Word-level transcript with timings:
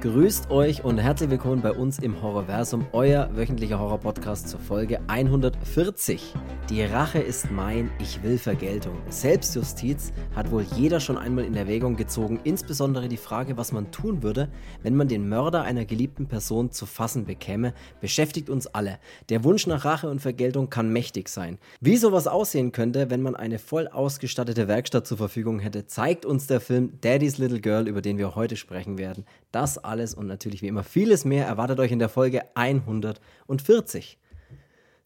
Grüßt 0.00 0.52
euch 0.52 0.84
und 0.84 0.98
herzlich 0.98 1.28
willkommen 1.28 1.60
bei 1.60 1.72
uns 1.72 1.98
im 1.98 2.22
Horrorversum, 2.22 2.86
euer 2.92 3.30
wöchentlicher 3.34 3.80
Horror-Podcast 3.80 4.48
zur 4.48 4.60
Folge 4.60 5.00
140. 5.08 6.34
Die 6.70 6.84
Rache 6.84 7.18
ist 7.18 7.50
mein, 7.50 7.90
ich 7.98 8.22
will 8.22 8.38
Vergeltung. 8.38 8.96
Selbstjustiz 9.08 10.12
hat 10.36 10.52
wohl 10.52 10.64
jeder 10.76 11.00
schon 11.00 11.18
einmal 11.18 11.44
in 11.44 11.56
Erwägung 11.56 11.96
gezogen, 11.96 12.38
insbesondere 12.44 13.08
die 13.08 13.16
Frage, 13.16 13.56
was 13.56 13.72
man 13.72 13.90
tun 13.90 14.22
würde, 14.22 14.48
wenn 14.84 14.94
man 14.94 15.08
den 15.08 15.28
Mörder 15.28 15.62
einer 15.62 15.84
geliebten 15.84 16.28
Person 16.28 16.70
zu 16.70 16.86
fassen 16.86 17.24
bekäme, 17.24 17.74
beschäftigt 18.00 18.50
uns 18.50 18.68
alle. 18.68 19.00
Der 19.30 19.42
Wunsch 19.42 19.66
nach 19.66 19.84
Rache 19.84 20.08
und 20.08 20.20
Vergeltung 20.20 20.70
kann 20.70 20.92
mächtig 20.92 21.28
sein. 21.28 21.58
Wie 21.80 21.96
sowas 21.96 22.28
aussehen 22.28 22.70
könnte, 22.70 23.10
wenn 23.10 23.22
man 23.22 23.34
eine 23.34 23.58
voll 23.58 23.88
ausgestattete 23.88 24.68
Werkstatt 24.68 25.08
zur 25.08 25.16
Verfügung 25.16 25.58
hätte, 25.58 25.86
zeigt 25.86 26.24
uns 26.24 26.46
der 26.46 26.60
Film 26.60 27.00
Daddy's 27.00 27.38
Little 27.38 27.60
Girl, 27.60 27.88
über 27.88 28.00
den 28.00 28.16
wir 28.16 28.36
heute 28.36 28.54
sprechen 28.54 28.96
werden. 28.96 29.24
Das 29.50 29.87
alles 29.88 30.14
und 30.14 30.26
natürlich 30.26 30.62
wie 30.62 30.68
immer 30.68 30.84
vieles 30.84 31.24
mehr 31.24 31.46
erwartet 31.46 31.80
euch 31.80 31.90
in 31.90 31.98
der 31.98 32.08
Folge 32.08 32.42
140. 32.54 34.18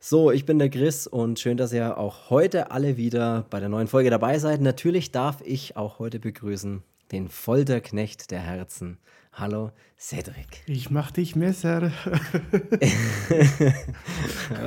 So, 0.00 0.32
ich 0.32 0.44
bin 0.44 0.58
der 0.58 0.68
Chris 0.68 1.06
und 1.06 1.38
schön, 1.38 1.56
dass 1.56 1.72
ihr 1.72 1.96
auch 1.96 2.28
heute 2.28 2.72
alle 2.72 2.96
wieder 2.96 3.46
bei 3.50 3.60
der 3.60 3.68
neuen 3.68 3.86
Folge 3.86 4.10
dabei 4.10 4.38
seid. 4.38 4.60
Natürlich 4.60 5.12
darf 5.12 5.40
ich 5.44 5.76
auch 5.76 6.00
heute 6.00 6.18
begrüßen 6.18 6.82
den 7.12 7.28
Folterknecht 7.28 8.30
der 8.32 8.40
Herzen. 8.40 8.98
Hallo, 9.34 9.70
Cedric. 9.98 10.62
Ich 10.66 10.90
mach 10.90 11.10
dich 11.10 11.36
Messer. 11.36 11.90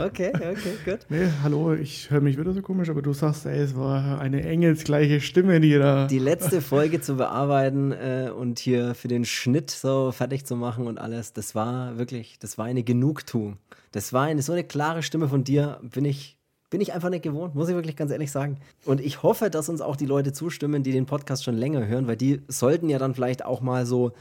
okay, 0.04 0.32
okay, 0.34 0.74
gut. 0.84 1.02
Nee, 1.10 1.28
hallo, 1.44 1.76
ich 1.76 2.10
höre 2.10 2.22
mich 2.22 2.40
wieder 2.40 2.52
so 2.52 2.64
komisch, 2.64 2.90
aber 2.90 3.04
du 3.04 3.14
sagst, 3.14 3.46
ey, 3.46 3.60
es 3.60 3.76
war 3.76 4.20
eine 4.20 4.44
engelsgleiche 4.44 5.22
Stimme, 5.22 5.62
die 5.62 5.78
da. 5.78 6.08
Die 6.08 6.18
letzte 6.18 6.62
Folge 6.62 7.00
zu 7.00 7.16
bearbeiten 7.16 7.92
äh, 7.92 8.32
und 8.36 8.58
hier 8.58 8.96
für 8.96 9.08
den 9.08 9.24
Schnitt 9.24 9.70
so 9.70 10.12
fertig 10.12 10.48
zu 10.48 10.56
machen 10.56 10.88
und 10.88 10.98
alles, 10.98 11.34
das 11.34 11.54
war 11.54 12.00
wirklich, 12.00 12.40
das 12.40 12.58
war 12.58 12.66
eine 12.66 12.82
Genugtuung. 12.82 13.60
Das 13.92 14.14
war 14.14 14.24
eine 14.24 14.42
so 14.42 14.52
eine 14.52 14.64
klare 14.64 15.04
Stimme 15.04 15.30
von 15.30 15.44
dir, 15.44 15.80
bin 15.84 16.06
ich 16.06 16.40
bin 16.72 16.82
ich 16.82 16.94
einfach 16.94 17.12
nicht 17.12 17.24
gewohnt, 17.24 17.54
muss 17.54 17.70
ich 17.70 17.76
wirklich 17.76 17.96
ganz 17.96 18.12
ehrlich 18.12 18.32
sagen. 18.32 18.58
Und 18.84 19.00
ich 19.00 19.22
hoffe, 19.22 19.52
dass 19.52 19.70
uns 19.70 19.82
auch 19.82 19.96
die 19.96 20.08
Leute 20.08 20.34
zustimmen, 20.34 20.82
die 20.82 20.92
den 20.92 21.06
Podcast 21.06 21.44
schon 21.44 21.56
länger 21.56 21.86
hören, 21.86 22.08
weil 22.08 22.18
die 22.18 22.42
sollten 22.48 22.90
ja 22.90 22.98
dann 22.98 23.14
vielleicht 23.14 23.46
auch 23.46 23.62
mal 23.62 23.86
so 23.86 24.14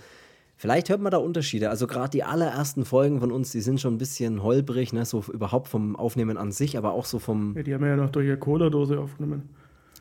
Vielleicht 0.56 0.88
hört 0.88 1.00
man 1.00 1.10
da 1.10 1.18
Unterschiede. 1.18 1.70
Also 1.70 1.86
gerade 1.86 2.10
die 2.10 2.22
allerersten 2.22 2.84
Folgen 2.84 3.20
von 3.20 3.32
uns, 3.32 3.50
die 3.52 3.60
sind 3.60 3.80
schon 3.80 3.94
ein 3.94 3.98
bisschen 3.98 4.42
holprig, 4.42 4.92
ne? 4.92 5.04
so 5.04 5.24
überhaupt 5.32 5.68
vom 5.68 5.96
Aufnehmen 5.96 6.36
an 6.36 6.52
sich, 6.52 6.78
aber 6.78 6.92
auch 6.92 7.04
so 7.04 7.18
vom. 7.18 7.54
Ja, 7.56 7.62
die 7.62 7.74
haben 7.74 7.82
wir 7.82 7.88
ja 7.88 7.96
noch 7.96 8.10
durch 8.10 8.26
eine 8.26 8.38
Cola-Dose 8.38 8.98
aufgenommen. 8.98 9.48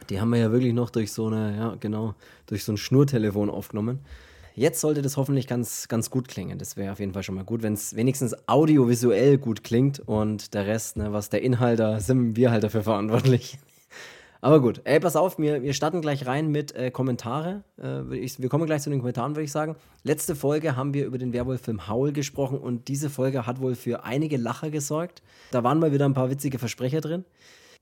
Die 0.10 0.20
haben 0.20 0.30
wir 0.30 0.40
ja 0.40 0.52
wirklich 0.52 0.74
noch 0.74 0.90
durch 0.90 1.12
so 1.12 1.28
eine, 1.28 1.56
ja 1.56 1.76
genau, 1.80 2.16
durch 2.46 2.64
so 2.64 2.74
ein 2.74 2.78
Schnurtelefon 2.78 3.50
aufgenommen. 3.50 4.00
Jetzt 4.56 4.82
sollte 4.82 5.02
das 5.02 5.18
hoffentlich 5.18 5.48
ganz, 5.48 5.88
ganz 5.88 6.12
gut 6.12 6.28
klingen. 6.28 6.60
Das 6.60 6.78
wäre 6.78 6.92
auf 6.92 7.00
jeden 7.00 7.14
Fall 7.14 7.24
schon 7.24 7.34
mal 7.34 7.44
gut, 7.44 7.64
wenn 7.64 7.74
es 7.74 7.96
wenigstens 7.96 8.36
audiovisuell 8.48 9.40
gut 9.40 9.64
klingt 9.64 10.00
und 10.00 10.54
der 10.54 10.68
Rest, 10.68 10.98
ne, 10.98 11.12
was 11.12 11.30
der 11.30 11.42
Inhalt, 11.42 11.80
da 11.80 12.00
sind 12.00 12.36
wir 12.36 12.52
halt 12.52 12.64
dafür 12.64 12.84
verantwortlich. 12.84 13.58
Aber 14.44 14.60
gut, 14.60 14.82
ey, 14.84 15.00
pass 15.00 15.16
auf, 15.16 15.40
wir, 15.40 15.64
wir 15.64 15.74
starten 15.74 16.02
gleich 16.02 16.28
rein 16.28 16.50
mit 16.50 16.76
äh, 16.76 16.92
Kommentare. 16.92 17.64
Äh, 17.82 18.18
ich, 18.18 18.42
wir 18.42 18.50
kommen 18.50 18.66
gleich 18.66 18.82
zu 18.82 18.90
den 18.90 19.00
Kommentaren, 19.00 19.38
würde 19.38 19.46
ich 19.46 19.54
sagen. 19.54 19.78
Letzte 20.04 20.36
Folge 20.36 20.76
haben 20.76 20.94
wir 20.94 21.06
über 21.06 21.18
den 21.18 21.32
Werwolf-Film 21.32 21.88
Howl 21.88 22.12
gesprochen 22.12 22.58
und 22.58 22.90
diese 22.90 23.10
Folge 23.10 23.48
hat 23.48 23.62
wohl 23.62 23.76
für 23.76 24.04
einige 24.04 24.36
Lacher 24.36 24.70
gesorgt. 24.70 25.24
Da 25.52 25.64
waren 25.64 25.80
mal 25.80 25.94
wieder 25.94 26.04
ein 26.04 26.14
paar 26.14 26.30
witzige 26.30 26.60
Versprecher 26.60 27.00
drin. 27.00 27.24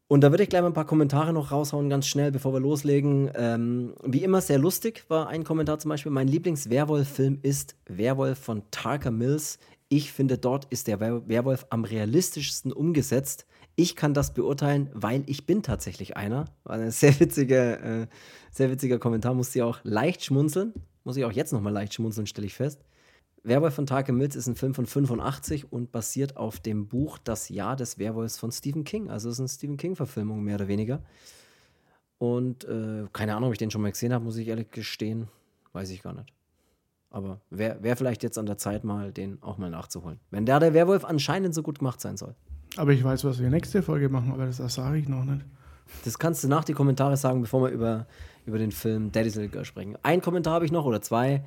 Und 0.07 0.21
da 0.21 0.29
würde 0.29 0.43
ich 0.43 0.49
gleich 0.49 0.61
mal 0.61 0.67
ein 0.67 0.75
paar 0.75 0.85
Kommentare 0.85 1.33
noch 1.33 1.51
raushauen, 1.51 1.89
ganz 1.89 2.05
schnell, 2.05 2.31
bevor 2.31 2.53
wir 2.53 2.59
loslegen. 2.59 3.31
Ähm, 3.33 3.95
wie 4.03 4.23
immer 4.23 4.39
sehr 4.39 4.59
lustig 4.59 5.05
war 5.07 5.29
ein 5.29 5.43
Kommentar 5.43 5.79
zum 5.79 5.89
Beispiel. 5.89 6.11
Mein 6.11 6.27
Lieblings-Werwolf-Film 6.27 7.39
ist 7.41 7.75
Werwolf 7.87 8.37
von 8.37 8.61
Tarker 8.69 9.09
Mills. 9.09 9.57
Ich 9.89 10.11
finde, 10.11 10.37
dort 10.37 10.65
ist 10.65 10.85
der 10.87 10.99
Werwolf 10.99 11.65
am 11.71 11.85
realistischsten 11.85 12.71
umgesetzt. 12.71 13.47
Ich 13.81 13.95
kann 13.95 14.13
das 14.13 14.35
beurteilen, 14.35 14.91
weil 14.93 15.23
ich 15.25 15.47
bin 15.47 15.63
tatsächlich 15.63 16.15
einer. 16.15 16.45
War 16.65 16.75
ein 16.75 16.91
sehr 16.91 17.19
witziger, 17.19 18.01
äh, 18.03 18.07
sehr 18.51 18.69
witziger 18.69 18.99
Kommentar, 18.99 19.33
musste 19.33 19.57
ich 19.57 19.63
auch 19.63 19.79
leicht 19.81 20.23
schmunzeln. 20.23 20.75
Muss 21.03 21.17
ich 21.17 21.25
auch 21.25 21.31
jetzt 21.31 21.51
nochmal 21.51 21.73
leicht 21.73 21.95
schmunzeln, 21.95 22.27
stelle 22.27 22.45
ich 22.45 22.53
fest. 22.53 22.85
Werwolf 23.41 23.73
von 23.73 23.87
Tage 23.87 24.13
Mills 24.13 24.35
ist 24.35 24.45
ein 24.45 24.55
Film 24.55 24.75
von 24.75 24.85
85 24.85 25.73
und 25.73 25.91
basiert 25.91 26.37
auf 26.37 26.59
dem 26.59 26.89
Buch 26.89 27.17
Das 27.17 27.49
Jahr 27.49 27.75
des 27.75 27.97
Werwolfs 27.97 28.37
von 28.37 28.51
Stephen 28.51 28.83
King. 28.83 29.09
Also 29.09 29.29
es 29.29 29.37
ist 29.37 29.39
eine 29.39 29.49
Stephen 29.49 29.77
King-Verfilmung, 29.77 30.43
mehr 30.43 30.57
oder 30.57 30.67
weniger. 30.67 31.01
Und 32.19 32.65
äh, 32.65 33.07
keine 33.11 33.35
Ahnung, 33.35 33.47
ob 33.47 33.53
ich 33.53 33.57
den 33.57 33.71
schon 33.71 33.81
mal 33.81 33.91
gesehen 33.91 34.13
habe, 34.13 34.23
muss 34.23 34.37
ich 34.37 34.47
ehrlich 34.47 34.69
gestehen. 34.69 35.27
Weiß 35.73 35.89
ich 35.89 36.03
gar 36.03 36.13
nicht. 36.13 36.31
Aber 37.09 37.41
wäre 37.49 37.81
wär 37.81 37.97
vielleicht 37.97 38.21
jetzt 38.21 38.37
an 38.37 38.45
der 38.45 38.59
Zeit, 38.59 38.83
mal 38.83 39.11
den 39.11 39.41
auch 39.41 39.57
mal 39.57 39.71
nachzuholen. 39.71 40.19
Wenn 40.29 40.45
da 40.45 40.59
der 40.59 40.75
Werwolf 40.75 41.03
anscheinend 41.03 41.55
so 41.55 41.63
gut 41.63 41.79
gemacht 41.79 41.99
sein 41.99 42.15
soll. 42.15 42.35
Aber 42.77 42.91
ich 42.91 43.03
weiß, 43.03 43.23
was 43.25 43.39
wir 43.39 43.49
nächste 43.49 43.83
Folge 43.83 44.09
machen, 44.09 44.31
aber 44.31 44.45
das, 44.45 44.57
sage 44.57 44.97
ich 44.97 45.07
noch 45.07 45.25
nicht. 45.25 45.41
Das 46.05 46.17
kannst 46.19 46.43
du 46.43 46.47
nach 46.47 46.63
die 46.63 46.73
Kommentare 46.73 47.17
sagen, 47.17 47.41
bevor 47.41 47.63
wir 47.63 47.69
über, 47.69 48.07
über 48.45 48.57
den 48.57 48.71
Film 48.71 49.11
Daddy's 49.11 49.35
Little 49.35 49.49
Girl 49.49 49.65
sprechen. 49.65 49.97
Ein 50.03 50.21
Kommentar 50.21 50.53
habe 50.53 50.65
ich 50.65 50.71
noch 50.71 50.85
oder 50.85 51.01
zwei. 51.01 51.43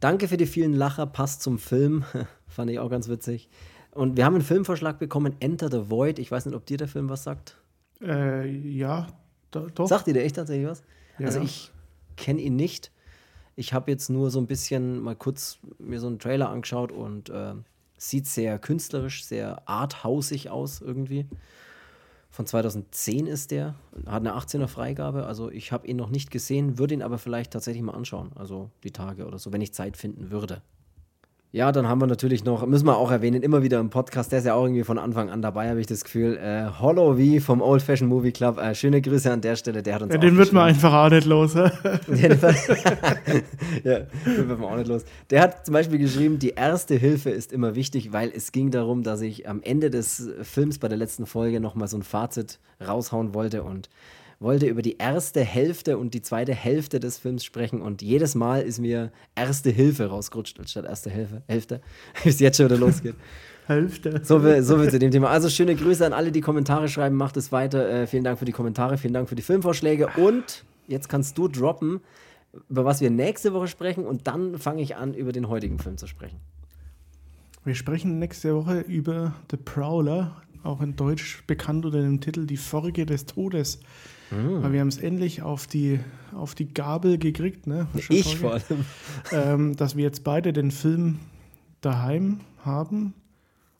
Danke 0.00 0.28
für 0.28 0.36
die 0.36 0.46
vielen 0.46 0.72
Lacher, 0.72 1.06
passt 1.06 1.42
zum 1.42 1.58
Film. 1.58 2.04
Fand 2.48 2.70
ich 2.70 2.78
auch 2.78 2.90
ganz 2.90 3.08
witzig. 3.08 3.48
Und 3.92 4.16
wir 4.16 4.24
haben 4.24 4.34
einen 4.34 4.44
Filmvorschlag 4.44 4.98
bekommen, 4.98 5.36
Enter 5.40 5.70
the 5.70 5.90
Void. 5.90 6.18
Ich 6.18 6.30
weiß 6.30 6.46
nicht, 6.46 6.54
ob 6.54 6.66
dir 6.66 6.76
der 6.76 6.88
Film 6.88 7.08
was 7.08 7.24
sagt. 7.24 7.56
Äh, 8.02 8.46
ja, 8.48 9.06
do, 9.50 9.68
doch. 9.74 9.88
Sagt 9.88 10.06
dir 10.06 10.14
der 10.14 10.24
echt 10.24 10.36
tatsächlich 10.36 10.68
was? 10.68 10.82
Ja, 11.18 11.26
also 11.26 11.40
ich 11.40 11.70
kenne 12.16 12.40
ihn 12.40 12.56
nicht. 12.56 12.92
Ich 13.56 13.72
habe 13.72 13.90
jetzt 13.90 14.10
nur 14.10 14.30
so 14.30 14.38
ein 14.38 14.46
bisschen 14.46 15.00
mal 15.00 15.16
kurz 15.16 15.58
mir 15.78 15.98
so 15.98 16.06
einen 16.08 16.18
Trailer 16.18 16.50
angeschaut 16.50 16.92
und 16.92 17.30
äh, 17.30 17.54
Sieht 17.96 18.26
sehr 18.26 18.58
künstlerisch, 18.58 19.24
sehr 19.24 19.68
arthausig 19.68 20.50
aus 20.50 20.80
irgendwie. 20.80 21.26
Von 22.30 22.46
2010 22.46 23.26
ist 23.26 23.50
der, 23.50 23.76
hat 24.04 24.20
eine 24.20 24.36
18er 24.36 24.66
Freigabe. 24.66 25.24
Also 25.24 25.50
ich 25.50 25.72
habe 25.72 25.86
ihn 25.86 25.96
noch 25.96 26.10
nicht 26.10 26.30
gesehen, 26.30 26.78
würde 26.78 26.92
ihn 26.92 27.02
aber 27.02 27.16
vielleicht 27.16 27.52
tatsächlich 27.52 27.82
mal 27.82 27.94
anschauen. 27.94 28.32
Also 28.34 28.70
die 28.84 28.90
Tage 28.90 29.26
oder 29.26 29.38
so, 29.38 29.52
wenn 29.52 29.62
ich 29.62 29.72
Zeit 29.72 29.96
finden 29.96 30.30
würde. 30.30 30.60
Ja, 31.52 31.72
dann 31.72 31.88
haben 31.88 32.00
wir 32.00 32.06
natürlich 32.06 32.44
noch, 32.44 32.66
müssen 32.66 32.86
wir 32.86 32.98
auch 32.98 33.10
erwähnen, 33.10 33.42
immer 33.42 33.62
wieder 33.62 33.78
im 33.80 33.88
Podcast, 33.88 34.30
der 34.32 34.40
ist 34.40 34.44
ja 34.44 34.54
auch 34.54 34.64
irgendwie 34.64 34.82
von 34.84 34.98
Anfang 34.98 35.30
an 35.30 35.40
dabei, 35.42 35.70
habe 35.70 35.80
ich 35.80 35.86
das 35.86 36.04
Gefühl. 36.04 36.36
Äh, 36.36 36.66
Hollow 36.80 37.16
V 37.16 37.40
vom 37.44 37.62
Old 37.62 37.82
Fashion 37.82 38.08
Movie 38.08 38.32
Club. 38.32 38.58
Äh, 38.58 38.74
schöne 38.74 39.00
Grüße 39.00 39.32
an 39.32 39.40
der 39.40 39.56
Stelle, 39.56 39.82
der 39.82 39.94
hat 39.94 40.02
uns 40.02 40.12
ja, 40.12 40.18
Den 40.18 40.36
wird 40.36 40.52
man 40.52 40.64
einfach 40.64 40.92
auch 40.92 41.08
nicht 41.08 41.26
los. 41.26 41.54
ja, 41.54 41.68
den 41.68 42.42
wird 44.48 44.58
man 44.58 44.64
auch 44.64 44.76
nicht 44.76 44.88
los. 44.88 45.04
Der 45.30 45.40
hat 45.40 45.64
zum 45.64 45.72
Beispiel 45.72 45.98
geschrieben, 45.98 46.38
die 46.38 46.50
erste 46.50 46.96
Hilfe 46.96 47.30
ist 47.30 47.52
immer 47.52 47.74
wichtig, 47.74 48.12
weil 48.12 48.30
es 48.34 48.52
ging 48.52 48.70
darum, 48.70 49.02
dass 49.02 49.20
ich 49.20 49.48
am 49.48 49.62
Ende 49.62 49.88
des 49.88 50.28
Films 50.42 50.78
bei 50.78 50.88
der 50.88 50.98
letzten 50.98 51.26
Folge 51.26 51.60
nochmal 51.60 51.88
so 51.88 51.96
ein 51.96 52.02
Fazit 52.02 52.58
raushauen 52.86 53.34
wollte 53.34 53.62
und 53.62 53.88
wollte 54.38 54.66
über 54.66 54.82
die 54.82 54.98
erste 54.98 55.40
Hälfte 55.40 55.98
und 55.98 56.14
die 56.14 56.22
zweite 56.22 56.54
Hälfte 56.54 57.00
des 57.00 57.18
Films 57.18 57.44
sprechen 57.44 57.80
und 57.80 58.02
jedes 58.02 58.34
Mal 58.34 58.62
ist 58.62 58.78
mir 58.78 59.10
erste 59.34 59.70
Hilfe 59.70 60.06
rausgerutscht 60.06 60.58
anstatt 60.58 60.84
erste 60.84 61.10
Hilfe, 61.10 61.42
Hälfte, 61.46 61.80
bis 62.24 62.34
es 62.34 62.40
jetzt 62.40 62.56
schon 62.56 62.66
wieder 62.66 62.78
losgeht. 62.78 63.14
Hälfte. 63.66 64.20
So 64.22 64.38
viel, 64.38 64.62
so 64.62 64.78
viel 64.78 64.90
zu 64.90 64.98
dem 64.98 65.10
Thema. 65.10 65.28
Also 65.28 65.48
schöne 65.48 65.74
Grüße 65.74 66.06
an 66.06 66.12
alle, 66.12 66.30
die 66.30 66.40
Kommentare 66.40 66.88
schreiben. 66.88 67.16
Macht 67.16 67.36
es 67.36 67.50
weiter. 67.50 67.88
Äh, 67.88 68.06
vielen 68.06 68.22
Dank 68.22 68.38
für 68.38 68.44
die 68.44 68.52
Kommentare, 68.52 68.96
vielen 68.96 69.12
Dank 69.12 69.28
für 69.28 69.34
die 69.34 69.42
Filmvorschläge 69.42 70.08
und 70.16 70.64
jetzt 70.86 71.08
kannst 71.08 71.36
du 71.36 71.48
droppen, 71.48 72.00
über 72.68 72.84
was 72.84 73.00
wir 73.00 73.10
nächste 73.10 73.52
Woche 73.54 73.66
sprechen 73.66 74.06
und 74.06 74.28
dann 74.28 74.58
fange 74.58 74.82
ich 74.82 74.96
an, 74.96 75.14
über 75.14 75.32
den 75.32 75.48
heutigen 75.48 75.80
Film 75.80 75.96
zu 75.98 76.06
sprechen. 76.06 76.38
Wir 77.64 77.74
sprechen 77.74 78.20
nächste 78.20 78.54
Woche 78.54 78.78
über 78.78 79.34
The 79.50 79.56
Prowler, 79.56 80.36
auch 80.66 80.80
in 80.80 80.96
Deutsch 80.96 81.42
bekannt 81.46 81.84
unter 81.84 82.00
dem 82.00 82.20
Titel 82.20 82.46
Die 82.46 82.56
Folge 82.56 83.06
des 83.06 83.26
Todes. 83.26 83.80
Mhm. 84.30 84.62
Weil 84.62 84.72
wir 84.72 84.80
haben 84.80 84.88
es 84.88 84.98
endlich 84.98 85.42
auf 85.42 85.66
die, 85.66 86.00
auf 86.34 86.54
die 86.54 86.72
Gabel 86.72 87.18
gekriegt, 87.18 87.66
ne? 87.66 87.86
Ich 88.08 88.36
vor 88.38 88.54
allem. 88.54 88.84
Ähm, 89.32 89.76
dass 89.76 89.96
wir 89.96 90.02
jetzt 90.02 90.24
beide 90.24 90.52
den 90.52 90.70
Film 90.70 91.20
daheim 91.80 92.40
haben. 92.64 93.14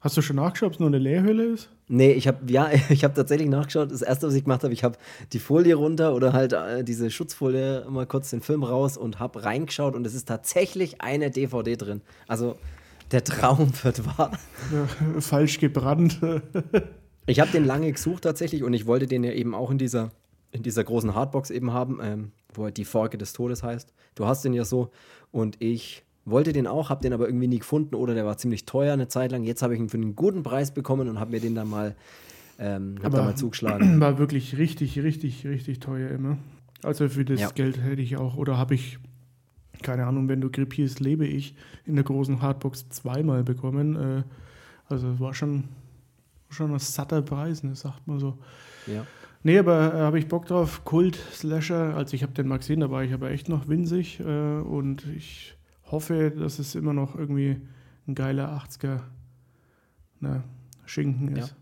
Hast 0.00 0.16
du 0.16 0.22
schon 0.22 0.36
nachgeschaut, 0.36 0.68
ob 0.68 0.72
es 0.74 0.78
nur 0.78 0.88
eine 0.88 0.98
Leerhülle 0.98 1.44
ist? 1.44 1.70
Nee, 1.88 2.12
ich 2.12 2.28
habe 2.28 2.50
ja, 2.50 2.70
ich 2.90 3.04
habe 3.04 3.14
tatsächlich 3.14 3.48
nachgeschaut. 3.48 3.90
Das 3.90 4.02
erste, 4.02 4.28
was 4.28 4.34
ich 4.34 4.44
gemacht 4.44 4.62
habe, 4.62 4.72
ich 4.72 4.84
habe 4.84 4.98
die 5.32 5.38
Folie 5.38 5.74
runter 5.74 6.14
oder 6.14 6.32
halt 6.32 6.52
äh, 6.52 6.84
diese 6.84 7.10
Schutzfolie 7.10 7.86
mal 7.88 8.06
kurz 8.06 8.30
den 8.30 8.40
Film 8.40 8.62
raus 8.62 8.96
und 8.96 9.18
habe 9.18 9.44
reingeschaut 9.44 9.94
und 9.94 10.06
es 10.06 10.14
ist 10.14 10.28
tatsächlich 10.28 11.00
eine 11.00 11.30
DVD 11.30 11.76
drin. 11.76 12.02
Also 12.28 12.56
der 13.10 13.24
Traum 13.24 13.70
wird 13.82 14.04
wahr. 14.18 14.32
Ja, 14.72 15.20
falsch 15.20 15.58
gebrannt. 15.58 16.20
ich 17.26 17.40
habe 17.40 17.50
den 17.50 17.64
lange 17.64 17.92
gesucht 17.92 18.24
tatsächlich 18.24 18.62
und 18.62 18.72
ich 18.72 18.86
wollte 18.86 19.06
den 19.06 19.24
ja 19.24 19.32
eben 19.32 19.54
auch 19.54 19.70
in 19.70 19.78
dieser 19.78 20.10
in 20.52 20.62
dieser 20.62 20.84
großen 20.84 21.14
Hardbox 21.14 21.50
eben 21.50 21.72
haben, 21.72 21.98
ähm, 22.02 22.32
wo 22.54 22.64
halt 22.64 22.76
die 22.76 22.84
Forke 22.84 23.18
des 23.18 23.32
Todes 23.32 23.62
heißt. 23.62 23.92
Du 24.14 24.26
hast 24.26 24.44
den 24.44 24.54
ja 24.54 24.64
so 24.64 24.90
und 25.30 25.56
ich 25.60 26.02
wollte 26.24 26.52
den 26.52 26.66
auch, 26.66 26.90
habe 26.90 27.02
den 27.02 27.12
aber 27.12 27.26
irgendwie 27.26 27.46
nie 27.46 27.58
gefunden 27.58 27.94
oder 27.94 28.14
der 28.14 28.26
war 28.26 28.36
ziemlich 28.38 28.64
teuer 28.64 28.94
eine 28.94 29.08
Zeit 29.08 29.32
lang. 29.32 29.44
Jetzt 29.44 29.62
habe 29.62 29.74
ich 29.74 29.80
ihn 29.80 29.88
für 29.88 29.98
einen 29.98 30.16
guten 30.16 30.42
Preis 30.42 30.72
bekommen 30.72 31.08
und 31.08 31.20
habe 31.20 31.32
mir 31.32 31.40
den 31.40 31.54
dann 31.54 31.68
mal, 31.68 31.94
ähm, 32.58 32.96
hab 33.02 33.12
da 33.12 33.22
mal 33.22 33.36
zugeschlagen. 33.36 34.00
War 34.00 34.18
wirklich 34.18 34.56
richtig, 34.56 34.98
richtig, 34.98 35.46
richtig 35.46 35.80
teuer 35.80 36.10
immer. 36.10 36.38
Also 36.82 37.08
für 37.08 37.24
das 37.24 37.40
ja. 37.40 37.50
Geld 37.50 37.80
hätte 37.82 38.02
ich 38.02 38.16
auch, 38.16 38.36
oder 38.36 38.58
habe 38.58 38.74
ich 38.74 38.98
keine 39.86 40.04
Ahnung, 40.04 40.28
wenn 40.28 40.40
du 40.40 40.50
gripierst, 40.50 40.98
lebe 40.98 41.24
ich, 41.26 41.54
in 41.84 41.94
der 41.94 42.04
großen 42.04 42.42
Hardbox 42.42 42.88
zweimal 42.88 43.44
bekommen. 43.44 43.94
Äh, 43.94 44.22
also 44.88 45.20
war 45.20 45.32
schon, 45.32 45.68
schon 46.50 46.72
ein 46.72 46.78
satter 46.80 47.22
Preis, 47.22 47.62
ne, 47.62 47.76
sagt 47.76 48.06
man 48.08 48.18
so. 48.18 48.36
Ja. 48.88 49.06
Nee, 49.44 49.60
aber 49.60 49.94
äh, 49.94 49.98
habe 49.98 50.18
ich 50.18 50.26
Bock 50.26 50.46
drauf. 50.46 50.84
Kult, 50.84 51.14
Slasher, 51.14 51.96
also 51.96 52.14
ich 52.14 52.24
habe 52.24 52.32
den 52.32 52.48
mal 52.48 52.58
gesehen, 52.58 52.80
da 52.80 52.90
war 52.90 53.04
ich 53.04 53.12
aber 53.12 53.30
echt 53.30 53.48
noch 53.48 53.68
winzig 53.68 54.18
äh, 54.18 54.58
und 54.58 55.06
ich 55.06 55.56
hoffe, 55.84 56.32
dass 56.32 56.58
es 56.58 56.74
immer 56.74 56.92
noch 56.92 57.14
irgendwie 57.14 57.60
ein 58.08 58.16
geiler 58.16 58.60
80er 58.60 59.02
ne, 60.18 60.42
Schinken 60.84 61.36
ist. 61.36 61.50
Ja. 61.50 61.56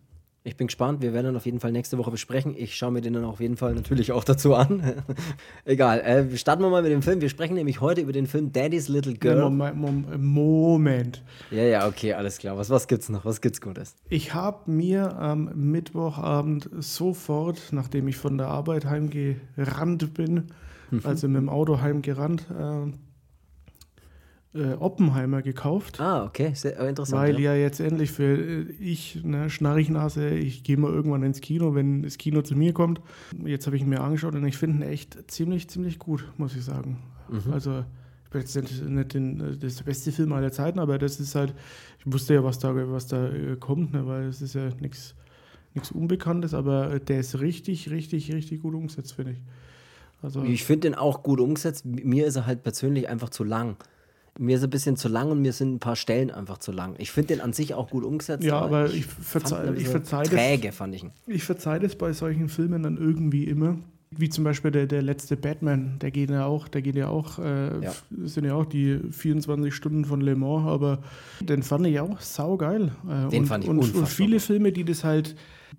Ich 0.47 0.59
bin 0.59 0.67
gespannt. 0.67 1.01
Wir 1.01 1.15
werden 1.15 1.25
dann 1.25 1.37
auf 1.37 1.47
jeden 1.47 1.59
Fall 1.59 1.73
nächste 1.73 1.97
Woche 1.97 2.11
besprechen. 2.11 2.55
Ich 2.55 2.77
schaue 2.77 2.91
mir 2.91 3.01
den 3.01 3.15
dann 3.15 3.25
auf 3.25 3.41
jeden 3.41 3.57
Fall 3.57 3.75
natürlich 3.75 4.13
auch 4.13 4.25
dazu 4.25 4.55
an. 4.55 5.03
Egal. 5.65 6.01
Äh, 6.01 6.37
starten 6.37 6.63
wir 6.63 6.69
mal 6.69 6.83
mit 6.83 6.93
dem 6.93 7.01
Film. 7.01 7.23
Wir 7.23 7.31
sprechen 7.31 7.55
nämlich 7.55 7.81
heute 7.81 8.03
über 8.03 8.13
den 8.13 8.27
Film 8.27 8.53
Daddy's 8.53 8.89
Little 8.89 9.15
Girl. 9.15 9.49
Moment. 9.49 11.23
Ja, 11.51 11.63
ja, 11.63 11.89
okay, 11.89 12.13
alles 12.13 12.37
klar. 12.37 12.59
Was, 12.59 12.69
was 12.69 12.89
gibt's 12.89 13.09
noch? 13.09 13.25
Was 13.25 13.41
gibt's 13.41 13.63
Gutes? 13.63 13.95
Ich 14.11 14.35
habe 14.35 14.71
mir 14.71 15.17
am 15.17 15.51
Mittwochabend 15.55 16.69
sofort, 16.79 17.71
nachdem 17.71 18.07
ich 18.09 18.19
von 18.19 18.37
der 18.37 18.49
Arbeit 18.49 18.85
heimgerannt 18.85 20.13
bin, 20.13 20.49
mhm. 20.91 21.01
also 21.05 21.27
mit 21.27 21.39
dem 21.39 21.49
Auto 21.49 21.81
heimgerannt, 21.81 22.47
äh, 22.51 22.93
äh, 24.55 24.75
Oppenheimer 24.75 25.43
gekauft. 25.43 26.01
Ah, 26.01 26.25
okay, 26.25 26.53
sehr 26.55 26.79
äh, 26.79 26.89
interessant. 26.89 27.21
Weil 27.21 27.41
ja, 27.41 27.55
ja 27.55 27.63
jetzt 27.63 27.81
endlich 27.81 28.13
für 28.13 28.37
äh, 28.37 28.63
ich, 28.79 29.25
ne, 29.25 29.51
Schnarchnase, 29.51 30.31
ich 30.31 30.63
gehe 30.63 30.77
mal 30.77 30.93
irgendwann 30.93 31.23
ins 31.23 31.41
Kino, 31.41 31.75
wenn 31.75 32.03
das 32.03 32.19
Kino 32.19 32.43
zu 32.43 32.55
mir 32.55 32.73
kommt. 32.73 33.01
Jetzt 33.45 33.67
habe 33.67 33.77
ich 33.77 33.83
ihn 33.83 33.89
mir 33.89 34.01
angeschaut 34.01 34.35
und 34.35 34.47
ich 34.47 34.57
finde 34.57 34.85
ihn 34.87 34.91
echt 34.91 35.31
ziemlich, 35.31 35.69
ziemlich 35.69 35.99
gut, 35.99 36.25
muss 36.37 36.55
ich 36.55 36.65
sagen. 36.65 36.99
Mhm. 37.29 37.53
Also, 37.53 37.85
ich 38.25 38.31
bin 38.31 38.41
jetzt 38.41 38.57
nicht, 38.57 38.85
nicht 38.85 39.15
den, 39.15 39.41
äh, 39.41 39.57
das 39.57 39.83
beste 39.83 40.13
Film 40.13 40.33
aller 40.33 40.53
Zeiten, 40.53 40.79
aber 40.79 40.99
das 40.99 41.19
ist 41.21 41.35
halt, 41.35 41.55
ich 41.99 42.13
wusste 42.13 42.35
ja, 42.35 42.45
was 42.45 42.59
da, 42.59 42.75
was 42.91 43.07
da 43.07 43.29
kommt, 43.59 43.93
ne, 43.93 44.07
weil 44.07 44.25
es 44.25 44.41
ist 44.41 44.55
ja 44.55 44.69
nichts 44.81 45.15
nichts 45.75 45.91
Unbekanntes, 45.91 46.55
aber 46.55 47.01
der 47.01 47.19
ist 47.19 47.41
richtig, 47.41 47.91
richtig, 47.91 48.33
richtig 48.33 48.63
gut 48.63 48.75
umgesetzt, 48.75 49.15
finde 49.15 49.33
ich. 49.33 49.39
Also 50.23 50.43
ich 50.45 50.65
finde 50.65 50.89
den 50.89 50.95
auch 50.95 51.25
gut 51.25 51.41
umgesetzt. 51.41 51.85
Mir 51.85 52.27
ist 52.27 52.37
er 52.37 52.47
halt 52.47 52.63
persönlich 52.63 53.09
einfach 53.09 53.29
zu 53.29 53.45
lang 53.45 53.77
mir 54.39 54.57
ist 54.57 54.65
ein 54.65 54.71
bisschen 54.71 54.97
zu 54.97 55.09
lang 55.09 55.31
und 55.31 55.41
mir 55.41 55.53
sind 55.53 55.75
ein 55.75 55.79
paar 55.79 55.97
Stellen 55.97 56.31
einfach 56.31 56.59
zu 56.59 56.73
lang. 56.73 56.95
Ich 56.99 57.11
finde 57.11 57.35
den 57.35 57.41
an 57.41 57.53
sich 57.53 57.75
auch 57.75 57.91
gut 57.91 58.05
umgesetzt. 58.05 58.45
Ja, 58.45 58.61
aber 58.61 58.91
ich, 58.91 59.07
verzeih, 59.07 59.73
ich 59.77 59.89
verzeihe 59.89 60.25
träge, 60.25 60.69
das, 60.69 60.77
fand 60.77 60.95
ich 60.95 61.05
ihn. 61.05 61.13
Ich 61.27 61.45
verzeihe 61.45 61.81
das 61.81 61.95
bei 61.97 62.13
solchen 62.13 62.49
Filmen 62.49 62.83
dann 62.83 62.97
irgendwie 62.97 63.45
immer. 63.45 63.79
Wie 64.11 64.29
zum 64.29 64.45
Beispiel 64.45 64.71
der, 64.71 64.87
der 64.87 65.03
letzte 65.03 65.37
Batman, 65.37 65.99
der 66.01 66.11
geht 66.13 66.31
ja 66.31 66.47
auch, 66.47 66.69
der 66.69 66.83
geht 66.83 66.95
ja 66.95 67.09
auch, 67.09 67.39
äh, 67.39 67.81
ja. 67.81 67.93
sind 68.25 68.45
ja 68.45 68.55
auch 68.55 68.65
die 68.65 69.01
24 69.11 69.75
Stunden 69.75 70.05
von 70.05 70.21
Le 70.21 70.37
Mans, 70.37 70.69
aber 70.69 71.01
den 71.41 71.63
fand 71.63 71.87
ich 71.87 71.99
auch 71.99 72.21
saugeil. 72.21 72.93
Äh, 73.09 73.31
den 73.31 73.41
und, 73.41 73.47
fand 73.47 73.65
ich 73.65 73.71
und, 73.71 73.95
und 73.95 74.09
viele 74.09 74.39
Filme, 74.39 74.71
die 74.71 74.85
das 74.85 75.03
halt 75.03 75.35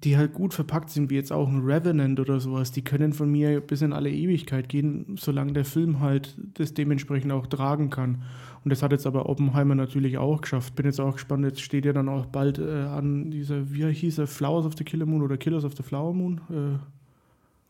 die 0.06 0.18
halt 0.18 0.34
gut 0.34 0.54
verpackt 0.54 0.92
sind, 0.92 1.10
wie 1.10 1.16
jetzt 1.16 1.31
auch 1.31 1.50
ein 1.50 1.63
Revenant 1.66 2.19
oder 2.19 2.40
sowas, 2.40 2.72
die 2.72 2.84
können 2.84 3.12
von 3.12 3.30
mir 3.30 3.60
bis 3.60 3.81
in 3.81 3.92
alle 3.92 4.12
Ewigkeit 4.12 4.69
gehen, 4.69 5.16
solange 5.19 5.54
der 5.54 5.66
Film 5.66 6.00
halt 6.00 6.38
das 6.54 6.75
dementsprechend 6.75 7.31
auch 7.31 7.48
tragen 7.48 7.90
kann. 7.90 8.24
Und 8.63 8.69
das 8.69 8.84
hat 8.84 8.92
jetzt 8.92 9.07
aber 9.07 9.28
Oppenheimer 9.28 9.74
natürlich 9.74 10.19
auch 10.19 10.42
geschafft. 10.42 10.75
Bin 10.75 10.86
jetzt 10.86 11.02
auch 11.02 11.13
gespannt, 11.13 11.44
jetzt 11.44 11.62
steht 11.62 11.86
ja 11.86 11.94
dann 11.94 12.07
auch 12.07 12.28
bald 12.28 12.60
äh, 12.60 12.84
an 12.84 13.31
dieser, 13.31 13.72
wie 13.72 13.92
hieß 13.92 14.19
er, 14.19 14.28
Flowers 14.28 14.66
of 14.66 14.74
the 14.78 14.84
Killer 14.84 15.07
Moon 15.07 15.24
oder 15.24 15.38
Killers 15.38 15.66
of 15.66 15.75
the 15.75 15.84
Flower 15.84 16.13
Moon? 16.13 16.40
Äh, 16.52 16.78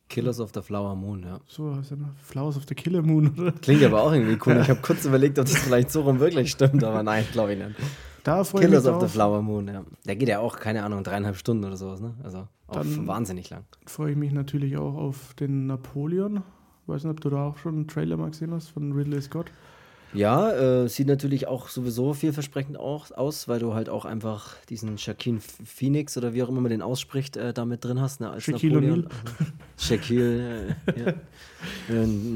Killers 0.09 0.39
of 0.41 0.51
the 0.53 0.61
Flower 0.61 0.95
Moon, 0.95 1.23
ja. 1.23 1.39
So 1.47 1.73
heißt 1.73 1.91
er, 1.91 1.97
ne? 1.97 2.09
Flowers 2.21 2.57
of 2.57 2.63
the 2.67 2.75
Killer 2.75 3.01
Moon, 3.01 3.33
oder? 3.37 3.53
Klingt 3.53 3.83
aber 3.83 4.03
auch 4.03 4.11
irgendwie 4.11 4.37
cool. 4.45 4.59
Ich 4.61 4.69
habe 4.69 4.81
kurz 4.81 5.05
überlegt, 5.05 5.39
ob 5.39 5.45
das 5.45 5.57
vielleicht 5.57 5.89
so 5.89 6.01
rum 6.01 6.19
wirklich 6.19 6.51
stimmt, 6.51 6.83
aber 6.83 7.01
nein, 7.01 7.23
glaube 7.31 7.53
ich 7.53 7.59
nicht. 7.59 7.75
Da 8.25 8.43
Killers 8.43 8.87
of 8.87 9.01
the 9.01 9.07
Flower 9.07 9.43
Moon, 9.43 9.67
ja. 9.67 9.85
Der 10.03 10.15
geht 10.15 10.27
ja 10.27 10.39
auch, 10.39 10.57
keine 10.57 10.83
Ahnung, 10.83 11.03
dreieinhalb 11.03 11.37
Stunden 11.37 11.63
oder 11.63 11.77
sowas, 11.77 12.01
ne? 12.01 12.15
Also 12.23 12.47
wahnsinnig 12.67 13.51
lang. 13.51 13.65
Freue 13.85 14.11
ich 14.11 14.17
mich 14.17 14.31
natürlich 14.31 14.77
auch 14.77 14.95
auf 14.95 15.35
den 15.35 15.67
Napoleon. 15.67 16.41
Weiß 16.87 17.03
nicht, 17.03 17.11
ob 17.11 17.21
du 17.21 17.29
da 17.29 17.45
auch 17.45 17.57
schon 17.57 17.75
einen 17.75 17.87
Trailer 17.87 18.17
mal 18.17 18.31
gesehen 18.31 18.51
hast 18.51 18.69
von 18.69 18.93
Ridley 18.93 19.21
Scott. 19.21 19.51
Ja, 20.15 20.51
äh, 20.51 20.87
sieht 20.87 21.07
natürlich 21.07 21.47
auch 21.47 21.67
sowieso 21.67 22.13
vielversprechend 22.13 22.77
auch 22.77 23.11
aus, 23.11 23.47
weil 23.47 23.59
du 23.59 23.73
halt 23.73 23.89
auch 23.89 24.05
einfach 24.05 24.55
diesen 24.69 24.97
Shaquille 24.97 25.39
Phoenix 25.39 26.17
oder 26.17 26.33
wie 26.33 26.41
auch 26.41 26.49
immer 26.49 26.61
man 26.61 26.71
den 26.71 26.81
ausspricht, 26.81 27.37
äh, 27.37 27.53
da 27.53 27.65
mit 27.65 27.83
drin 27.83 28.01
hast. 28.01 28.21
Ne, 28.21 28.31
als 28.31 28.43
Shaquille 28.43 28.79
O'Neal. 28.79 29.05
Shaquille, 29.77 30.75
äh, 30.87 30.99
ja. 30.99 31.13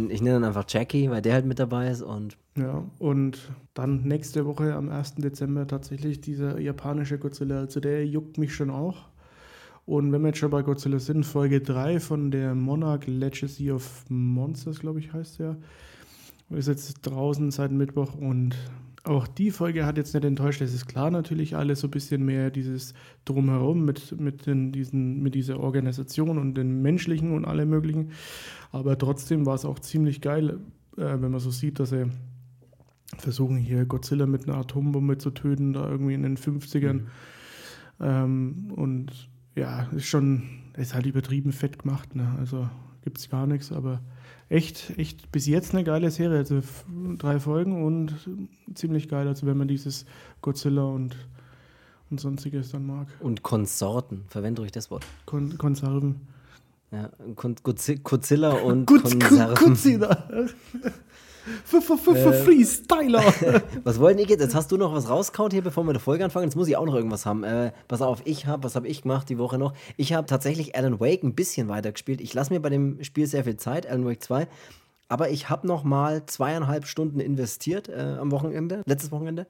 Ich 0.09 0.21
nenne 0.21 0.37
ihn 0.37 0.43
einfach 0.43 0.65
Jackie, 0.67 1.09
weil 1.09 1.21
der 1.21 1.33
halt 1.33 1.45
mit 1.45 1.57
dabei 1.57 1.89
ist. 1.89 2.01
Und 2.01 2.37
ja, 2.59 2.83
und 2.99 3.51
dann 3.73 4.03
nächste 4.03 4.45
Woche 4.45 4.73
am 4.73 4.89
1. 4.89 5.15
Dezember 5.15 5.67
tatsächlich 5.67 6.21
dieser 6.21 6.59
japanische 6.59 7.17
Godzilla. 7.17 7.59
Also 7.59 7.79
der 7.79 8.05
juckt 8.05 8.37
mich 8.37 8.53
schon 8.53 8.69
auch. 8.69 9.09
Und 9.85 10.11
wenn 10.11 10.21
wir 10.21 10.27
jetzt 10.27 10.37
schon 10.37 10.51
bei 10.51 10.61
Godzilla 10.61 10.99
sind, 10.99 11.25
Folge 11.25 11.61
3 11.61 11.99
von 11.99 12.29
der 12.29 12.53
Monarch 12.53 13.07
Legacy 13.07 13.71
of 13.71 14.05
Monsters, 14.09 14.79
glaube 14.79 14.99
ich, 14.99 15.13
heißt 15.13 15.39
der. 15.39 15.57
Ist 16.51 16.67
jetzt 16.67 17.01
draußen 17.01 17.51
seit 17.51 17.71
Mittwoch 17.71 18.15
und 18.15 18.55
auch 19.03 19.27
die 19.27 19.51
Folge 19.51 19.85
hat 19.85 19.97
jetzt 19.97 20.13
nicht 20.13 20.25
enttäuscht. 20.25 20.61
Es 20.61 20.73
ist 20.73 20.87
klar 20.87 21.09
natürlich 21.09 21.55
alles 21.55 21.79
so 21.79 21.87
ein 21.87 21.91
bisschen 21.91 22.23
mehr 22.23 22.51
dieses 22.51 22.93
Drumherum 23.25 23.85
mit, 23.85 24.19
mit, 24.19 24.45
den, 24.45 24.71
diesen, 24.71 25.21
mit 25.21 25.35
dieser 25.35 25.59
Organisation 25.59 26.37
und 26.37 26.55
den 26.55 26.81
menschlichen 26.81 27.33
und 27.33 27.45
allem 27.45 27.69
möglichen. 27.69 28.11
Aber 28.71 28.97
trotzdem 28.97 29.45
war 29.45 29.55
es 29.55 29.65
auch 29.65 29.79
ziemlich 29.79 30.21
geil, 30.21 30.59
äh, 30.97 31.17
wenn 31.19 31.31
man 31.31 31.39
so 31.39 31.51
sieht, 31.51 31.79
dass 31.79 31.89
sie 31.89 32.05
versuchen 33.17 33.57
hier 33.57 33.85
Godzilla 33.85 34.25
mit 34.25 34.47
einer 34.47 34.57
Atombombe 34.57 35.17
zu 35.17 35.31
töten, 35.31 35.73
da 35.73 35.89
irgendwie 35.89 36.13
in 36.13 36.23
den 36.23 36.37
50ern. 36.37 36.93
Mhm. 36.93 37.07
Ähm, 37.99 38.71
und 38.75 39.29
ja, 39.55 39.83
ist 39.95 40.05
schon, 40.05 40.43
ist 40.77 40.93
halt 40.93 41.05
übertrieben 41.05 41.51
fett 41.51 41.79
gemacht. 41.79 42.15
Ne? 42.15 42.35
Also 42.39 42.69
gibt 43.03 43.17
es 43.17 43.29
gar 43.29 43.47
nichts, 43.47 43.71
aber 43.71 44.01
echt, 44.47 44.97
echt 44.97 45.31
bis 45.31 45.47
jetzt 45.47 45.73
eine 45.73 45.83
geile 45.83 46.11
Serie. 46.11 46.37
Also 46.37 46.61
drei 47.17 47.39
Folgen 47.39 47.83
und 47.83 48.15
ziemlich 48.73 49.09
geil, 49.09 49.27
also 49.27 49.47
wenn 49.47 49.57
man 49.57 49.67
dieses 49.67 50.05
Godzilla 50.41 50.83
und, 50.83 51.15
und 52.09 52.19
sonstiges 52.19 52.71
dann 52.71 52.85
mag. 52.85 53.07
Und 53.19 53.43
Konsorten, 53.43 54.25
verwende 54.27 54.61
ruhig 54.61 54.71
das 54.71 54.91
Wort. 54.91 55.05
Kon 55.25 55.57
Konserven. 55.57 56.27
Ja, 56.91 57.11
Godzilla 57.35 58.51
und 58.53 58.87
Konserven. 58.87 59.55
Godzilla. 59.55 60.27
Äh, 62.31 62.43
Freestyler. 62.43 63.23
was 63.83 63.99
wollen 63.99 64.17
ich 64.19 64.29
jetzt? 64.29 64.41
Jetzt 64.41 64.55
hast 64.55 64.71
du 64.71 64.77
noch 64.77 64.93
was 64.93 65.09
rauskaut 65.09 65.53
hier, 65.53 65.61
bevor 65.61 65.83
wir 65.83 65.93
die 65.93 65.99
Folge 65.99 66.23
anfangen. 66.23 66.45
Jetzt 66.45 66.55
muss 66.55 66.67
ich 66.67 66.77
auch 66.77 66.85
noch 66.85 66.95
irgendwas 66.95 67.25
haben. 67.25 67.43
Äh, 67.43 67.71
pass 67.87 68.01
auf, 68.01 68.21
ich 68.25 68.45
habe, 68.45 68.63
was 68.63 68.75
habe 68.75 68.87
ich 68.87 69.01
gemacht 69.01 69.29
die 69.29 69.37
Woche 69.37 69.57
noch? 69.57 69.73
Ich 69.97 70.13
habe 70.13 70.27
tatsächlich 70.27 70.75
Alan 70.75 70.99
Wake 70.99 71.23
ein 71.23 71.35
bisschen 71.35 71.67
weitergespielt. 71.67 72.21
Ich 72.21 72.33
lasse 72.33 72.53
mir 72.53 72.59
bei 72.59 72.69
dem 72.69 73.03
Spiel 73.03 73.27
sehr 73.27 73.43
viel 73.43 73.57
Zeit, 73.57 73.87
Alan 73.87 74.05
Wake 74.05 74.23
2. 74.23 74.47
Aber 75.07 75.29
ich 75.29 75.49
habe 75.49 75.65
noch 75.65 75.83
mal 75.83 76.25
zweieinhalb 76.27 76.85
Stunden 76.85 77.19
investiert 77.19 77.89
äh, 77.89 78.17
am 78.19 78.31
Wochenende, 78.31 78.83
letztes 78.85 79.11
Wochenende. 79.11 79.47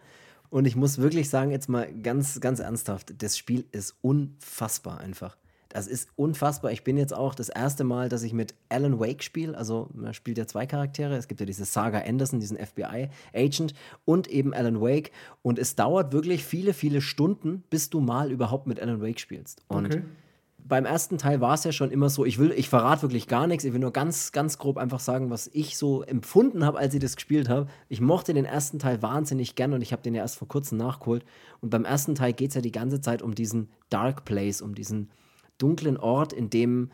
Und 0.50 0.66
ich 0.66 0.76
muss 0.76 0.98
wirklich 0.98 1.30
sagen, 1.30 1.52
jetzt 1.52 1.70
mal 1.70 1.92
ganz, 1.94 2.40
ganz 2.40 2.60
ernsthaft, 2.60 3.22
das 3.22 3.38
Spiel 3.38 3.66
ist 3.72 3.96
unfassbar 4.02 5.00
einfach. 5.00 5.38
Das 5.70 5.86
ist 5.86 6.10
unfassbar. 6.16 6.72
Ich 6.72 6.84
bin 6.84 6.98
jetzt 6.98 7.14
auch 7.14 7.36
das 7.36 7.50
erste 7.50 7.84
Mal, 7.84 8.10
dass 8.10 8.24
ich 8.24 8.34
mit 8.34 8.56
Alan 8.70 9.00
Wake 9.00 9.24
spiele. 9.24 9.56
Also, 9.56 9.88
man 9.94 10.16
spielt 10.16 10.40
ja 10.40 10.48
zwei 10.48 10.66
Charaktere. 10.66 11.16
Es 11.16 11.28
gibt 11.28 11.40
ja 11.40 11.46
diese 11.46 11.64
Saga 11.64 12.00
Anderson, 12.00 12.40
diesen 12.40 12.58
FBI-Agent 12.58 13.76
und 14.04 14.28
eben 14.28 14.56
Alan 14.56 14.82
Wake. 14.82 15.12
Und 15.44 15.60
es 15.60 15.76
dauert 15.76 16.12
wirklich 16.12 16.44
viele, 16.44 16.74
viele 16.74 17.02
Stunden, 17.02 17.64
bis 17.70 17.92
du 17.92 18.00
mal 18.00 18.32
überhaupt 18.32 18.66
mit 18.66 18.80
Alan 18.80 19.00
Wake 19.00 19.20
spielst. 19.20 19.62
Und 19.68 19.86
okay. 19.86 20.02
beim 20.58 20.86
ersten 20.86 21.20
Teil 21.20 21.40
war 21.40 21.54
es 21.54 21.64
ja 21.64 21.72
schon 21.72 21.92
immer 21.92 22.10
so, 22.10 22.26
ich 22.26 22.40
will, 22.40 22.52
ich 22.52 22.68
verrate 22.68 23.04
wirklich 23.04 23.28
gar 23.28 23.46
nichts. 23.46 23.64
Ich 23.64 23.72
will 23.72 23.80
nur 23.80 23.94
ganz, 23.94 24.32
ganz 24.32 24.58
grob 24.58 24.80
einfach 24.80 25.00
sagen, 25.00 25.30
was 25.30 25.52
ich 25.54 25.78
so 25.78 26.02
empfunden 26.02 26.66
habe, 26.66 26.80
als 26.80 26.96
ich 26.96 27.00
das 27.00 27.16
gespielt 27.16 27.48
habe. 27.48 27.68
Ich 27.90 28.02
mochte 28.02 28.34
den 28.34 28.46
ersten 28.46 28.80
Teil 28.80 29.04
wahnsinnig 29.04 29.54
gern 29.54 29.74
und 29.74 29.84
ich 29.84 29.92
habe 29.92 30.02
den 30.02 30.16
ja 30.16 30.24
erst 30.24 30.38
vor 30.38 30.48
kurzem 30.48 30.80
nachgeholt. 30.80 31.24
Und 31.62 31.70
beim 31.70 31.86
ersten 31.86 32.16
Teil 32.16 32.34
geht 32.34 32.50
es 32.50 32.56
ja 32.56 32.62
die 32.62 32.72
ganze 32.72 33.02
Zeit 33.02 33.22
um 33.22 33.36
diesen 33.36 33.70
Dark 33.92 34.26
Place, 34.26 34.64
um 34.64 34.74
diesen 34.74 35.12
dunklen 35.60 35.98
Ort, 35.98 36.34
in 36.34 36.50
dem 36.50 36.90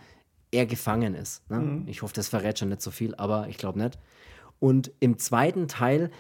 er 0.52 0.66
gefangen 0.66 1.16
ist. 1.16 1.50
Ne? 1.50 1.60
Mhm. 1.60 1.88
Ich 1.88 2.02
hoffe, 2.02 2.14
das 2.14 2.28
verrät 2.28 2.60
schon 2.60 2.70
nicht 2.70 2.82
so 2.82 2.92
viel, 2.92 3.16
aber 3.16 3.48
ich 3.48 3.58
glaube 3.58 3.80
nicht. 3.80 3.98
Und 4.60 4.92
im 5.00 5.18
zweiten 5.18 5.68
Teil 5.68 6.12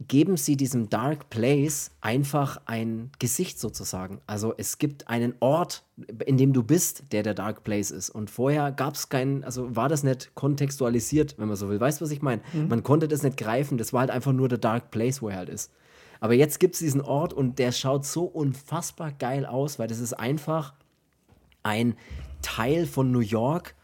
geben 0.00 0.36
sie 0.36 0.56
diesem 0.56 0.90
Dark 0.90 1.30
Place 1.30 1.92
einfach 2.00 2.60
ein 2.66 3.10
Gesicht 3.18 3.60
sozusagen. 3.60 4.20
Also 4.26 4.52
es 4.56 4.78
gibt 4.78 5.08
einen 5.08 5.34
Ort, 5.40 5.84
in 6.26 6.36
dem 6.36 6.52
du 6.52 6.62
bist, 6.62 7.04
der 7.12 7.22
der 7.22 7.34
Dark 7.34 7.62
Place 7.62 7.90
ist. 7.90 8.10
Und 8.10 8.28
vorher 8.28 8.72
gab 8.72 8.94
es 8.94 9.08
keinen, 9.08 9.44
also 9.44 9.74
war 9.76 9.88
das 9.88 10.02
nicht 10.02 10.34
kontextualisiert, 10.34 11.38
wenn 11.38 11.48
man 11.48 11.56
so 11.56 11.68
will. 11.68 11.80
Weißt 11.80 12.00
du, 12.00 12.04
was 12.04 12.10
ich 12.10 12.22
meine? 12.22 12.42
Mhm. 12.52 12.68
Man 12.68 12.82
konnte 12.82 13.08
das 13.08 13.22
nicht 13.22 13.36
greifen, 13.36 13.78
das 13.78 13.92
war 13.92 14.00
halt 14.00 14.10
einfach 14.10 14.32
nur 14.32 14.48
der 14.48 14.58
Dark 14.58 14.90
Place, 14.90 15.22
wo 15.22 15.28
er 15.28 15.36
halt 15.36 15.48
ist. 15.48 15.70
Aber 16.20 16.34
jetzt 16.34 16.58
gibt 16.58 16.74
es 16.74 16.80
diesen 16.80 17.00
Ort 17.00 17.32
und 17.32 17.58
der 17.58 17.70
schaut 17.70 18.04
so 18.04 18.24
unfassbar 18.24 19.12
geil 19.12 19.46
aus, 19.46 19.78
weil 19.78 19.88
das 19.88 20.00
ist 20.00 20.14
einfach 20.14 20.74
ein 21.64 21.96
Teil 22.42 22.86
von 22.86 23.10
New 23.10 23.18
York, 23.18 23.74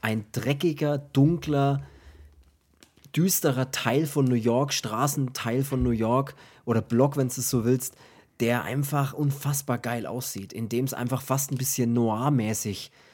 ein 0.00 0.24
dreckiger, 0.32 0.96
dunkler, 0.96 1.82
düsterer 3.14 3.70
Teil 3.70 4.06
von 4.06 4.24
New 4.24 4.34
York, 4.34 4.72
Straßenteil 4.72 5.64
von 5.64 5.82
New 5.82 5.90
York 5.90 6.34
oder 6.64 6.80
Block, 6.80 7.16
wenn 7.16 7.28
du 7.28 7.34
es 7.36 7.50
so 7.50 7.66
willst, 7.66 7.96
der 8.40 8.62
einfach 8.64 9.12
unfassbar 9.12 9.76
geil 9.78 10.06
aussieht, 10.06 10.52
in 10.52 10.70
dem 10.70 10.86
es 10.86 10.94
einfach 10.94 11.20
fast 11.20 11.50
ein 11.50 11.58
bisschen 11.58 11.92
noir-mäßig 11.92 12.90
äh, 12.90 13.07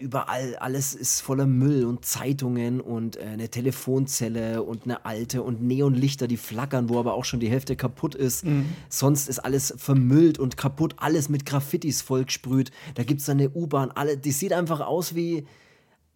überall 0.00 0.56
alles 0.56 0.94
ist 0.94 1.20
voller 1.20 1.46
Müll 1.46 1.84
und 1.84 2.04
Zeitungen 2.04 2.80
und 2.80 3.16
äh, 3.16 3.20
eine 3.20 3.48
Telefonzelle 3.48 4.62
und 4.64 4.84
eine 4.84 5.04
alte 5.04 5.44
und 5.44 5.62
Neonlichter, 5.62 6.26
die 6.26 6.36
flackern, 6.36 6.88
wo 6.88 6.98
aber 6.98 7.14
auch 7.14 7.24
schon 7.24 7.38
die 7.38 7.48
Hälfte 7.48 7.76
kaputt 7.76 8.16
ist. 8.16 8.44
Mhm. 8.44 8.66
Sonst 8.88 9.28
ist 9.28 9.38
alles 9.38 9.72
vermüllt 9.76 10.40
und 10.40 10.56
kaputt, 10.56 10.96
alles 10.98 11.28
mit 11.28 11.46
Graffitis 11.46 12.02
vollgesprüht. 12.02 12.72
Da 12.94 13.04
gibt 13.04 13.20
es 13.20 13.28
eine 13.28 13.48
U-Bahn, 13.50 13.92
alle, 13.92 14.16
die 14.16 14.32
sieht 14.32 14.52
einfach 14.52 14.80
aus 14.80 15.14
wie. 15.14 15.46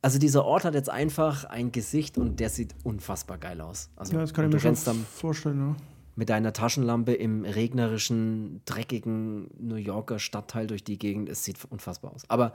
Also 0.01 0.21
dieser 0.21 0.45
Ort 0.45 0.65
hat 0.65 0.75
jetzt 0.75 0.91
einfach 0.91 1.45
ein 1.45 1.73
Gesicht 1.73 2.19
und 2.19 2.39
der 2.39 2.51
sieht 2.51 2.75
unfassbar 2.85 3.37
geil 3.37 3.61
aus. 3.61 3.91
Also, 3.97 4.15
ja, 4.15 4.21
das 4.21 4.33
kann 4.33 4.47
ich 4.47 4.53
mir 4.53 4.61
schon 4.61 4.77
vorstellen, 5.05 5.59
ja 5.59 5.77
mit 6.19 6.31
deiner 6.31 6.53
Taschenlampe 6.53 7.15
im 7.15 7.45
regnerischen, 7.45 8.61
dreckigen 8.65 9.51
New 9.57 9.77
Yorker 9.77 10.19
Stadtteil 10.19 10.67
durch 10.67 10.83
die 10.83 10.99
Gegend. 10.99 11.29
Es 11.29 11.45
sieht 11.45 11.59
unfassbar 11.71 12.13
aus. 12.13 12.23
Aber 12.27 12.55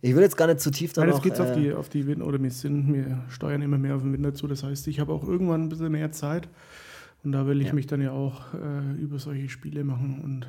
ich 0.00 0.14
will 0.14 0.22
jetzt 0.22 0.36
gar 0.36 0.46
nicht 0.46 0.60
zu 0.60 0.70
tief 0.70 0.92
da 0.92 1.02
Nein, 1.02 1.10
noch, 1.10 1.22
geht 1.22 1.38
äh, 1.38 1.42
auf 1.42 1.52
die, 1.52 1.72
auf 1.72 1.88
die 1.88 2.06
Winter, 2.06 2.26
oder 2.26 2.42
wir 2.42 2.50
sind, 2.50 2.92
wir 2.92 3.24
steuern 3.28 3.62
immer 3.62 3.78
mehr 3.78 3.96
auf 3.96 4.02
den 4.02 4.12
Winter 4.12 4.34
zu. 4.34 4.46
Das 4.46 4.62
heißt, 4.62 4.86
ich 4.88 5.00
habe 5.00 5.12
auch 5.12 5.24
irgendwann 5.26 5.64
ein 5.64 5.68
bisschen 5.68 5.92
mehr 5.92 6.12
Zeit. 6.12 6.48
Und 7.24 7.32
da 7.32 7.46
will 7.46 7.60
ich 7.60 7.68
ja. 7.68 7.74
mich 7.74 7.86
dann 7.86 8.00
ja 8.00 8.12
auch 8.12 8.54
äh, 8.54 9.00
über 9.00 9.18
solche 9.18 9.48
Spiele 9.48 9.82
machen. 9.82 10.20
Und 10.22 10.46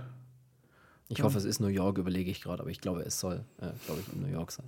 ich 1.07 1.23
hoffe, 1.23 1.37
es 1.37 1.45
ist 1.45 1.59
New 1.59 1.67
York, 1.67 1.97
überlege 1.97 2.29
ich 2.29 2.41
gerade, 2.41 2.61
aber 2.61 2.69
ich 2.69 2.81
glaube, 2.81 3.01
es 3.01 3.19
soll, 3.19 3.43
äh, 3.57 3.71
glaube 3.85 4.01
ich, 4.01 4.13
in 4.13 4.21
New 4.21 4.31
York 4.31 4.51
sein. 4.51 4.67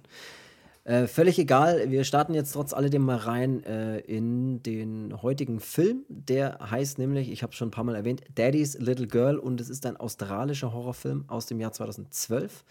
Äh, 0.84 1.06
völlig 1.06 1.38
egal, 1.38 1.92
wir 1.92 2.04
starten 2.04 2.34
jetzt 2.34 2.54
trotz 2.54 2.74
alledem 2.74 3.04
mal 3.04 3.18
rein 3.18 3.64
äh, 3.66 4.00
in 4.00 4.64
den 4.64 5.22
heutigen 5.22 5.60
Film. 5.60 6.06
Der 6.10 6.58
heißt 6.72 6.98
nämlich, 6.98 7.32
ich 7.32 7.44
habe 7.44 7.52
es 7.52 7.58
schon 7.58 7.68
ein 7.68 7.72
paar 7.72 7.84
Mal 7.84 7.94
erwähnt, 7.94 8.24
Daddy's 8.34 8.80
Little 8.80 9.06
Girl 9.06 9.38
und 9.38 9.62
es 9.62 9.70
ist 9.70 9.86
ein 9.86 9.96
australischer 9.96 10.74
Horrorfilm 10.74 11.26
aus 11.28 11.46
dem 11.46 11.60
Jahr 11.60 11.72
2012 11.72 12.64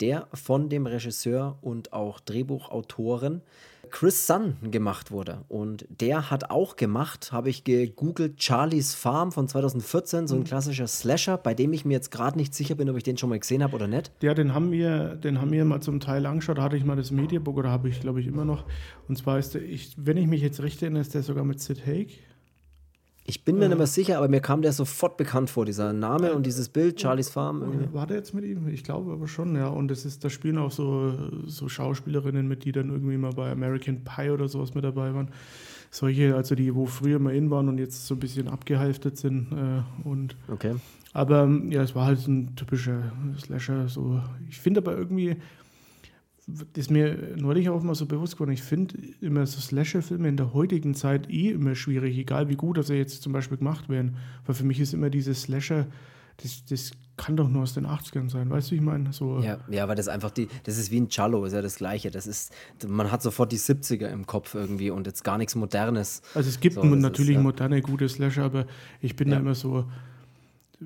der 0.00 0.28
von 0.32 0.68
dem 0.68 0.86
Regisseur 0.86 1.58
und 1.60 1.92
auch 1.92 2.20
Drehbuchautoren 2.20 3.42
Chris 3.94 4.26
Sun 4.26 4.56
gemacht 4.72 5.12
wurde. 5.12 5.44
Und 5.48 5.86
der 5.88 6.28
hat 6.28 6.50
auch 6.50 6.74
gemacht, 6.74 7.30
habe 7.30 7.48
ich 7.48 7.62
gegoogelt, 7.62 8.42
Charlie's 8.42 8.92
Farm 8.92 9.30
von 9.30 9.46
2014, 9.46 10.26
so 10.26 10.34
ein 10.34 10.40
mhm. 10.40 10.44
klassischer 10.44 10.88
Slasher, 10.88 11.38
bei 11.38 11.54
dem 11.54 11.72
ich 11.72 11.84
mir 11.84 11.92
jetzt 11.92 12.10
gerade 12.10 12.36
nicht 12.36 12.54
sicher 12.54 12.74
bin, 12.74 12.90
ob 12.90 12.96
ich 12.96 13.04
den 13.04 13.16
schon 13.16 13.30
mal 13.30 13.38
gesehen 13.38 13.62
habe 13.62 13.76
oder 13.76 13.86
nicht. 13.86 14.10
Ja, 14.20 14.34
den 14.34 14.52
haben 14.52 14.72
wir, 14.72 15.14
den 15.14 15.40
haben 15.40 15.52
wir 15.52 15.64
mal 15.64 15.80
zum 15.80 16.00
Teil 16.00 16.26
angeschaut. 16.26 16.58
Da 16.58 16.62
hatte 16.62 16.76
ich 16.76 16.84
mal 16.84 16.96
das 16.96 17.12
Mediabook 17.12 17.56
oder 17.56 17.70
habe 17.70 17.88
ich, 17.88 18.00
glaube 18.00 18.20
ich, 18.20 18.26
immer 18.26 18.44
noch. 18.44 18.64
Und 19.06 19.16
zwar 19.16 19.38
ist 19.38 19.54
der, 19.54 19.62
ich, 19.62 19.94
wenn 19.96 20.16
ich 20.16 20.26
mich 20.26 20.42
jetzt 20.42 20.60
recht 20.60 20.82
erinnere, 20.82 21.02
ist 21.02 21.14
der 21.14 21.22
sogar 21.22 21.44
mit 21.44 21.60
Sid 21.60 21.86
Haig. 21.86 22.18
Ich 23.26 23.42
bin 23.42 23.58
mir 23.58 23.68
nicht 23.68 23.78
mehr 23.78 23.86
sicher, 23.86 24.18
aber 24.18 24.28
mir 24.28 24.40
kam 24.40 24.60
der 24.60 24.72
sofort 24.72 25.16
bekannt 25.16 25.48
vor, 25.48 25.64
dieser 25.64 25.94
Name 25.94 26.34
und 26.34 26.44
dieses 26.44 26.68
Bild, 26.68 27.00
Charlie's 27.00 27.30
Farm. 27.30 27.88
War 27.94 28.06
der 28.06 28.18
jetzt 28.18 28.34
mit 28.34 28.44
ihm? 28.44 28.68
Ich 28.68 28.84
glaube 28.84 29.12
aber 29.12 29.26
schon, 29.28 29.56
ja. 29.56 29.68
Und 29.68 29.90
es 29.90 30.04
ist, 30.04 30.24
da 30.24 30.28
spielen 30.28 30.58
auch 30.58 30.70
so, 30.70 31.14
so 31.46 31.68
Schauspielerinnen 31.68 32.46
mit, 32.46 32.64
die 32.64 32.72
dann 32.72 32.90
irgendwie 32.90 33.16
mal 33.16 33.32
bei 33.32 33.50
American 33.50 34.04
Pie 34.04 34.28
oder 34.28 34.46
sowas 34.46 34.74
mit 34.74 34.84
dabei 34.84 35.14
waren. 35.14 35.30
Solche, 35.90 36.36
also 36.36 36.54
die, 36.54 36.74
wo 36.74 36.84
früher 36.84 37.18
mal 37.18 37.34
in 37.34 37.50
waren 37.50 37.70
und 37.70 37.78
jetzt 37.78 38.06
so 38.06 38.14
ein 38.14 38.20
bisschen 38.20 38.48
abgehalftet 38.48 39.16
sind. 39.16 39.52
Äh, 39.52 40.06
und 40.06 40.36
okay. 40.48 40.74
Aber 41.14 41.48
ja, 41.70 41.82
es 41.82 41.94
war 41.94 42.04
halt 42.04 42.26
ein 42.28 42.54
typischer 42.56 43.12
Slasher. 43.38 43.88
So. 43.88 44.20
Ich 44.50 44.58
finde 44.58 44.80
aber 44.80 44.98
irgendwie, 44.98 45.36
das 46.46 46.66
ist 46.74 46.90
mir 46.90 47.36
neulich 47.36 47.68
auch 47.70 47.82
mal 47.82 47.94
so 47.94 48.06
bewusst 48.06 48.34
geworden. 48.34 48.52
Ich 48.52 48.62
finde 48.62 48.96
immer 49.20 49.46
so 49.46 49.60
Slasher-Filme 49.60 50.28
in 50.28 50.36
der 50.36 50.52
heutigen 50.52 50.94
Zeit 50.94 51.30
eh 51.30 51.50
immer 51.50 51.74
schwierig, 51.74 52.18
egal 52.18 52.48
wie 52.48 52.56
gut 52.56 52.84
sie 52.84 52.94
jetzt 52.94 53.22
zum 53.22 53.32
Beispiel 53.32 53.56
gemacht 53.56 53.88
werden. 53.88 54.16
Weil 54.44 54.54
für 54.54 54.64
mich 54.64 54.80
ist 54.80 54.92
immer 54.92 55.10
dieses 55.10 55.42
Slasher, 55.42 55.86
das, 56.36 56.64
das 56.66 56.92
kann 57.16 57.36
doch 57.36 57.48
nur 57.48 57.62
aus 57.62 57.74
den 57.74 57.86
80ern 57.86 58.28
sein, 58.28 58.50
weißt 58.50 58.70
du, 58.70 58.74
ich 58.74 58.80
meine? 58.80 59.12
So, 59.12 59.40
ja, 59.40 59.58
ja, 59.70 59.86
weil 59.88 59.94
das 59.94 60.08
einfach 60.08 60.30
die, 60.30 60.48
das 60.64 60.78
ist 60.78 60.90
wie 60.90 61.00
ein 61.00 61.08
Cello, 61.08 61.44
ist 61.44 61.52
ja 61.52 61.62
das 61.62 61.76
Gleiche. 61.76 62.10
Das 62.10 62.26
ist, 62.26 62.52
man 62.86 63.10
hat 63.10 63.22
sofort 63.22 63.52
die 63.52 63.58
70er 63.58 64.08
im 64.08 64.26
Kopf 64.26 64.54
irgendwie 64.54 64.90
und 64.90 65.06
jetzt 65.06 65.22
gar 65.22 65.38
nichts 65.38 65.54
Modernes. 65.54 66.22
Also 66.34 66.48
es 66.48 66.60
gibt 66.60 66.74
so, 66.74 66.84
natürlich 66.84 67.30
ist, 67.30 67.36
ja. 67.36 67.42
moderne, 67.42 67.80
gute 67.82 68.08
Slasher, 68.08 68.44
aber 68.44 68.66
ich 69.00 69.16
bin 69.16 69.28
ja. 69.28 69.36
da 69.36 69.40
immer 69.40 69.54
so, 69.54 69.84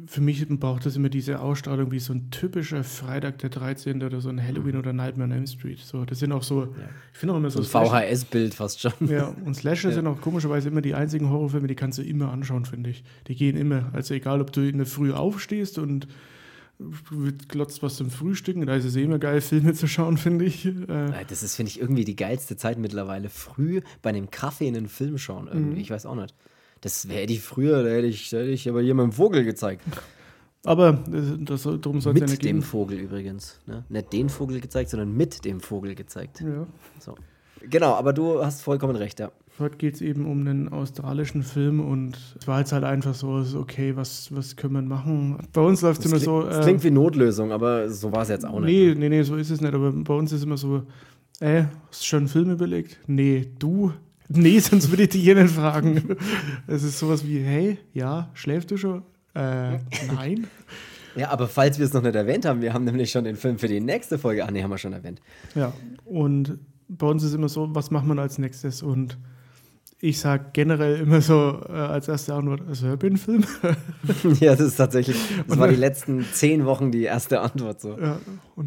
für 0.06 0.20
mich 0.20 0.46
braucht 0.48 0.86
das 0.86 0.96
immer 0.96 1.08
diese 1.08 1.40
Ausstrahlung 1.40 1.90
wie 1.90 1.98
so 1.98 2.12
ein 2.12 2.30
typischer 2.30 2.84
Freitag 2.84 3.38
der 3.38 3.50
13. 3.50 4.02
oder 4.02 4.20
so 4.20 4.28
ein 4.28 4.42
Halloween 4.42 4.74
mhm. 4.74 4.80
oder 4.80 4.92
Nightmare 4.92 5.30
on 5.30 5.36
Elm 5.36 5.46
Street. 5.46 5.78
So, 5.80 6.04
das 6.04 6.18
sind 6.18 6.32
auch 6.32 6.42
so, 6.42 6.64
ja. 6.64 6.68
ich 7.12 7.18
finde 7.18 7.34
auch 7.34 7.38
immer 7.38 7.50
so. 7.50 7.62
so 7.62 7.78
ein 7.78 7.86
VHS-Bild 7.86 8.54
fast 8.54 8.80
schon. 8.80 8.92
Ja, 9.08 9.34
und 9.44 9.54
Slasher 9.54 9.88
ja. 9.90 9.94
sind 9.94 10.06
auch 10.06 10.20
komischerweise 10.20 10.68
immer 10.68 10.82
die 10.82 10.94
einzigen 10.94 11.30
Horrorfilme, 11.30 11.66
die 11.66 11.74
kannst 11.74 11.98
du 11.98 12.02
immer 12.02 12.30
anschauen, 12.30 12.64
finde 12.64 12.90
ich. 12.90 13.04
Die 13.28 13.34
gehen 13.34 13.56
immer. 13.56 13.90
Also 13.92 14.14
egal, 14.14 14.40
ob 14.40 14.52
du 14.52 14.68
in 14.68 14.78
der 14.78 14.86
Früh 14.86 15.12
aufstehst 15.12 15.78
und 15.78 16.06
glotzt 17.48 17.82
was 17.82 17.96
zum 17.96 18.10
Frühstücken, 18.10 18.64
da 18.66 18.76
ist 18.76 18.84
es 18.84 18.94
eh 18.94 19.02
immer 19.02 19.18
geil, 19.18 19.40
Filme 19.40 19.74
zu 19.74 19.88
schauen, 19.88 20.16
finde 20.16 20.44
ich. 20.44 20.66
Äh, 20.66 21.24
das 21.28 21.42
ist, 21.42 21.56
finde 21.56 21.70
ich, 21.70 21.80
irgendwie 21.80 22.04
die 22.04 22.14
geilste 22.14 22.56
Zeit 22.56 22.78
mittlerweile. 22.78 23.30
Früh 23.30 23.80
bei 24.02 24.10
einem 24.10 24.30
Kaffee 24.30 24.68
in 24.68 24.76
einen 24.76 24.88
Film 24.88 25.18
schauen 25.18 25.48
irgendwie. 25.48 25.74
Mhm. 25.74 25.80
Ich 25.80 25.90
weiß 25.90 26.06
auch 26.06 26.14
nicht. 26.14 26.34
Das 26.80 27.08
wäre 27.08 27.24
ich 27.24 27.40
früher, 27.40 27.82
da 27.82 27.90
hätte 27.90 28.06
ich, 28.06 28.30
da 28.30 28.38
hätte 28.38 28.50
ich 28.50 28.68
aber 28.68 28.80
jemandem 28.80 29.12
Vogel 29.12 29.44
gezeigt. 29.44 29.82
Aber 30.64 30.92
das, 31.08 31.62
das, 31.64 31.80
darum 31.80 32.00
soll 32.00 32.14
es 32.14 32.20
ja 32.20 32.26
nicht 32.26 32.42
Mit 32.42 32.44
dem 32.44 32.62
Vogel 32.62 32.98
übrigens. 32.98 33.60
Ne? 33.66 33.84
Nicht 33.88 34.12
den 34.12 34.28
Vogel 34.28 34.60
gezeigt, 34.60 34.90
sondern 34.90 35.16
mit 35.16 35.44
dem 35.44 35.60
Vogel 35.60 35.94
gezeigt. 35.94 36.40
Ja. 36.40 36.66
So. 36.98 37.14
Genau, 37.62 37.94
aber 37.94 38.12
du 38.12 38.44
hast 38.44 38.62
vollkommen 38.62 38.96
recht, 38.96 39.20
ja. 39.20 39.30
Heute 39.58 39.76
geht 39.76 39.94
es 39.94 40.00
eben 40.00 40.26
um 40.26 40.40
einen 40.40 40.68
australischen 40.68 41.42
Film 41.42 41.80
und 41.80 42.16
es 42.38 42.46
war 42.46 42.60
jetzt 42.60 42.72
halt 42.72 42.84
einfach 42.84 43.14
so, 43.14 43.44
okay, 43.56 43.96
was, 43.96 44.34
was 44.34 44.54
können 44.54 44.74
wir 44.74 44.82
machen? 44.82 45.38
Bei 45.52 45.60
uns 45.62 45.82
läuft 45.82 46.04
es 46.04 46.06
immer 46.06 46.20
so. 46.20 46.48
Äh, 46.48 46.60
klingt 46.60 46.84
wie 46.84 46.92
Notlösung, 46.92 47.50
aber 47.50 47.90
so 47.90 48.12
war 48.12 48.22
es 48.22 48.28
jetzt 48.28 48.46
auch 48.46 48.60
nicht. 48.60 48.66
Nee, 48.66 48.88
ne? 48.90 48.94
nee, 48.94 49.08
nee, 49.08 49.22
so 49.22 49.34
ist 49.34 49.50
es 49.50 49.60
nicht. 49.60 49.74
Aber 49.74 49.90
bei 49.90 50.14
uns 50.14 50.30
ist 50.32 50.44
immer 50.44 50.56
so, 50.56 50.84
äh, 51.40 51.64
hast 51.88 52.02
du 52.02 52.06
schon 52.06 52.18
einen 52.20 52.28
Film 52.28 52.50
überlegt? 52.52 52.98
Nee, 53.08 53.48
du? 53.58 53.92
Nee, 54.28 54.58
sonst 54.58 54.90
würde 54.90 55.04
ich 55.04 55.08
dich 55.10 55.24
jenen 55.24 55.48
fragen. 55.48 56.16
Es 56.66 56.82
ist 56.82 56.98
sowas 56.98 57.26
wie, 57.26 57.40
hey, 57.40 57.78
ja, 57.94 58.30
schläfst 58.34 58.70
du 58.70 58.76
schon? 58.76 59.02
Äh, 59.34 59.78
nein. 60.14 60.46
Ja, 61.16 61.30
aber 61.30 61.48
falls 61.48 61.78
wir 61.78 61.86
es 61.86 61.92
noch 61.92 62.02
nicht 62.02 62.14
erwähnt 62.14 62.44
haben, 62.44 62.60
wir 62.60 62.72
haben 62.72 62.84
nämlich 62.84 63.10
schon 63.10 63.24
den 63.24 63.36
Film 63.36 63.58
für 63.58 63.68
die 63.68 63.80
nächste 63.80 64.18
Folge. 64.18 64.44
Ah, 64.44 64.50
nee, 64.50 64.62
haben 64.62 64.70
wir 64.70 64.78
schon 64.78 64.92
erwähnt. 64.92 65.20
Ja, 65.54 65.72
und 66.04 66.58
bei 66.88 67.06
uns 67.06 67.22
ist 67.22 67.34
immer 67.34 67.48
so, 67.48 67.74
was 67.74 67.90
macht 67.90 68.06
man 68.06 68.18
als 68.18 68.38
nächstes? 68.38 68.82
Und 68.82 69.18
ich 70.00 70.20
sage 70.20 70.50
generell 70.52 71.00
immer 71.00 71.20
so 71.20 71.60
äh, 71.68 71.72
als 71.72 72.06
erste 72.06 72.32
Antwort 72.32 72.62
Serbien-Film. 72.70 73.44
ja, 74.40 74.54
das 74.54 74.60
ist 74.60 74.76
tatsächlich, 74.76 75.16
das 75.16 75.48
und 75.48 75.58
war 75.58 75.66
dann, 75.66 75.74
die 75.74 75.80
letzten 75.80 76.24
zehn 76.32 76.64
Wochen 76.66 76.92
die 76.92 77.02
erste 77.02 77.40
Antwort 77.40 77.80
so. 77.80 77.98
Ja, 77.98 78.20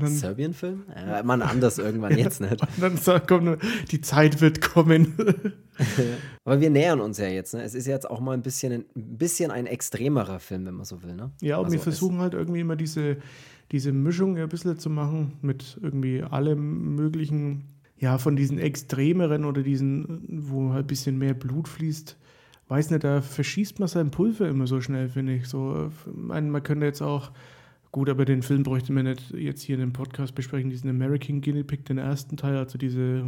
Serbien-Film? 0.08 0.84
Ja, 0.94 1.24
man 1.24 1.42
anders 1.42 1.78
irgendwann, 1.78 2.18
jetzt 2.18 2.42
nicht. 2.42 2.62
Und 2.62 2.82
dann 2.82 2.98
sagt, 2.98 3.30
komm, 3.30 3.58
die 3.92 4.02
Zeit 4.02 4.42
wird 4.42 4.62
kommen. 4.62 5.16
Aber 6.44 6.60
wir 6.60 6.70
nähern 6.70 7.00
uns 7.00 7.18
ja 7.18 7.28
jetzt. 7.28 7.54
Ne? 7.54 7.64
Es 7.64 7.76
ist 7.76 7.88
jetzt 7.88 8.10
auch 8.10 8.20
mal 8.20 8.34
ein 8.34 8.42
bisschen 8.42 8.74
ein, 8.74 8.86
bisschen 8.94 9.52
ein 9.52 9.68
extremerer 9.68 10.40
Film, 10.40 10.66
wenn 10.66 10.76
man 10.76 10.86
so 10.86 11.02
will. 11.02 11.16
Ne? 11.16 11.32
Ja, 11.42 11.58
und 11.58 11.66
also 11.66 11.78
wir 11.78 11.82
versuchen 11.82 12.20
halt 12.20 12.34
irgendwie 12.34 12.60
immer 12.60 12.76
diese, 12.76 13.18
diese 13.72 13.94
Mischung 13.94 14.38
ein 14.38 14.50
bisschen 14.50 14.78
zu 14.80 14.90
machen 14.90 15.38
mit 15.42 15.80
irgendwie 15.82 16.24
allem 16.24 16.96
möglichen 16.96 17.81
ja, 18.01 18.17
von 18.17 18.36
diesen 18.36 18.58
extremeren 18.58 19.46
oder 19.46 19.62
diesen, 19.62 20.25
wo 20.27 20.74
halt 20.74 20.86
ein 20.86 20.88
bisschen 20.88 21.20
mehr 21.20 21.36
Blut 21.36 21.67
fließt, 21.67 22.17
weiß 22.67 22.89
nicht, 22.89 23.03
da 23.03 23.22
verschießt 23.22 23.79
man 23.79 23.88
sein 23.88 24.10
Pulver 24.10 24.50
immer 24.50 24.65
so 24.65 24.81
schnell, 24.81 25.08
finde 25.08 25.36
ich. 25.36 25.48
So, 25.48 25.91
man, 26.12 26.50
man 26.50 26.63
könnte 26.63 26.88
jetzt 26.88 27.01
auch, 27.01 27.31
gut, 27.91 28.10
aber 28.10 28.25
den 28.25 28.41
Film 28.41 28.63
bräuchte 28.63 28.91
man 28.91 29.05
nicht 29.05 29.31
jetzt 29.31 29.62
hier 29.62 29.75
in 29.75 29.81
dem 29.81 29.93
Podcast 29.93 30.34
besprechen, 30.34 30.72
diesen 30.72 30.89
American 30.89 31.41
Guinea 31.41 31.63
Pig, 31.63 31.86
den 31.86 32.00
ersten 32.00 32.38
Teil, 32.38 32.58
also 32.58 32.79
diese 32.79 33.24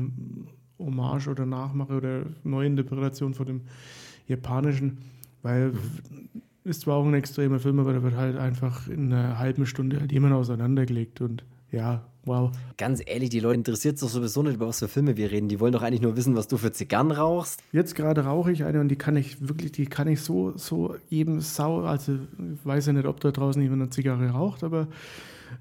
Hommage 0.79 1.27
oder 1.27 1.45
Nachmache 1.45 1.93
oder 1.93 2.25
Neuinterpretation 2.43 3.35
von 3.35 3.45
dem 3.45 3.61
japanischen, 4.25 4.97
weil 5.43 5.73
mhm. 5.73 6.41
ist 6.63 6.81
zwar 6.81 6.95
auch 6.95 7.05
ein 7.05 7.13
extremer 7.13 7.59
Film, 7.59 7.77
aber 7.77 7.93
da 7.93 8.01
wird 8.01 8.15
halt 8.15 8.37
einfach 8.37 8.87
in 8.87 9.13
einer 9.13 9.37
halben 9.37 9.67
Stunde 9.67 9.99
halt 9.99 10.11
jemand 10.11 10.33
auseinandergelegt 10.33 11.21
und 11.21 11.45
ja, 11.69 12.07
wow. 12.25 12.51
Ganz 12.77 13.01
ehrlich, 13.05 13.29
die 13.29 13.39
Leute 13.39 13.57
interessiert 13.57 13.95
es 13.95 14.01
doch 14.01 14.09
sowieso 14.09 14.43
nicht, 14.43 14.55
über 14.55 14.67
was 14.67 14.79
für 14.79 14.87
Filme 14.87 15.17
wir 15.17 15.31
reden. 15.31 15.47
Die 15.47 15.59
wollen 15.59 15.73
doch 15.73 15.81
eigentlich 15.81 16.01
nur 16.01 16.15
wissen, 16.15 16.35
was 16.35 16.47
du 16.47 16.57
für 16.57 16.71
Zigarren 16.71 17.11
rauchst. 17.11 17.61
Jetzt 17.71 17.95
gerade 17.95 18.25
rauche 18.25 18.51
ich 18.51 18.63
eine 18.63 18.79
und 18.79 18.89
die 18.89 18.95
kann 18.95 19.15
ich 19.15 19.47
wirklich, 19.47 19.71
die 19.71 19.85
kann 19.85 20.07
ich 20.07 20.21
so, 20.21 20.57
so 20.57 20.95
eben 21.09 21.41
sau, 21.41 21.81
also 21.81 22.13
ich 22.13 22.65
weiß 22.65 22.87
ja 22.87 22.93
nicht, 22.93 23.05
ob 23.05 23.19
da 23.19 23.31
draußen 23.31 23.61
jemand 23.61 23.81
eine 23.81 23.89
Zigarre 23.89 24.29
raucht, 24.29 24.63
aber 24.63 24.87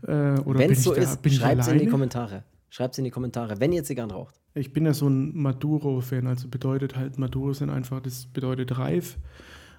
äh, 0.06 0.40
oder 0.40 0.60
Wenn 0.60 0.72
es 0.72 0.84
so 0.84 0.94
da, 0.94 1.00
ist, 1.00 1.18
schreibt 1.32 1.60
es 1.60 1.68
in 1.68 1.78
die 1.78 1.86
Kommentare. 1.86 2.44
Schreibt 2.70 2.94
es 2.94 2.98
in 2.98 3.04
die 3.04 3.10
Kommentare, 3.10 3.60
wenn 3.60 3.72
ihr 3.72 3.84
Zigarren 3.84 4.10
raucht. 4.10 4.40
Ich 4.54 4.72
bin 4.72 4.84
ja 4.86 4.94
so 4.94 5.08
ein 5.08 5.36
Maduro-Fan, 5.36 6.26
also 6.26 6.48
bedeutet 6.48 6.96
halt, 6.96 7.18
Maduro 7.18 7.52
sind 7.52 7.70
einfach, 7.70 8.00
das 8.00 8.26
bedeutet 8.26 8.78
reif 8.78 9.18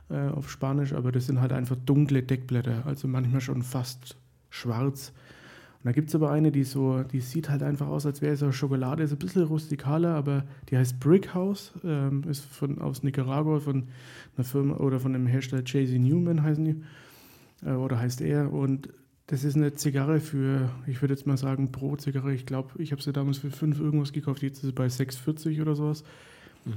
äh, 0.09 0.27
auf 0.29 0.49
Spanisch, 0.49 0.93
aber 0.93 1.11
das 1.11 1.27
sind 1.27 1.41
halt 1.41 1.53
einfach 1.53 1.75
dunkle 1.75 2.23
Deckblätter, 2.23 2.83
also 2.85 3.07
manchmal 3.07 3.41
schon 3.41 3.63
fast 3.63 4.17
schwarz. 4.49 5.13
Und 5.83 5.89
da 5.89 5.91
gibt 5.91 6.07
es 6.07 6.15
aber 6.15 6.31
eine, 6.31 6.49
die 6.53 6.63
so, 6.63 7.03
die 7.03 7.19
sieht 7.19 7.49
halt 7.49 7.61
einfach 7.61 7.87
aus, 7.87 8.05
als 8.05 8.21
wäre 8.21 8.35
es 8.35 8.39
so 8.39 8.53
Schokolade, 8.53 9.03
ist 9.03 9.11
ein 9.11 9.17
bisschen 9.17 9.43
rustikaler, 9.43 10.15
aber 10.15 10.45
die 10.69 10.77
heißt 10.77 10.97
Brick 11.01 11.33
House, 11.33 11.73
ähm, 11.83 12.23
ist 12.29 12.45
von, 12.45 12.79
aus 12.79 13.03
Nicaragua, 13.03 13.59
von 13.59 13.89
einer 14.37 14.45
Firma 14.45 14.77
oder 14.77 15.01
von 15.01 15.13
einem 15.13 15.27
Hersteller 15.27 15.63
Jay-Z 15.65 15.99
Newman 15.99 16.41
heißen 16.41 16.63
die, 16.63 16.83
äh, 17.65 17.73
oder 17.73 17.99
heißt 17.99 18.21
er. 18.21 18.53
Und 18.53 18.87
das 19.27 19.43
ist 19.43 19.57
eine 19.57 19.73
Zigarre 19.73 20.21
für, 20.21 20.69
ich 20.87 21.01
würde 21.01 21.15
jetzt 21.15 21.27
mal 21.27 21.35
sagen, 21.35 21.73
pro 21.73 21.97
Zigarre. 21.97 22.33
Ich 22.33 22.45
glaube, 22.45 22.81
ich 22.81 22.93
habe 22.93 23.01
sie 23.01 23.11
damals 23.11 23.39
für 23.39 23.51
5 23.51 23.77
irgendwas 23.81 24.13
gekauft, 24.13 24.41
jetzt 24.41 24.59
ist 24.59 24.67
sie 24.67 24.71
bei 24.71 24.85
6,40 24.85 25.61
oder 25.61 25.75
sowas. 25.75 26.05
Mhm. 26.63 26.71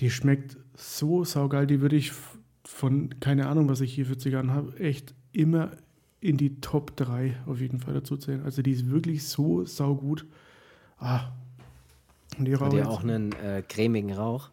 Die 0.00 0.10
schmeckt 0.10 0.56
so 0.74 1.22
saugeil, 1.22 1.68
die 1.68 1.80
würde 1.80 1.94
ich 1.94 2.10
von, 2.64 3.20
keine 3.20 3.46
Ahnung, 3.46 3.68
was 3.68 3.80
ich 3.80 3.94
hier 3.94 4.06
für 4.06 4.18
Zigarren 4.18 4.50
habe, 4.50 4.76
echt 4.80 5.14
immer 5.30 5.70
in 6.22 6.36
die 6.36 6.60
Top 6.60 6.96
3 6.96 7.36
auf 7.46 7.60
jeden 7.60 7.80
Fall 7.80 7.94
dazu 7.94 8.16
zählen. 8.16 8.42
Also 8.44 8.62
die 8.62 8.70
ist 8.70 8.88
wirklich 8.88 9.26
so 9.26 9.64
saugut. 9.64 10.24
Ah. 10.98 11.32
Und 12.38 12.44
die 12.46 12.56
Hat 12.56 12.72
ja 12.72 12.86
auch 12.86 13.02
einen 13.02 13.32
äh, 13.32 13.62
cremigen 13.68 14.12
Rauch. 14.12 14.50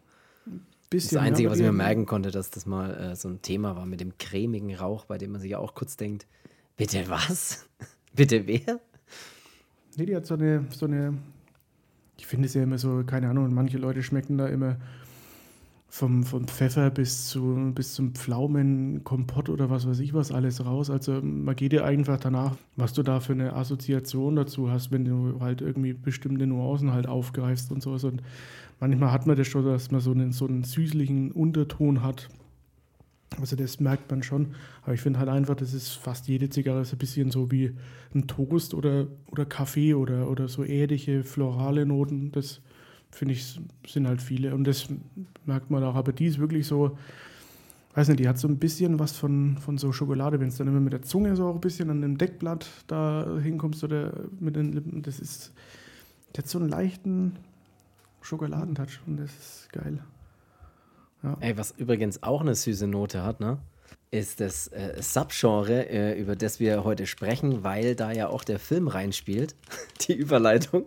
Bisschen, 0.90 1.18
das 1.18 1.24
Einzige, 1.24 1.46
ja, 1.46 1.52
was 1.52 1.60
ich 1.60 1.64
mir 1.64 1.72
merken 1.72 2.04
konnte, 2.04 2.32
dass 2.32 2.50
das 2.50 2.66
mal 2.66 2.92
äh, 2.94 3.16
so 3.16 3.28
ein 3.28 3.40
Thema 3.40 3.76
war 3.76 3.86
mit 3.86 4.00
dem 4.00 4.18
cremigen 4.18 4.74
Rauch, 4.74 5.04
bei 5.04 5.16
dem 5.16 5.30
man 5.30 5.40
sich 5.40 5.52
ja 5.52 5.58
auch 5.58 5.74
kurz 5.74 5.96
denkt, 5.96 6.26
bitte 6.76 7.08
was? 7.08 7.68
bitte 8.14 8.48
wer? 8.48 8.80
Nee, 9.96 10.06
die 10.06 10.16
hat 10.16 10.26
so 10.26 10.34
eine, 10.34 10.66
so 10.70 10.86
eine, 10.86 11.16
ich 12.18 12.26
finde 12.26 12.46
es 12.46 12.54
ja 12.54 12.64
immer 12.64 12.78
so, 12.78 13.04
keine 13.06 13.28
Ahnung, 13.28 13.54
manche 13.54 13.78
Leute 13.78 14.02
schmecken 14.02 14.36
da 14.36 14.48
immer 14.48 14.76
vom, 15.92 16.22
vom 16.22 16.46
Pfeffer 16.46 16.88
bis, 16.90 17.26
zu, 17.26 17.72
bis 17.74 17.94
zum 17.94 18.14
Pflaumenkompott 18.14 19.48
oder 19.48 19.70
was 19.70 19.88
weiß 19.88 19.98
ich 19.98 20.14
was 20.14 20.30
alles 20.30 20.64
raus. 20.64 20.88
Also 20.88 21.20
man 21.20 21.56
geht 21.56 21.72
ja 21.72 21.84
einfach 21.84 22.18
danach, 22.20 22.56
was 22.76 22.92
du 22.92 23.02
da 23.02 23.18
für 23.18 23.32
eine 23.32 23.54
Assoziation 23.54 24.36
dazu 24.36 24.70
hast, 24.70 24.92
wenn 24.92 25.04
du 25.04 25.40
halt 25.40 25.60
irgendwie 25.60 25.92
bestimmte 25.92 26.46
Nuancen 26.46 26.92
halt 26.92 27.08
aufgreifst 27.08 27.72
und 27.72 27.82
sowas. 27.82 28.04
Und 28.04 28.22
manchmal 28.78 29.10
hat 29.10 29.26
man 29.26 29.36
das 29.36 29.48
schon, 29.48 29.64
dass 29.64 29.90
man 29.90 30.00
so 30.00 30.12
einen, 30.12 30.30
so 30.30 30.46
einen 30.46 30.62
süßlichen 30.62 31.32
Unterton 31.32 32.04
hat. 32.04 32.28
Also 33.40 33.56
das 33.56 33.80
merkt 33.80 34.08
man 34.12 34.22
schon. 34.22 34.54
Aber 34.82 34.94
ich 34.94 35.00
finde 35.00 35.18
halt 35.18 35.28
einfach, 35.28 35.56
das 35.56 35.74
ist 35.74 35.94
fast 35.94 36.28
jede 36.28 36.50
Zigarre 36.50 36.84
so 36.84 36.94
ein 36.94 36.98
bisschen 36.98 37.32
so 37.32 37.50
wie 37.50 37.72
ein 38.14 38.28
Toast 38.28 38.74
oder, 38.74 39.08
oder 39.32 39.44
Kaffee 39.44 39.94
oder, 39.94 40.30
oder 40.30 40.46
so 40.46 40.62
erdige, 40.62 41.24
florale 41.24 41.84
Noten. 41.84 42.30
Das 42.30 42.60
finde 43.10 43.34
ich, 43.34 43.60
sind 43.86 44.06
halt 44.06 44.22
viele. 44.22 44.54
Und 44.54 44.64
das 44.64 44.88
merkt 45.44 45.70
man 45.70 45.82
auch. 45.84 45.94
Aber 45.94 46.12
die 46.12 46.26
ist 46.26 46.38
wirklich 46.38 46.66
so, 46.66 46.96
weiß 47.94 48.08
nicht, 48.08 48.20
die 48.20 48.28
hat 48.28 48.38
so 48.38 48.48
ein 48.48 48.58
bisschen 48.58 48.98
was 48.98 49.12
von, 49.12 49.58
von 49.58 49.78
so 49.78 49.92
Schokolade, 49.92 50.40
wenn 50.40 50.48
es 50.48 50.56
dann 50.56 50.68
immer 50.68 50.80
mit 50.80 50.92
der 50.92 51.02
Zunge 51.02 51.36
so 51.36 51.48
auch 51.48 51.54
ein 51.54 51.60
bisschen 51.60 51.90
an 51.90 52.00
dem 52.00 52.18
Deckblatt 52.18 52.68
da 52.86 53.38
hinkommst 53.42 53.82
oder 53.84 54.12
mit 54.38 54.56
den 54.56 54.72
Lippen. 54.72 55.02
Das 55.02 55.18
ist, 55.18 55.52
die 56.34 56.38
hat 56.38 56.48
so 56.48 56.58
einen 56.58 56.68
leichten 56.68 57.36
Schokoladentouch 58.22 59.00
und 59.06 59.16
das 59.16 59.30
ist 59.30 59.72
geil. 59.72 59.98
Ja. 61.22 61.36
Ey, 61.40 61.56
was 61.56 61.74
übrigens 61.76 62.22
auch 62.22 62.40
eine 62.40 62.54
süße 62.54 62.86
Note 62.86 63.22
hat, 63.22 63.40
ne? 63.40 63.58
Ist 64.12 64.40
das 64.40 64.68
äh, 64.68 65.00
Subgenre, 65.00 65.88
äh, 65.88 66.20
über 66.20 66.34
das 66.34 66.58
wir 66.58 66.82
heute 66.82 67.06
sprechen, 67.06 67.62
weil 67.62 67.94
da 67.94 68.10
ja 68.10 68.28
auch 68.28 68.42
der 68.42 68.58
Film 68.58 68.88
reinspielt, 68.88 69.54
die 70.08 70.14
Überleitung. 70.14 70.86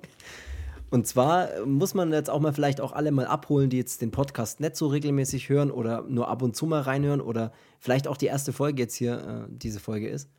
Und 0.94 1.08
zwar 1.08 1.66
muss 1.66 1.96
man 1.96 2.14
jetzt 2.14 2.30
auch 2.30 2.40
mal 2.40 2.54
vielleicht 2.54 2.80
auch 2.80 2.92
alle 2.92 3.12
mal 3.12 3.26
abholen, 3.26 3.72
die 3.72 3.78
jetzt 3.78 4.04
den 4.04 4.12
Podcast 4.12 4.60
nicht 4.60 4.76
so 4.76 4.86
regelmäßig 4.86 5.50
hören 5.50 5.72
oder 5.72 6.04
nur 6.04 6.28
ab 6.28 6.44
und 6.44 6.56
zu 6.56 6.68
mal 6.68 6.82
reinhören 6.82 7.20
oder 7.20 7.52
vielleicht 7.80 8.08
auch 8.08 8.16
die 8.16 8.28
erste 8.28 8.54
Folge 8.54 8.84
jetzt 8.84 8.94
hier, 8.94 9.48
äh, 9.50 9.52
diese 9.52 9.80
Folge 9.80 10.08
ist. 10.08 10.30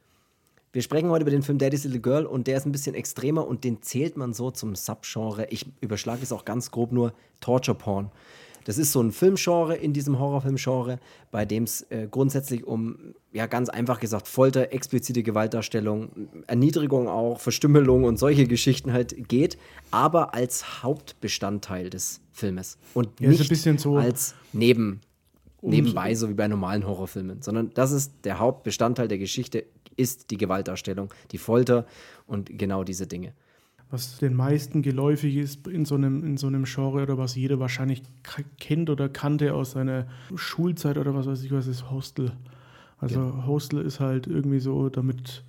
Wir 0.72 0.82
sprechen 0.82 1.08
heute 1.10 1.22
über 1.22 1.32
den 1.32 1.42
Film 1.42 1.58
Daddy's 1.58 1.82
Little 1.82 1.98
Girl 1.98 2.24
und 2.24 2.46
der 2.46 2.56
ist 2.56 2.66
ein 2.66 2.70
bisschen 2.70 2.94
extremer 2.94 3.48
und 3.48 3.64
den 3.64 3.82
zählt 3.82 4.16
man 4.16 4.32
so 4.32 4.52
zum 4.52 4.76
Subgenre. 4.76 5.48
Ich 5.50 5.66
überschlage 5.80 6.22
es 6.22 6.30
auch 6.30 6.44
ganz 6.44 6.70
grob 6.70 6.92
nur 6.92 7.14
Torture 7.40 7.76
Porn. 7.76 8.12
Das 8.64 8.78
ist 8.78 8.92
so 8.92 9.00
ein 9.00 9.12
Filmgenre 9.12 9.76
in 9.76 9.92
diesem 9.92 10.18
Horrorfilmgenre, 10.18 10.98
bei 11.30 11.44
dem 11.44 11.64
es 11.64 11.82
äh, 11.90 12.08
grundsätzlich 12.10 12.64
um, 12.64 13.14
ja, 13.32 13.46
ganz 13.46 13.68
einfach 13.68 14.00
gesagt, 14.00 14.26
Folter, 14.26 14.72
explizite 14.72 15.22
Gewaltdarstellung, 15.22 16.28
Erniedrigung 16.46 17.08
auch, 17.08 17.40
Verstümmelung 17.40 18.04
und 18.04 18.18
solche 18.18 18.46
Geschichten 18.46 18.92
halt 18.92 19.28
geht, 19.28 19.58
aber 19.90 20.34
als 20.34 20.82
Hauptbestandteil 20.82 21.90
des 21.90 22.20
Filmes 22.32 22.78
und 22.94 23.08
ja, 23.20 23.28
nicht 23.28 23.80
so 23.80 23.96
als 23.96 24.34
Neben, 24.52 25.00
nebenbei, 25.62 26.14
so 26.14 26.28
wie 26.28 26.34
bei 26.34 26.48
normalen 26.48 26.86
Horrorfilmen, 26.86 27.42
sondern 27.42 27.70
das 27.74 27.92
ist 27.92 28.12
der 28.24 28.38
Hauptbestandteil 28.38 29.08
der 29.08 29.18
Geschichte, 29.18 29.64
ist 29.96 30.30
die 30.30 30.38
Gewaltdarstellung, 30.38 31.12
die 31.30 31.38
Folter 31.38 31.86
und 32.26 32.58
genau 32.58 32.82
diese 32.82 33.06
Dinge 33.06 33.34
was 33.94 34.18
den 34.18 34.34
meisten 34.34 34.82
geläufig 34.82 35.36
ist 35.36 35.68
in 35.68 35.84
so 35.84 35.94
einem, 35.94 36.24
in 36.24 36.36
so 36.36 36.48
einem 36.48 36.64
Genre 36.64 37.04
oder 37.04 37.16
was 37.16 37.36
jeder 37.36 37.60
wahrscheinlich 37.60 38.02
kennt 38.58 38.90
oder 38.90 39.08
kannte 39.08 39.54
aus 39.54 39.70
seiner 39.70 40.08
Schulzeit 40.34 40.98
oder 40.98 41.14
was 41.14 41.26
weiß 41.26 41.44
ich 41.44 41.52
was, 41.52 41.68
ist 41.68 41.90
Hostel. 41.92 42.32
Also 42.98 43.20
ja. 43.20 43.46
Hostel 43.46 43.80
ist 43.80 44.00
halt 44.00 44.26
irgendwie 44.26 44.58
so, 44.58 44.88
damit, 44.88 45.44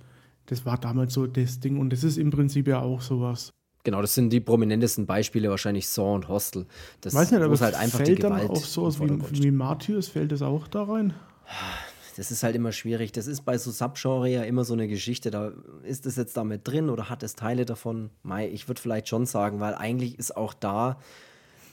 das 0.46 0.64
war 0.64 0.78
damals 0.78 1.12
so 1.12 1.26
das 1.26 1.58
Ding 1.58 1.78
und 1.78 1.92
das 1.92 2.04
ist 2.04 2.18
im 2.18 2.30
Prinzip 2.30 2.68
ja 2.68 2.80
auch 2.80 3.00
sowas. 3.00 3.50
Genau, 3.82 4.00
das 4.00 4.14
sind 4.14 4.32
die 4.32 4.40
prominentesten 4.40 5.06
Beispiele, 5.06 5.50
wahrscheinlich 5.50 5.88
Saw 5.88 6.14
und 6.14 6.28
Hostel. 6.28 6.66
Das 7.00 7.14
Weiß 7.14 7.32
nicht, 7.32 7.42
aber 7.42 7.58
halt 7.58 7.74
einfach 7.74 7.98
fällt 7.98 8.10
die 8.10 8.14
Gewalt 8.14 8.44
dann 8.44 8.50
auch 8.50 8.64
sowas 8.64 9.00
wie, 9.00 9.42
wie 9.42 9.50
Martyrs, 9.50 10.06
fällt 10.06 10.30
das 10.30 10.42
auch 10.42 10.68
da 10.68 10.84
rein? 10.84 11.14
das 12.16 12.30
ist 12.30 12.42
halt 12.42 12.56
immer 12.56 12.72
schwierig. 12.72 13.12
Das 13.12 13.26
ist 13.26 13.42
bei 13.42 13.58
so 13.58 13.70
Subgenre 13.70 14.28
ja 14.28 14.42
immer 14.42 14.64
so 14.64 14.72
eine 14.72 14.88
Geschichte. 14.88 15.30
Da 15.30 15.52
ist 15.82 16.06
es 16.06 16.16
jetzt 16.16 16.36
damit 16.36 16.66
drin 16.66 16.88
oder 16.88 17.10
hat 17.10 17.22
es 17.22 17.34
Teile 17.34 17.66
davon? 17.66 18.10
Mai, 18.22 18.48
ich 18.48 18.68
würde 18.68 18.80
vielleicht 18.80 19.08
schon 19.08 19.26
sagen, 19.26 19.60
weil 19.60 19.74
eigentlich 19.74 20.18
ist 20.18 20.36
auch 20.36 20.54
da, 20.54 20.98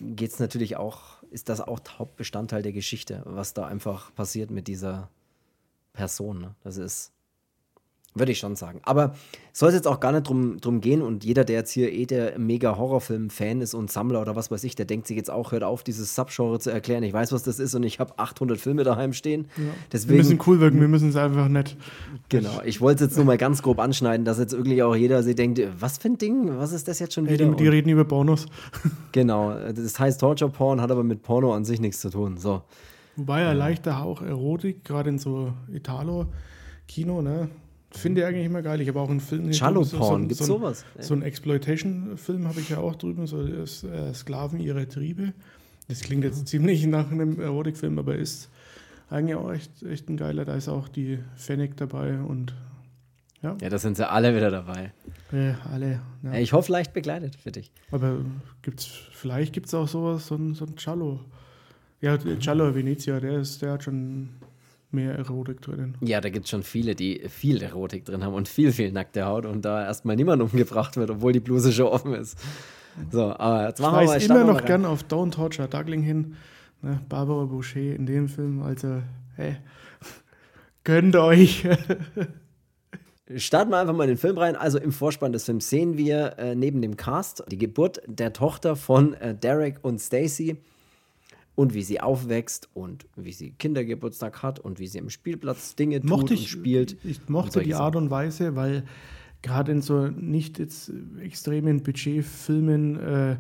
geht 0.02 0.32
es 0.32 0.40
natürlich 0.40 0.76
auch, 0.76 1.24
ist 1.32 1.48
das 1.48 1.62
auch 1.62 1.80
Hauptbestandteil 1.98 2.62
der 2.62 2.74
Geschichte, 2.74 3.22
was 3.26 3.54
da 3.54 3.66
einfach 3.66 4.14
passiert 4.16 4.52
mit 4.52 4.68
dieser 4.68 5.10
Person. 5.94 6.42
Ne? 6.42 6.56
Das 6.64 6.76
ist 6.76 7.14
würde 8.16 8.32
ich 8.32 8.40
schon 8.40 8.56
sagen. 8.56 8.80
Aber 8.84 9.14
soll 9.52 9.70
es 9.70 9.76
jetzt 9.76 9.88
auch 9.88 10.00
gar 10.00 10.12
nicht 10.12 10.28
drum, 10.28 10.60
drum 10.60 10.82
gehen 10.82 11.02
und 11.02 11.24
jeder, 11.24 11.44
der 11.44 11.58
jetzt 11.58 11.72
hier 11.72 11.92
eh 11.92 12.06
der 12.06 12.38
mega 12.40 12.78
Horrorfilm-Fan 12.78 13.62
ist 13.62 13.74
und 13.74 13.92
Sammler 13.92 14.22
oder 14.22 14.36
was 14.36 14.52
weiß 14.52 14.64
ich, 14.64 14.76
der 14.76 14.86
denkt 14.86 15.08
sich 15.08 15.18
jetzt 15.18 15.30
auch, 15.30 15.52
hört 15.52 15.64
auf, 15.64 15.84
dieses 15.84 16.16
Subgenre 16.16 16.60
zu 16.60 16.70
erklären. 16.72 17.04
Ich 17.04 17.14
weiß, 17.14 17.32
was 17.32 17.44
das 17.44 17.60
ist 17.60 17.76
und 17.76 17.84
ich 17.84 18.00
habe 18.00 18.18
800 18.18 18.60
Filme 18.60 18.84
daheim 18.84 19.14
stehen. 19.14 19.48
Ja. 19.58 19.64
Deswegen, 19.92 20.14
wir 20.14 20.18
müssen 20.18 20.40
cool 20.48 20.60
wirken, 20.60 20.80
wir 20.80 20.88
müssen 20.88 21.10
es 21.10 21.16
einfach 21.16 21.48
nicht. 21.48 21.78
Genau, 22.30 22.62
ich 22.66 22.82
wollte 22.82 23.04
es 23.04 23.12
jetzt 23.12 23.18
nur 23.18 23.26
mal 23.26 23.38
ganz 23.38 23.62
grob 23.62 23.80
anschneiden, 23.80 24.26
dass 24.26 24.40
jetzt 24.40 24.56
wirklich 24.56 24.82
auch 24.84 24.96
jeder 24.96 25.24
sich 25.24 25.36
denkt, 25.36 25.62
was 25.80 25.98
für 25.98 26.10
ein 26.10 26.18
Ding, 26.18 26.58
was 26.58 26.72
ist 26.72 26.88
das 26.88 27.00
jetzt 27.00 27.14
schon 27.14 27.28
wieder? 27.30 27.46
Die, 27.46 27.56
die 27.56 27.68
reden 27.68 27.90
über 27.90 28.06
Pornos. 28.06 28.46
Genau, 29.12 29.54
das 29.54 30.00
heißt 30.00 30.20
Torture 30.20 30.50
Porn, 30.50 30.82
hat 30.82 30.90
aber 30.90 31.04
mit 31.04 31.22
Porno 31.22 31.54
an 31.54 31.66
sich 31.66 31.80
nichts 31.80 32.00
zu 32.00 32.10
tun. 32.10 32.38
So. 32.38 32.64
Wobei 33.16 33.42
ja 33.42 33.52
leichter 33.52 34.00
Hauch 34.00 34.22
Erotik, 34.24 34.84
gerade 34.84 35.12
in 35.12 35.20
so 35.20 35.54
Italo-Kino, 35.72 37.22
ne? 37.22 37.50
Finde 37.96 38.22
ich 38.22 38.28
eigentlich 38.28 38.46
immer 38.46 38.62
geil. 38.62 38.82
Ich 38.82 38.88
habe 38.88 39.00
auch 39.00 39.10
einen 39.10 39.20
Film. 39.20 39.52
Porn, 39.52 39.86
so, 39.86 40.18
gibt's 40.28 40.38
so 40.40 40.58
sowas? 40.58 40.86
So 41.00 41.14
einen 41.14 41.24
Exploitation-Film 41.24 42.48
habe 42.48 42.60
ich 42.60 42.70
ja 42.70 42.80
auch 42.80 42.96
drüben, 42.96 43.28
so 43.28 43.42
äh, 43.42 44.14
Sklaven 44.14 44.60
ihrer 44.60 44.88
Triebe. 44.88 45.34
Das 45.88 46.02
klingt 46.02 46.24
jetzt 46.24 46.48
ziemlich 46.48 46.86
nach 46.88 47.12
einem 47.12 47.40
Erotikfilm, 47.40 48.00
aber 48.00 48.16
ist 48.16 48.50
eigentlich 49.10 49.36
auch 49.36 49.52
echt, 49.52 49.84
echt 49.84 50.10
ein 50.10 50.18
geiler. 50.18 50.46
Da 50.46 50.56
ist 50.56 50.70
auch 50.70 50.88
die 50.88 51.20
Fennec 51.36 51.78
dabei 51.78 52.18
und 52.20 52.56
ja. 53.42 53.58
Ja, 53.62 53.70
da 53.70 53.78
sind 53.78 53.98
sie 53.98 54.10
alle 54.10 54.36
wieder 54.36 54.50
dabei. 54.50 54.94
Ja, 55.32 55.58
alle. 55.72 56.00
Ja. 56.24 56.34
Ich 56.36 56.54
hoffe, 56.54 56.72
leicht 56.72 56.94
begleitet 56.94 57.36
für 57.36 57.52
dich. 57.52 57.72
Aber 57.92 58.20
gibt's, 58.62 58.88
vielleicht 59.12 59.52
gibt 59.52 59.68
es 59.68 59.74
auch 59.74 59.88
sowas, 59.88 60.28
so 60.28 60.36
ein, 60.36 60.54
so 60.54 60.66
ein 60.66 60.78
Cello. 60.78 61.20
Ja, 62.00 62.18
Cello 62.18 62.74
Venezia, 62.74 63.20
der, 63.20 63.40
ist, 63.40 63.62
der 63.62 63.74
hat 63.74 63.84
schon 63.84 64.30
mehr 64.94 65.16
Erotik 65.16 65.62
drin. 65.62 65.96
Ja, 66.02 66.22
da 66.22 66.30
gibt 66.30 66.46
es 66.46 66.52
schon 66.52 66.64
viele, 66.64 66.96
die 66.96 67.24
viel 67.30 67.62
Erotik 67.62 68.06
drin 68.06 68.24
haben 68.24 68.34
und 68.34 68.48
viel, 68.48 68.72
viel 68.72 68.92
nackte 68.92 69.26
Haut 69.26 69.46
und 69.46 69.64
da 69.66 69.84
erstmal 69.84 70.16
niemand 70.16 70.42
umgebracht 70.42 70.98
wird, 70.98 71.10
obwohl 71.10 71.34
die 71.34 71.40
Bluse 71.40 71.72
schon 71.72 71.88
offen 71.88 72.14
ist. 72.14 72.38
So, 73.12 73.36
aber 73.38 73.68
jetzt 73.68 73.80
machen 73.80 74.04
ich 74.04 74.10
wir 74.10 74.36
mal. 74.36 74.42
Immer 74.42 74.54
noch 74.54 74.66
gern 74.66 74.86
auf 74.86 75.04
Don't 75.04 75.32
Torture 75.32 75.68
Duckling 75.68 76.02
hin. 76.02 76.36
Ne, 76.82 77.00
Barbara 77.10 77.46
Boucher 77.46 77.96
in 77.96 78.06
dem 78.06 78.28
Film, 78.28 78.62
also, 78.62 79.02
hey, 79.36 79.58
gönnt 80.84 81.16
euch. 81.16 81.68
Starten 83.38 83.72
wir 83.72 83.80
einfach 83.80 83.96
mal 83.96 84.04
in 84.04 84.12
den 84.12 84.18
Film 84.18 84.38
rein. 84.38 84.56
Also 84.56 84.78
im 84.80 84.92
Vorspann 84.92 85.32
des 85.32 85.46
Films 85.46 85.70
sehen 85.70 85.98
wir 85.98 86.38
äh, 86.38 86.56
neben 86.56 86.82
dem 86.82 86.98
Cast 86.98 87.44
die 87.50 87.58
Geburt 87.58 88.02
der 88.06 88.34
Tochter 88.34 88.76
von 88.76 89.14
äh, 89.14 89.34
Derek 89.34 89.80
und 89.82 90.00
Stacy 90.00 90.58
und 91.56 91.74
wie 91.74 91.84
sie 91.84 92.02
aufwächst 92.02 92.70
und 92.74 93.06
wie 93.16 93.32
sie 93.32 93.52
Kindergeburtstag 93.52 94.42
hat 94.42 94.60
und 94.60 94.80
wie 94.80 94.88
sie 94.88 95.00
am 95.00 95.10
Spielplatz 95.10 95.76
Dinge 95.76 96.02
tut 96.02 96.10
mochte 96.10 96.34
und 96.34 96.40
ich, 96.40 96.50
spielt. 96.50 96.98
Ich 97.04 97.30
mochte 97.30 97.62
die 97.62 97.76
Art 97.76 97.96
und 97.96 98.10
Weise, 98.10 98.56
weil 98.56 98.84
gerade 99.42 99.72
in 99.72 99.82
so 99.82 100.08
nicht 100.08 100.58
jetzt 100.60 100.92
extremen 101.20 101.84
Budgetfilmen 101.84 103.00
äh, 103.00 103.38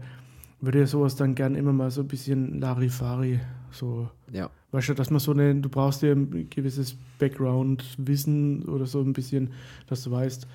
würde 0.62 0.80
ja 0.80 0.88
sowas 0.88 1.16
dann 1.16 1.36
gern 1.36 1.56
immer 1.56 1.74
mal 1.74 1.92
so 1.92 2.02
ein 2.02 2.08
bisschen 2.08 2.60
Larifari 2.60 3.40
so. 3.72 4.10
Ja. 4.32 4.50
Weißt 4.72 4.90
du, 4.90 4.94
dass 4.94 5.10
man 5.10 5.20
so 5.20 5.32
eine, 5.32 5.56
du 5.56 5.70
brauchst 5.70 6.02
ja 6.04 6.12
ein 6.12 6.50
gewisses 6.50 6.96
Background-Wissen 7.20 8.64
oder 8.70 8.86
so 8.86 9.02
ein 9.02 9.14
bisschen, 9.14 9.52
dass 9.88 10.04
du 10.04 10.12
weißt, 10.12 10.48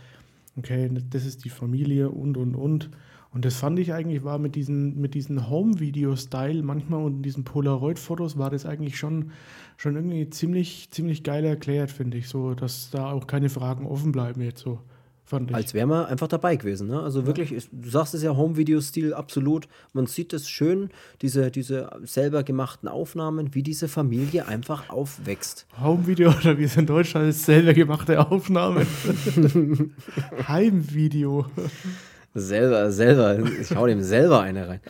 okay, 0.59 0.91
das 1.11 1.25
ist 1.25 1.45
die 1.45 1.51
Familie 1.51 2.11
und, 2.11 2.37
und, 2.37 2.55
und. 2.55 2.91
Und 3.31 3.45
das 3.45 3.57
fand 3.57 3.79
ich 3.79 3.93
eigentlich, 3.93 4.25
war 4.25 4.39
mit 4.39 4.55
diesen, 4.55 4.99
mit 5.01 5.15
diesen 5.15 5.51
Home-Video-Style 5.51 6.63
manchmal 6.63 7.05
und 7.05 7.23
diesen 7.23 7.45
Polaroid-Fotos 7.45 8.39
war 8.39 8.51
das 8.51 8.65
eigentlich 8.65 8.97
schon, 8.97 9.33
schon 9.77 9.97
irgendwie 9.97 10.31
ziemlich, 10.31 10.89
ziemlich 10.91 11.25
geil 11.25 11.45
erklärt, 11.45 11.91
finde 11.91 12.17
ich. 12.17 12.29
So, 12.29 12.55
dass 12.55 12.91
da 12.91 13.11
auch 13.11 13.27
keine 13.27 13.51
Fragen 13.51 13.87
offen 13.87 14.13
bleiben 14.13 14.41
jetzt 14.41 14.61
so. 14.61 14.81
Fand 15.29 15.51
ich. 15.51 15.57
Als 15.57 15.75
wäre 15.75 15.87
man 15.87 16.07
einfach 16.07 16.27
dabei 16.27 16.57
gewesen. 16.57 16.89
Ne? 16.89 17.03
Also 17.03 17.27
wirklich, 17.27 17.53
ist, 17.53 17.69
du 17.71 17.91
sagst 17.91 18.15
es 18.15 18.23
ja, 18.23 18.35
Home-Video-Stil 18.35 19.13
absolut. 19.13 19.69
Man 19.93 20.07
sieht 20.07 20.33
es 20.33 20.49
schön, 20.49 20.89
diese, 21.21 21.51
diese 21.51 21.91
selber 22.05 22.43
gemachten 22.45 22.89
Aufnahmen, 22.89 23.55
wie 23.55 23.63
diese 23.63 23.89
Familie 23.89 24.49
einfach 24.49 24.89
aufwächst. 24.89 25.67
Home-Video 25.83 26.31
oder 26.31 26.57
wie 26.57 26.65
es 26.65 26.79
in 26.79 26.87
Deutschland 26.87 27.29
ist, 27.29 27.45
selber 27.45 27.75
gemachte 27.75 28.27
Aufnahmen. 28.27 28.87
Heimvideo. 30.49 31.45
Selber, 32.35 32.91
selber. 32.91 33.39
Ich 33.61 33.77
hau 33.77 33.87
dem 33.87 34.01
selber 34.01 34.41
eine 34.41 34.67
rein. 34.67 34.81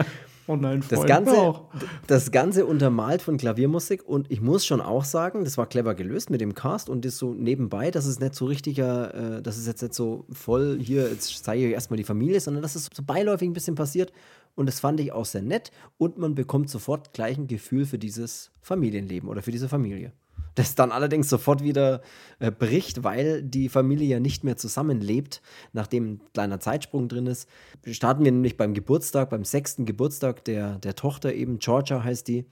Oh 0.48 0.56
nein, 0.56 0.82
Das 0.88 1.04
Ganze, 1.04 1.36
auch. 1.36 1.64
das 2.06 2.30
Ganze 2.30 2.64
untermalt 2.64 3.20
von 3.20 3.36
Klaviermusik 3.36 4.02
und 4.08 4.30
ich 4.30 4.40
muss 4.40 4.64
schon 4.64 4.80
auch 4.80 5.04
sagen, 5.04 5.44
das 5.44 5.58
war 5.58 5.66
clever 5.66 5.94
gelöst 5.94 6.30
mit 6.30 6.40
dem 6.40 6.54
Cast 6.54 6.88
und 6.88 7.04
das 7.04 7.18
so 7.18 7.34
nebenbei, 7.34 7.90
dass 7.90 8.06
es 8.06 8.18
nicht 8.18 8.34
so 8.34 8.46
richtiger, 8.46 9.36
äh, 9.36 9.42
dass 9.42 9.58
es 9.58 9.66
jetzt 9.66 9.82
nicht 9.82 9.92
so 9.92 10.24
voll 10.32 10.78
hier, 10.80 11.08
jetzt 11.10 11.44
zeige 11.44 11.66
ich 11.66 11.72
erstmal 11.72 11.98
die 11.98 12.04
Familie, 12.04 12.40
sondern 12.40 12.62
dass 12.62 12.76
es 12.76 12.88
so 12.92 13.02
beiläufig 13.02 13.46
ein 13.46 13.52
bisschen 13.52 13.74
passiert 13.74 14.10
und 14.54 14.66
das 14.66 14.80
fand 14.80 15.00
ich 15.00 15.12
auch 15.12 15.26
sehr 15.26 15.42
nett 15.42 15.70
und 15.98 16.16
man 16.16 16.34
bekommt 16.34 16.70
sofort 16.70 17.12
gleich 17.12 17.36
ein 17.36 17.46
Gefühl 17.46 17.84
für 17.84 17.98
dieses 17.98 18.50
Familienleben 18.62 19.28
oder 19.28 19.42
für 19.42 19.52
diese 19.52 19.68
Familie. 19.68 20.12
Das 20.54 20.74
dann 20.74 20.92
allerdings 20.92 21.28
sofort 21.28 21.62
wieder 21.62 22.02
äh, 22.38 22.50
bricht, 22.50 23.04
weil 23.04 23.42
die 23.42 23.68
Familie 23.68 24.08
ja 24.08 24.20
nicht 24.20 24.44
mehr 24.44 24.56
zusammenlebt, 24.56 25.42
nachdem 25.72 26.12
ein 26.12 26.20
kleiner 26.34 26.60
Zeitsprung 26.60 27.08
drin 27.08 27.26
ist. 27.26 27.48
Starten 27.86 28.24
wir 28.24 28.32
nämlich 28.32 28.56
beim 28.56 28.74
Geburtstag, 28.74 29.30
beim 29.30 29.44
sechsten 29.44 29.84
Geburtstag 29.86 30.44
der, 30.44 30.78
der 30.78 30.94
Tochter 30.94 31.32
eben, 31.32 31.58
Georgia 31.58 32.02
heißt 32.02 32.28
die. 32.28 32.46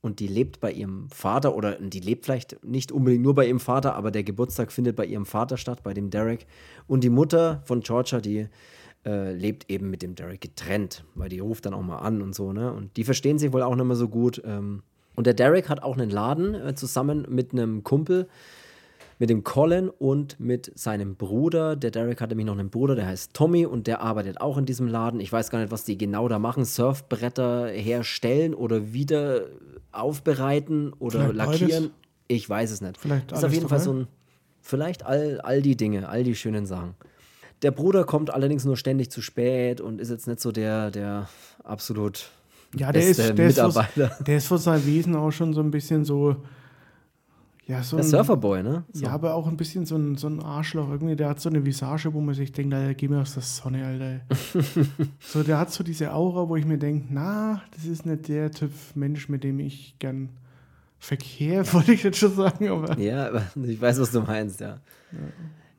Und 0.00 0.18
die 0.18 0.26
lebt 0.26 0.58
bei 0.58 0.72
ihrem 0.72 1.08
Vater 1.10 1.54
oder 1.54 1.76
die 1.76 2.00
lebt 2.00 2.24
vielleicht 2.24 2.64
nicht 2.64 2.90
unbedingt 2.90 3.22
nur 3.22 3.36
bei 3.36 3.46
ihrem 3.46 3.60
Vater, 3.60 3.94
aber 3.94 4.10
der 4.10 4.24
Geburtstag 4.24 4.72
findet 4.72 4.96
bei 4.96 5.06
ihrem 5.06 5.26
Vater 5.26 5.56
statt, 5.56 5.84
bei 5.84 5.94
dem 5.94 6.10
Derek. 6.10 6.46
Und 6.88 7.04
die 7.04 7.08
Mutter 7.08 7.62
von 7.66 7.80
Georgia, 7.80 8.20
die 8.20 8.48
äh, 9.06 9.32
lebt 9.32 9.70
eben 9.70 9.90
mit 9.90 10.02
dem 10.02 10.16
Derek 10.16 10.40
getrennt, 10.40 11.04
weil 11.14 11.28
die 11.28 11.38
ruft 11.38 11.66
dann 11.66 11.74
auch 11.74 11.82
mal 11.82 11.98
an 11.98 12.20
und 12.20 12.34
so, 12.34 12.52
ne? 12.52 12.72
Und 12.72 12.96
die 12.96 13.04
verstehen 13.04 13.38
sich 13.38 13.52
wohl 13.52 13.62
auch 13.62 13.76
nicht 13.76 13.84
mehr 13.84 13.96
so 13.96 14.08
gut. 14.08 14.42
Ähm, 14.44 14.82
und 15.14 15.26
der 15.26 15.34
Derek 15.34 15.68
hat 15.68 15.82
auch 15.82 15.96
einen 15.96 16.10
Laden 16.10 16.54
äh, 16.54 16.74
zusammen 16.74 17.26
mit 17.28 17.52
einem 17.52 17.84
Kumpel, 17.84 18.28
mit 19.18 19.30
dem 19.30 19.44
Colin 19.44 19.88
und 19.88 20.40
mit 20.40 20.72
seinem 20.74 21.14
Bruder. 21.16 21.76
Der 21.76 21.90
Derek 21.90 22.20
hat 22.20 22.30
nämlich 22.30 22.46
noch 22.46 22.58
einen 22.58 22.70
Bruder, 22.70 22.94
der 22.94 23.06
heißt 23.06 23.34
Tommy 23.34 23.66
und 23.66 23.86
der 23.86 24.00
arbeitet 24.00 24.40
auch 24.40 24.58
in 24.58 24.66
diesem 24.66 24.88
Laden. 24.88 25.20
Ich 25.20 25.32
weiß 25.32 25.50
gar 25.50 25.60
nicht, 25.60 25.70
was 25.70 25.84
die 25.84 25.96
genau 25.96 26.28
da 26.28 26.38
machen. 26.38 26.64
Surfbretter 26.64 27.68
herstellen 27.68 28.54
oder 28.54 28.92
wieder 28.92 29.42
aufbereiten 29.92 30.92
oder 30.98 31.28
Vielleicht 31.28 31.36
lackieren. 31.36 31.82
beides. 31.84 31.90
Ich 32.28 32.48
weiß 32.48 32.70
es 32.70 32.80
nicht. 32.80 32.98
Vielleicht 32.98 33.30
ist 33.30 33.44
auf 33.44 33.52
jeden 33.52 33.68
Fall 33.68 33.80
so 33.80 33.92
ein, 33.92 34.08
vielleicht 34.60 35.04
all, 35.04 35.40
all 35.42 35.60
die 35.60 35.76
Dinge, 35.76 36.08
all 36.08 36.24
die 36.24 36.34
schönen 36.34 36.66
Sachen. 36.66 36.94
Der 37.60 37.70
Bruder 37.70 38.04
kommt 38.04 38.32
allerdings 38.32 38.64
nur 38.64 38.76
ständig 38.76 39.10
zu 39.10 39.20
spät 39.22 39.80
und 39.80 40.00
ist 40.00 40.10
jetzt 40.10 40.26
nicht 40.26 40.40
so 40.40 40.50
der, 40.50 40.90
der 40.90 41.28
absolut 41.62 42.30
Ja, 42.76 42.90
der 42.92 43.02
ist, 43.08 43.18
der, 43.18 43.46
ist 43.46 43.58
von, 43.58 43.66
Mitarbeiter. 43.68 44.16
der 44.24 44.36
ist 44.36 44.46
von 44.46 44.58
seinem 44.58 44.86
Wesen 44.86 45.14
auch 45.16 45.30
schon 45.30 45.52
so 45.52 45.60
ein 45.60 45.70
bisschen 45.70 46.04
so. 46.04 46.36
Ja, 47.66 47.82
so 47.82 47.96
Der 47.96 48.04
ein, 48.04 48.10
Surferboy, 48.10 48.62
ne? 48.62 48.84
So. 48.92 49.04
Ja, 49.04 49.10
aber 49.12 49.34
auch 49.34 49.46
ein 49.46 49.56
bisschen 49.56 49.86
so 49.86 49.96
ein, 49.96 50.16
so 50.16 50.26
ein 50.26 50.40
Arschloch. 50.42 50.90
Irgendwie, 50.90 51.14
der 51.14 51.28
hat 51.28 51.40
so 51.40 51.48
eine 51.48 51.64
Visage, 51.64 52.12
wo 52.12 52.20
man 52.20 52.34
sich 52.34 52.50
denkt, 52.50 52.74
Alter, 52.74 52.94
geh 52.94 53.06
mir 53.08 53.20
aus 53.20 53.34
der 53.34 53.42
Sonne, 53.42 53.86
Alter. 53.86 54.20
so, 55.20 55.42
der 55.44 55.58
hat 55.58 55.70
so 55.72 55.84
diese 55.84 56.12
Aura, 56.12 56.48
wo 56.48 56.56
ich 56.56 56.64
mir 56.66 56.78
denke, 56.78 57.06
na, 57.10 57.62
das 57.74 57.84
ist 57.84 58.04
nicht 58.04 58.26
der 58.28 58.50
Typ 58.50 58.72
Mensch, 58.94 59.28
mit 59.28 59.44
dem 59.44 59.60
ich 59.60 59.94
gern 60.00 60.30
Verkehr, 60.98 61.64
wollte 61.72 61.92
ich 61.92 62.02
jetzt 62.02 62.18
schon 62.18 62.34
sagen, 62.34 62.68
aber 62.68 62.98
Ja, 62.98 63.30
ich 63.64 63.80
weiß, 63.80 64.00
was 64.00 64.10
du 64.10 64.22
meinst, 64.22 64.60
ja. 64.60 64.78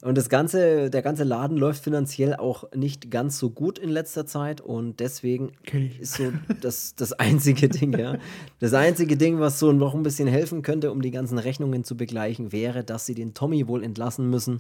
Und 0.03 0.17
das 0.17 0.27
ganze, 0.27 0.89
der 0.89 1.01
ganze 1.01 1.23
Laden 1.23 1.55
läuft 1.55 1.81
finanziell 1.81 2.35
auch 2.35 2.65
nicht 2.75 3.09
ganz 3.09 3.39
so 3.39 3.49
gut 3.49 3.79
in 3.79 3.89
letzter 3.89 4.25
Zeit. 4.25 4.59
Und 4.59 4.99
deswegen 4.99 5.53
ist 6.01 6.15
so 6.15 6.33
das, 6.61 6.95
das 6.95 7.13
einzige 7.13 7.69
Ding, 7.69 7.97
ja. 7.97 8.17
Das 8.59 8.73
einzige 8.73 9.15
Ding, 9.15 9.39
was 9.39 9.59
so 9.59 9.71
noch 9.71 9.95
ein 9.95 10.03
bisschen 10.03 10.27
helfen 10.27 10.61
könnte, 10.61 10.91
um 10.91 11.01
die 11.01 11.11
ganzen 11.11 11.37
Rechnungen 11.37 11.85
zu 11.85 11.95
begleichen, 11.95 12.51
wäre, 12.51 12.83
dass 12.83 13.05
sie 13.05 13.15
den 13.15 13.33
Tommy 13.33 13.65
wohl 13.69 13.81
entlassen 13.81 14.29
müssen, 14.29 14.59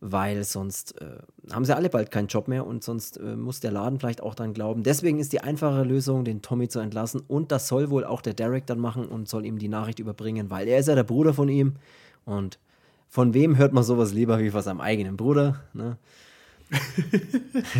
weil 0.00 0.42
sonst 0.42 1.00
äh, 1.00 1.52
haben 1.52 1.64
sie 1.64 1.76
alle 1.76 1.88
bald 1.88 2.10
keinen 2.10 2.26
Job 2.26 2.48
mehr 2.48 2.66
und 2.66 2.82
sonst 2.82 3.18
äh, 3.18 3.36
muss 3.36 3.60
der 3.60 3.70
Laden 3.70 4.00
vielleicht 4.00 4.24
auch 4.24 4.34
dann 4.34 4.54
glauben. 4.54 4.82
Deswegen 4.82 5.20
ist 5.20 5.32
die 5.34 5.40
einfache 5.42 5.84
Lösung, 5.84 6.24
den 6.24 6.42
Tommy 6.42 6.66
zu 6.66 6.80
entlassen. 6.80 7.22
Und 7.28 7.52
das 7.52 7.68
soll 7.68 7.90
wohl 7.90 8.04
auch 8.04 8.22
der 8.22 8.34
Derek 8.34 8.66
dann 8.66 8.80
machen 8.80 9.06
und 9.06 9.28
soll 9.28 9.46
ihm 9.46 9.60
die 9.60 9.68
Nachricht 9.68 10.00
überbringen, 10.00 10.50
weil 10.50 10.66
er 10.66 10.80
ist 10.80 10.88
ja 10.88 10.96
der 10.96 11.04
Bruder 11.04 11.32
von 11.32 11.48
ihm. 11.48 11.74
Und 12.24 12.58
von 13.16 13.32
wem 13.32 13.56
hört 13.56 13.72
man 13.72 13.82
sowas 13.82 14.12
lieber 14.12 14.40
wie 14.40 14.50
von 14.50 14.60
seinem 14.60 14.82
eigenen 14.82 15.16
Bruder? 15.16 15.62
Ne? 15.72 15.96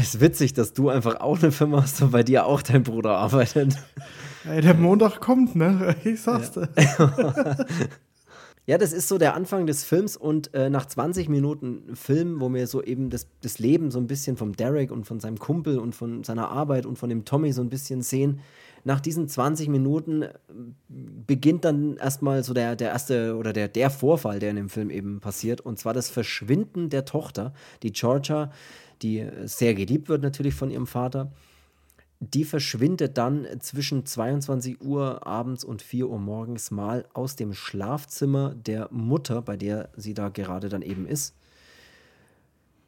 Es 0.01 0.15
ist 0.15 0.21
witzig, 0.23 0.55
dass 0.55 0.73
du 0.73 0.89
einfach 0.89 1.21
auch 1.21 1.43
eine 1.43 1.53
Firma 1.53 1.83
hast 1.83 2.01
und 2.01 2.13
bei 2.13 2.23
dir 2.23 2.47
auch 2.47 2.63
dein 2.63 2.85
Bruder 2.85 3.19
arbeitet. 3.19 3.77
Ey, 4.49 4.63
der 4.63 4.73
Montag 4.73 5.21
kommt, 5.21 5.55
ne? 5.55 5.95
Ich 6.05 6.23
sag's 6.23 6.53
dir. 6.53 6.71
Ja, 8.69 8.79
das 8.79 8.93
ist 8.93 9.07
so 9.07 9.17
der 9.17 9.35
Anfang 9.35 9.67
des 9.67 9.85
Films 9.85 10.17
und 10.17 10.53
äh, 10.53 10.71
nach 10.71 10.87
20 10.87 11.29
Minuten 11.29 11.95
Film, 11.95 12.41
wo 12.41 12.53
wir 12.53 12.67
so 12.67 12.83
eben 12.83 13.11
das, 13.11 13.29
das 13.41 13.61
Leben 13.61 13.93
so 13.93 14.01
ein 14.01 14.09
bisschen 14.09 14.37
vom 14.37 14.57
Derek 14.57 14.91
und 14.91 15.05
von 15.05 15.21
seinem 15.21 15.39
Kumpel 15.39 15.79
und 15.79 15.95
von 15.95 16.25
seiner 16.25 16.49
Arbeit 16.49 16.85
und 16.85 16.99
von 16.99 17.09
dem 17.09 17.25
Tommy 17.25 17.53
so 17.53 17.63
ein 17.63 17.69
bisschen 17.69 18.03
sehen, 18.03 18.41
nach 18.87 19.01
diesen 19.01 19.29
20 19.29 19.69
Minuten 19.69 20.23
äh, 20.23 20.33
beginnt 20.89 21.65
dann 21.65 21.97
erstmal 21.97 22.45
so 22.45 22.55
der, 22.55 22.77
der 22.77 22.91
erste 22.91 23.37
oder 23.37 23.53
der, 23.53 23.67
der 23.67 23.91
Vorfall, 23.91 24.39
der 24.39 24.51
in 24.51 24.57
dem 24.57 24.69
Film 24.69 24.91
eben 24.91 25.19
passiert, 25.19 25.61
und 25.61 25.77
zwar 25.77 25.93
das 25.93 26.09
Verschwinden 26.09 26.89
der 26.89 27.05
Tochter, 27.05 27.53
die 27.83 27.91
Georgia, 27.91 28.53
die 29.03 29.19
äh, 29.19 29.49
sehr 29.49 29.75
geliebt 29.75 30.09
wird 30.09 30.23
natürlich 30.23 30.55
von 30.55 30.71
ihrem 30.71 30.87
Vater. 30.87 31.33
Die 32.21 32.45
verschwindet 32.45 33.19
dann 33.19 33.47
zwischen 33.59 34.07
22 34.07 34.81
Uhr 34.81 35.27
abends 35.27 35.65
und 35.65 35.83
4 35.83 36.09
Uhr 36.09 36.21
morgens 36.21 36.71
mal 36.71 37.07
aus 37.13 37.35
dem 37.35 37.55
Schlafzimmer 37.55 38.55
der 38.55 38.89
Mutter, 38.93 39.43
bei 39.43 39.57
der 39.57 39.91
sie 39.97 40.15
da 40.15 40.29
gerade 40.29 40.69
dann 40.69 40.83
eben 40.83 41.07
ist. 41.09 41.35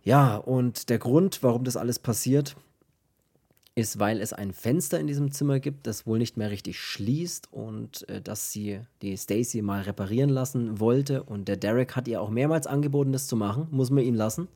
Ja, 0.05 0.37
und 0.37 0.91
der 0.91 0.99
Grund, 0.99 1.43
warum 1.43 1.65
das 1.65 1.77
alles 1.77 1.99
passiert, 1.99 2.57
ist, 3.79 3.99
weil 3.99 4.21
es 4.21 4.33
ein 4.33 4.53
Fenster 4.53 4.99
in 5.01 5.07
diesem 5.07 5.31
Zimmer 5.31 5.61
gibt, 5.61 5.87
das 5.87 6.07
wohl 6.07 6.19
nicht 6.19 6.37
mehr 6.37 6.51
richtig 6.51 6.79
schließt 6.81 7.49
und 7.53 8.09
äh, 8.09 8.21
dass 8.21 8.53
sie 8.53 8.81
die 9.03 9.17
Stacy 9.17 9.63
mal 9.63 9.83
reparieren 9.83 10.31
lassen 10.31 10.81
wollte. 10.81 11.23
Und 11.23 11.49
der 11.49 11.57
Derek 11.57 11.95
hat 11.97 12.09
ihr 12.09 12.21
auch 12.21 12.31
mehrmals 12.31 12.67
angeboten, 12.67 13.13
das 13.13 13.27
zu 13.27 13.37
machen, 13.37 13.69
muss 13.71 13.91
man 13.91 14.05
ihm 14.05 14.15
lassen. 14.15 14.49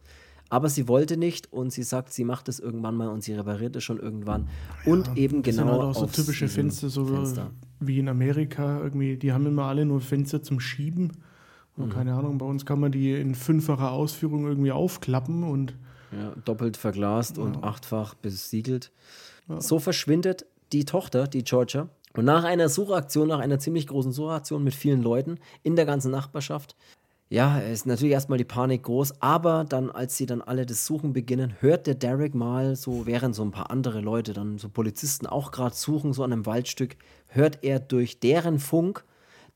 Aber 0.51 0.69
sie 0.69 0.87
wollte 0.87 1.17
nicht 1.17 1.51
und 1.53 1.73
sie 1.73 1.83
sagt, 1.83 2.13
sie 2.13 2.25
macht 2.25 2.47
es 2.49 2.61
irgendwann 2.61 2.95
mal 2.97 3.09
und 3.09 3.23
sie 3.25 3.33
repariert 3.33 3.75
es 3.77 3.85
schon 3.85 3.99
irgendwann. 3.99 4.49
und 4.85 5.17
eben 5.17 5.43
Das 5.43 5.57
genau 5.57 5.69
sind 5.73 5.81
halt 5.83 5.97
auch 5.97 6.01
so 6.01 6.07
typische 6.23 6.47
Fenster, 6.49 6.91
so 6.91 7.07
Fenster. 7.07 7.53
wie 7.81 7.99
in 8.01 8.09
Amerika 8.09 8.81
irgendwie. 8.83 9.17
Die 9.17 9.33
haben 9.33 9.47
immer 9.47 9.65
alle 9.65 9.87
nur 9.87 10.01
Fenster 10.03 10.43
zum 10.43 10.61
Schieben. 10.61 11.13
Und 11.77 11.87
Mhm. 11.87 11.91
keine 11.93 12.13
Ahnung, 12.15 12.37
bei 12.37 12.45
uns 12.45 12.67
kann 12.67 12.81
man 12.81 12.93
die 12.93 13.13
in 13.13 13.35
fünffacher 13.35 13.93
Ausführung 13.93 14.45
irgendwie 14.47 14.73
aufklappen 14.73 15.43
und 15.45 15.75
Ja, 16.13 16.35
doppelt 16.45 16.77
verglast 16.77 17.39
und 17.39 17.65
achtfach 17.65 18.15
besiegelt. 18.15 18.93
So 19.59 19.79
verschwindet 19.79 20.47
die 20.73 20.85
Tochter, 20.85 21.27
die 21.27 21.45
Georgia. 21.45 21.89
Und 22.15 22.25
nach 22.25 22.45
einer 22.45 22.69
Suchaktion, 22.69 23.29
nach 23.29 23.39
einer 23.39 23.59
ziemlich 23.59 23.87
großen 23.87 24.13
Suchaktion 24.13 24.63
mit 24.63 24.75
vielen 24.75 25.03
Leuten 25.03 25.39
in 25.63 25.77
der 25.77 25.87
ganzen 25.87 26.11
Nachbarschaft, 26.11 26.77
ja, 27.31 27.61
ist 27.61 27.87
natürlich 27.87 28.13
erstmal 28.13 28.37
die 28.37 28.45
Panik 28.45 28.83
groß, 28.83 29.23
aber 29.23 29.65
dann, 29.67 29.91
als 29.91 30.19
sie 30.19 30.27
dann 30.27 30.43
alle 30.43 30.67
das 30.67 30.85
Suchen 30.85 31.15
beginnen, 31.15 31.55
hört 31.61 31.87
der 31.87 31.95
Derek 31.95 32.35
mal, 32.35 32.77
so 32.77 33.07
während 33.07 33.35
so 33.35 33.43
ein 33.43 33.53
paar 33.53 33.71
andere 33.71 34.03
Leute, 34.03 34.35
dann 34.35 34.59
so 34.59 34.69
Polizisten 34.69 35.27
auch 35.27 35.51
gerade 35.51 35.75
suchen, 35.75 36.13
so 36.13 36.25
an 36.25 36.33
einem 36.35 36.45
Waldstück, 36.45 36.97
hört 37.29 37.65
er 37.65 37.81
durch 37.81 38.21
deren 38.21 38.59
Funk, 38.59 39.07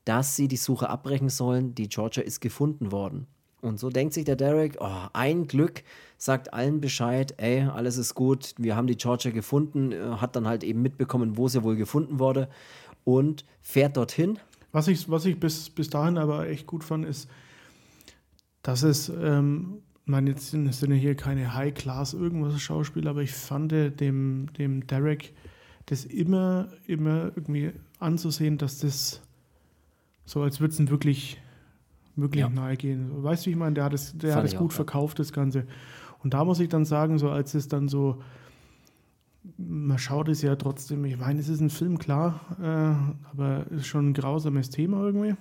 dass 0.05 0.35
sie 0.35 0.47
die 0.47 0.57
Suche 0.57 0.89
abbrechen 0.89 1.29
sollen, 1.29 1.75
die 1.75 1.87
Georgia 1.87 2.23
ist 2.23 2.41
gefunden 2.41 2.91
worden. 2.91 3.27
Und 3.61 3.79
so 3.79 3.89
denkt 3.89 4.13
sich 4.13 4.25
der 4.25 4.35
Derek, 4.35 4.77
oh, 4.79 5.07
ein 5.13 5.47
Glück, 5.47 5.83
sagt 6.17 6.53
allen 6.53 6.79
Bescheid, 6.79 7.33
ey, 7.37 7.63
alles 7.63 7.97
ist 7.97 8.13
gut, 8.13 8.53
wir 8.57 8.75
haben 8.75 8.87
die 8.87 8.97
Georgia 8.97 9.31
gefunden, 9.31 9.91
äh, 9.91 10.17
hat 10.17 10.35
dann 10.35 10.47
halt 10.47 10.63
eben 10.63 10.81
mitbekommen, 10.81 11.37
wo 11.37 11.47
sie 11.47 11.63
wohl 11.63 11.75
gefunden 11.75 12.19
wurde 12.19 12.49
und 13.03 13.45
fährt 13.61 13.97
dorthin. 13.97 14.39
Was 14.71 14.87
ich, 14.87 15.09
was 15.09 15.25
ich 15.25 15.39
bis, 15.39 15.69
bis 15.69 15.89
dahin 15.89 16.17
aber 16.17 16.47
echt 16.47 16.67
gut 16.67 16.83
fand, 16.83 17.05
ist, 17.05 17.29
dass 18.61 18.83
es, 18.83 19.09
ähm, 19.09 19.81
meine, 20.05 20.31
jetzt 20.31 20.51
sind, 20.51 20.71
hier 20.93 21.15
keine 21.15 21.53
High-Class 21.53 22.13
irgendwas 22.13 22.61
Schauspieler, 22.61 23.11
aber 23.11 23.21
ich 23.21 23.31
fand 23.31 23.71
dem, 23.71 24.51
dem 24.57 24.85
Derek 24.85 25.33
das 25.87 26.05
immer, 26.05 26.67
immer 26.85 27.31
irgendwie 27.35 27.71
anzusehen, 27.99 28.57
dass 28.57 28.79
das 28.79 29.21
so, 30.25 30.41
als 30.41 30.59
würde 30.59 30.73
es 30.73 30.89
wirklich, 30.89 31.37
wirklich 32.17 32.41
Ja. 32.41 32.49
nahe 32.49 32.75
gehen. 32.75 33.23
Weißt 33.23 33.45
du, 33.45 33.47
wie 33.47 33.51
ich 33.51 33.57
meine? 33.57 33.75
Der 33.75 33.85
hat 33.85 33.93
es, 33.93 34.17
der 34.17 34.33
Fand 34.33 34.43
hat 34.43 34.53
es 34.53 34.57
gut 34.57 34.71
auch, 34.71 34.75
verkauft, 34.75 35.19
das 35.19 35.31
Ganze. 35.31 35.65
Und 36.23 36.33
da 36.33 36.43
muss 36.43 36.59
ich 36.59 36.69
dann 36.69 36.83
sagen, 36.85 37.17
so 37.19 37.29
als 37.29 37.53
es 37.53 37.67
dann 37.67 37.87
so, 37.87 38.21
man 39.57 39.97
schaut 39.97 40.27
es 40.29 40.41
ja 40.41 40.55
trotzdem, 40.55 41.05
ich 41.05 41.17
meine, 41.17 41.39
es 41.39 41.47
ist 41.47 41.61
ein 41.61 41.69
Film, 41.69 41.97
klar, 41.99 42.41
äh, 42.59 43.27
aber 43.31 43.65
es 43.71 43.81
ist 43.81 43.87
schon 43.87 44.09
ein 44.09 44.13
grausames 44.13 44.69
Thema 44.69 45.01
irgendwie. 45.03 45.35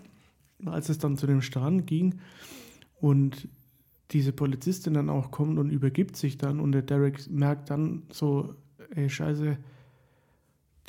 Als 0.65 0.89
es 0.89 0.99
dann 0.99 1.17
zu 1.17 1.27
dem 1.27 1.43
Strand 1.43 1.87
ging 1.87 2.15
und 3.01 3.49
diese 4.13 4.33
Polizistin 4.33 4.95
dann 4.95 5.11
auch 5.11 5.31
kommt 5.31 5.59
und 5.59 5.71
übergibt 5.71 6.17
sich 6.17 6.39
dann 6.39 6.61
und 6.61 6.73
der 6.73 6.83
Derek 6.83 7.29
merkt 7.31 7.71
dann 7.71 8.05
so, 8.11 8.55
ey, 8.95 9.11
scheiße, 9.11 9.59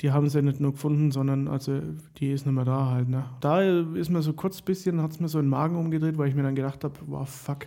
die 0.00 0.12
haben 0.12 0.28
sie 0.28 0.42
nicht 0.42 0.60
nur 0.60 0.72
gefunden, 0.72 1.10
sondern 1.10 1.48
also 1.48 1.80
die 2.18 2.32
ist 2.32 2.46
nicht 2.46 2.54
mehr 2.54 2.64
da 2.64 2.90
halt. 2.90 3.08
Ne? 3.08 3.24
Da 3.40 3.62
ist 3.62 4.10
mir 4.10 4.22
so 4.22 4.32
kurz 4.32 4.60
ein 4.60 4.64
bisschen, 4.64 5.02
hat 5.02 5.10
es 5.10 5.20
mir 5.20 5.28
so 5.28 5.40
den 5.40 5.48
Magen 5.48 5.76
umgedreht, 5.76 6.18
weil 6.18 6.28
ich 6.28 6.34
mir 6.34 6.44
dann 6.44 6.54
gedacht 6.54 6.84
habe, 6.84 6.94
wow, 7.06 7.28
fuck, 7.28 7.66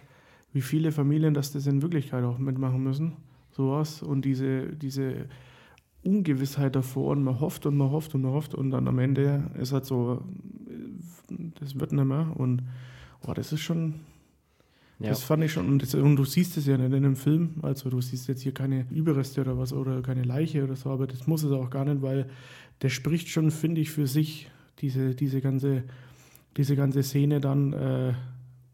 wie 0.54 0.62
viele 0.62 0.91
Familien 0.91 1.34
das 1.34 1.52
das 1.52 1.67
in 1.67 1.82
Wirklichkeit 1.82 2.24
auch 2.24 2.38
mitmachen 2.38 2.82
müssen. 2.84 3.13
Sowas. 3.52 4.02
Und 4.02 4.24
diese, 4.24 4.67
diese 4.67 5.28
Ungewissheit 6.04 6.76
davor 6.76 7.12
und 7.12 7.24
man 7.24 7.39
hofft 7.39 7.65
und 7.65 7.76
man 7.78 7.91
hofft 7.91 8.15
und 8.15 8.22
man 8.22 8.32
hofft 8.32 8.56
und 8.56 8.72
dann 8.72 8.88
am 8.88 9.00
Ende 9.00 9.52
ist 9.60 9.74
halt 9.74 9.86
so, 9.86 10.24
das 11.60 11.80
wird 11.80 11.91
nicht 11.91 12.06
mehr. 12.06 12.32
Und 12.36 12.63
oh, 13.28 13.34
das 13.34 13.52
ist 13.52 13.60
schon, 13.60 13.96
ja. 15.01 15.09
Das 15.09 15.23
fand 15.23 15.43
ich 15.43 15.51
schon. 15.51 15.67
Und, 15.67 15.93
und, 15.93 16.15
du 16.15 16.25
siehst 16.25 16.57
es 16.57 16.65
ja 16.65 16.77
nicht 16.77 16.93
in 16.93 17.03
dem 17.03 17.15
Film. 17.15 17.55
Also 17.61 17.89
du 17.89 18.01
siehst 18.01 18.27
jetzt 18.27 18.41
hier 18.41 18.53
keine 18.53 18.85
Überreste 18.91 19.41
oder 19.41 19.57
was 19.57 19.73
oder 19.73 20.01
keine 20.01 20.23
Leiche 20.23 20.63
oder 20.63 20.75
so, 20.75 20.89
aber 20.89 21.07
das 21.07 21.27
muss 21.27 21.43
es 21.43 21.51
auch 21.51 21.69
gar 21.69 21.85
nicht, 21.85 22.01
weil 22.01 22.27
der 22.81 22.89
spricht 22.89 23.29
schon, 23.29 23.51
finde 23.51 23.81
ich, 23.81 23.91
für 23.91 24.07
sich, 24.07 24.49
diese, 24.79 25.15
diese, 25.15 25.41
ganze, 25.41 25.83
diese 26.57 26.75
ganze 26.75 27.03
Szene 27.03 27.39
dann, 27.39 27.73
äh, 27.73 28.13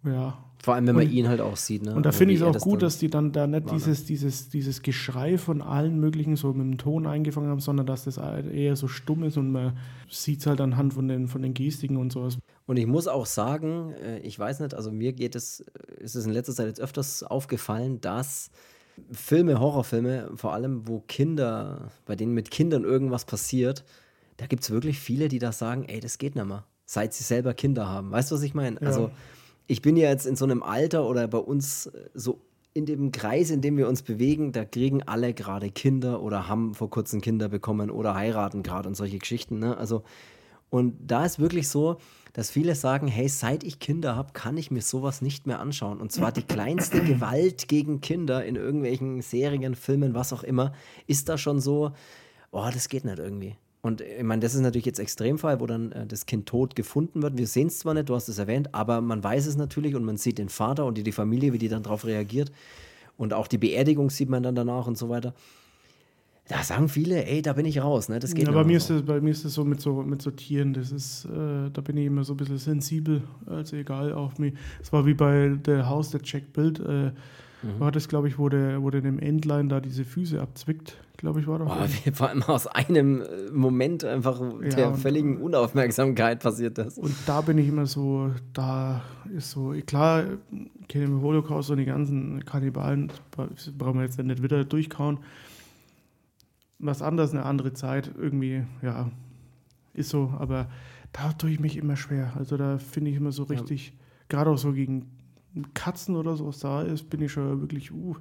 ja, 0.03 0.37
vor 0.63 0.73
allem, 0.73 0.87
wenn 0.87 0.95
man 0.95 1.05
und, 1.05 1.13
ihn 1.13 1.29
halt 1.29 1.39
auch 1.39 1.55
sieht. 1.55 1.83
Ne? 1.83 1.95
Und 1.95 2.05
da 2.05 2.11
finde 2.11 2.33
ich 2.33 2.41
es 2.41 2.45
auch 2.45 2.59
gut, 2.59 2.81
dass 2.81 2.97
die 2.97 3.09
dann 3.09 3.31
da 3.31 3.47
nicht 3.47 3.71
dieses, 3.71 4.05
dieses, 4.05 4.49
dieses 4.49 4.81
Geschrei 4.81 5.37
von 5.37 5.61
allen 5.61 5.99
möglichen 5.99 6.35
so 6.35 6.51
mit 6.51 6.65
dem 6.65 6.77
Ton 6.77 7.05
eingefangen 7.05 7.49
haben, 7.49 7.59
sondern 7.59 7.85
dass 7.85 8.05
das 8.05 8.17
eher 8.17 8.75
so 8.75 8.87
stumm 8.87 9.23
ist 9.23 9.37
und 9.37 9.51
man 9.51 9.77
sieht 10.09 10.39
es 10.39 10.47
halt 10.47 10.59
anhand 10.59 10.93
von 10.93 11.07
den, 11.07 11.27
von 11.27 11.41
den 11.41 11.53
Gestiken 11.53 11.97
und 11.97 12.11
sowas. 12.11 12.37
Und 12.65 12.77
ich 12.77 12.87
muss 12.87 13.07
auch 13.07 13.25
sagen, 13.25 13.93
äh, 14.03 14.19
ich 14.19 14.37
weiß 14.37 14.59
nicht, 14.59 14.73
also 14.73 14.91
mir 14.91 15.13
geht 15.13 15.35
es, 15.35 15.61
äh, 15.61 16.03
ist 16.03 16.15
es 16.15 16.25
in 16.25 16.33
letzter 16.33 16.53
Zeit 16.53 16.67
jetzt 16.67 16.81
öfters 16.81 17.23
aufgefallen, 17.23 18.01
dass 18.01 18.49
Filme, 19.11 19.59
Horrorfilme, 19.59 20.31
vor 20.35 20.53
allem, 20.53 20.87
wo 20.87 20.99
Kinder, 21.01 21.91
bei 22.05 22.15
denen 22.15 22.33
mit 22.33 22.49
Kindern 22.49 22.83
irgendwas 22.83 23.25
passiert, 23.25 23.85
da 24.37 24.47
gibt 24.47 24.63
es 24.63 24.71
wirklich 24.71 24.99
viele, 24.99 25.27
die 25.29 25.39
da 25.39 25.51
sagen, 25.51 25.85
ey, 25.87 25.99
das 25.99 26.17
geht 26.17 26.35
nicht 26.35 26.45
mehr, 26.45 26.65
seit 26.85 27.13
sie 27.13 27.23
selber 27.23 27.53
Kinder 27.53 27.87
haben. 27.87 28.11
Weißt 28.11 28.31
du, 28.31 28.35
was 28.35 28.41
ich 28.41 28.53
meine? 28.53 28.81
Ja. 28.81 28.87
Also 28.87 29.11
ich 29.67 29.81
bin 29.81 29.97
ja 29.97 30.09
jetzt 30.09 30.25
in 30.25 30.35
so 30.35 30.45
einem 30.45 30.63
Alter 30.63 31.07
oder 31.07 31.27
bei 31.27 31.37
uns 31.37 31.87
äh, 31.87 32.09
so 32.13 32.41
in 32.73 32.85
dem 32.85 33.11
Kreis, 33.11 33.49
in 33.49 33.61
dem 33.61 33.75
wir 33.77 33.87
uns 33.87 34.03
bewegen, 34.03 34.51
da 34.51 34.63
kriegen 34.63 35.01
alle 35.03 35.33
gerade 35.33 35.71
Kinder 35.71 36.21
oder 36.21 36.47
haben 36.47 36.75
vor 36.75 36.91
kurzem 36.91 37.21
Kinder 37.21 37.49
bekommen 37.49 37.89
oder 37.89 38.13
heiraten 38.13 38.61
gerade 38.61 38.87
und 38.87 38.95
solche 38.95 39.17
Geschichten. 39.17 39.57
Ne? 39.57 39.75
Also, 39.75 40.03
und 40.69 40.95
da 40.99 41.25
ist 41.25 41.39
wirklich 41.39 41.69
so, 41.69 41.97
dass 42.33 42.51
viele 42.51 42.75
sagen, 42.75 43.07
hey, 43.07 43.29
seit 43.29 43.63
ich 43.63 43.79
Kinder 43.79 44.15
habe, 44.15 44.33
kann 44.33 44.57
ich 44.57 44.69
mir 44.69 44.83
sowas 44.83 45.23
nicht 45.23 45.47
mehr 45.47 45.59
anschauen. 45.59 45.99
Und 45.99 46.11
zwar 46.11 46.31
die 46.31 46.41
kleinste 46.47 47.01
Gewalt 47.03 47.67
gegen 47.67 47.99
Kinder 47.99 48.45
in 48.45 48.55
irgendwelchen 48.55 49.21
Serien, 49.23 49.73
Filmen, 49.73 50.13
was 50.13 50.31
auch 50.31 50.43
immer, 50.43 50.71
ist 51.07 51.29
da 51.29 51.39
schon 51.39 51.59
so, 51.59 51.93
oh, 52.51 52.69
das 52.71 52.89
geht 52.89 53.05
nicht 53.05 53.17
irgendwie. 53.17 53.55
Und 53.81 54.01
ich 54.01 54.23
meine, 54.23 54.41
das 54.41 54.55
ist 54.55 54.61
natürlich 54.61 54.85
jetzt 54.85 54.99
Extremfall, 54.99 55.59
wo 55.59 55.65
dann 55.65 55.91
äh, 55.91 56.05
das 56.05 56.25
Kind 56.25 56.47
tot 56.47 56.75
gefunden 56.75 57.21
wird. 57.21 57.37
Wir 57.37 57.47
sehen 57.47 57.67
es 57.67 57.79
zwar 57.79 57.93
nicht, 57.93 58.09
du 58.09 58.15
hast 58.15 58.27
es 58.27 58.37
erwähnt, 58.37 58.73
aber 58.73 59.01
man 59.01 59.23
weiß 59.23 59.45
es 59.45 59.55
natürlich 59.55 59.95
und 59.95 60.03
man 60.03 60.17
sieht 60.17 60.37
den 60.39 60.49
Vater 60.49 60.85
und 60.85 60.97
die, 60.97 61.03
die 61.03 61.11
Familie, 61.11 61.53
wie 61.53 61.57
die 61.57 61.69
dann 61.69 61.83
darauf 61.83 62.05
reagiert. 62.05 62.51
Und 63.17 63.33
auch 63.33 63.47
die 63.47 63.57
Beerdigung 63.57 64.09
sieht 64.09 64.29
man 64.29 64.43
dann 64.43 64.55
danach 64.55 64.87
und 64.87 64.97
so 64.97 65.09
weiter. 65.09 65.33
Da 66.47 66.63
sagen 66.63 66.87
viele, 66.87 67.25
ey, 67.25 67.41
da 67.41 67.53
bin 67.53 67.65
ich 67.65 67.81
raus, 67.81 68.07
ne? 68.07 68.19
Das 68.19 68.33
geht 68.33 68.47
ja, 68.47 68.53
bei 68.53 68.63
mir, 68.63 68.77
ist 68.77 68.89
das, 68.89 69.01
bei 69.01 69.19
mir 69.19 69.31
ist 69.31 69.43
es 69.43 69.53
so 69.53 69.65
mit 69.65 69.81
so 69.81 70.01
mit 70.01 70.21
so 70.21 70.31
Tieren, 70.31 70.73
das 70.73 70.91
ist, 70.91 71.25
äh, 71.25 71.69
da 71.71 71.81
bin 71.81 71.97
ich 71.97 72.05
immer 72.05 72.23
so 72.23 72.33
ein 72.33 72.37
bisschen 72.37 72.57
sensibel, 72.57 73.21
also 73.45 73.75
egal 73.75 74.13
auch 74.13 74.37
mir. 74.37 74.53
Es 74.81 74.93
war 74.93 75.05
wie 75.05 75.13
bei 75.13 75.57
der 75.65 75.89
Haus 75.89 76.11
der 76.11 76.21
Jack 76.23 76.53
Bild, 76.53 76.79
äh, 76.79 77.11
mhm. 77.11 77.11
war 77.79 77.91
das, 77.91 78.07
glaube 78.07 78.27
ich, 78.29 78.39
wo 78.39 78.47
der, 78.47 78.81
wo 78.81 78.89
der 78.89 79.01
dem 79.01 79.19
Endline 79.19 79.67
da 79.67 79.81
diese 79.81 80.05
Füße 80.05 80.41
abzwickt 80.41 80.97
glaube 81.17 81.39
ich, 81.39 81.47
war 81.47 81.59
doch. 81.59 81.65
Boah, 81.65 81.87
vor 82.13 82.29
allem 82.29 82.43
aus 82.43 82.67
einem 82.67 83.21
äh, 83.21 83.25
Moment 83.51 84.05
einfach 84.05 84.39
ja, 84.61 84.69
der 84.69 84.93
völligen 84.93 85.37
Unaufmerksamkeit 85.37 86.41
passiert 86.41 86.77
das. 86.77 86.97
Und 86.97 87.13
da 87.25 87.41
bin 87.41 87.57
ich 87.57 87.67
immer 87.67 87.85
so, 87.85 88.31
da 88.53 89.01
ist 89.35 89.51
so, 89.51 89.73
klar, 89.85 90.23
kenne 90.87 91.03
ich 91.03 91.09
im 91.09 91.21
Holocaust 91.21 91.71
und 91.71 91.77
die 91.77 91.85
ganzen 91.85 92.45
Kannibalen, 92.45 93.11
brauchen 93.77 93.95
wir 93.95 94.03
jetzt 94.03 94.21
nicht 94.21 94.43
wieder 94.43 94.63
durchkauen. 94.63 95.19
Was 96.79 97.01
anderes, 97.01 97.31
eine 97.31 97.43
andere 97.43 97.73
Zeit, 97.73 98.11
irgendwie, 98.17 98.63
ja, 98.81 99.09
ist 99.93 100.09
so, 100.09 100.33
aber 100.37 100.67
da 101.11 101.33
tue 101.33 101.51
ich 101.51 101.59
mich 101.59 101.77
immer 101.77 101.95
schwer. 101.95 102.33
Also 102.37 102.57
da 102.57 102.77
finde 102.77 103.11
ich 103.11 103.17
immer 103.17 103.31
so 103.31 103.43
richtig, 103.43 103.87
ja. 103.87 103.93
gerade 104.29 104.51
auch 104.51 104.57
so 104.57 104.73
gegen 104.73 105.07
Katzen 105.73 106.15
oder 106.15 106.35
so, 106.35 106.47
was 106.47 106.59
da 106.59 106.83
ist, 106.83 107.09
bin 107.09 107.21
ich 107.21 107.31
schon 107.31 107.61
wirklich, 107.61 107.91
uh, 107.91 108.15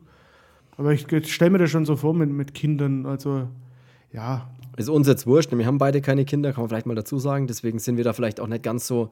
aber 0.76 0.92
ich 0.92 1.06
stelle 1.28 1.50
mir 1.50 1.58
das 1.58 1.70
schon 1.70 1.84
so 1.84 1.96
vor 1.96 2.14
mit, 2.14 2.30
mit 2.30 2.54
Kindern. 2.54 3.06
Also, 3.06 3.48
ja. 4.12 4.50
Ist 4.76 4.90
uns 4.90 5.08
jetzt 5.08 5.26
wurscht. 5.26 5.50
Wir 5.56 5.66
haben 5.66 5.78
beide 5.78 6.02
keine 6.02 6.24
Kinder, 6.24 6.52
kann 6.52 6.62
man 6.62 6.68
vielleicht 6.68 6.86
mal 6.86 6.94
dazu 6.94 7.18
sagen. 7.18 7.46
Deswegen 7.46 7.78
sind 7.78 7.96
wir 7.96 8.04
da 8.04 8.12
vielleicht 8.12 8.40
auch 8.40 8.46
nicht 8.46 8.62
ganz 8.62 8.86
so, 8.86 9.10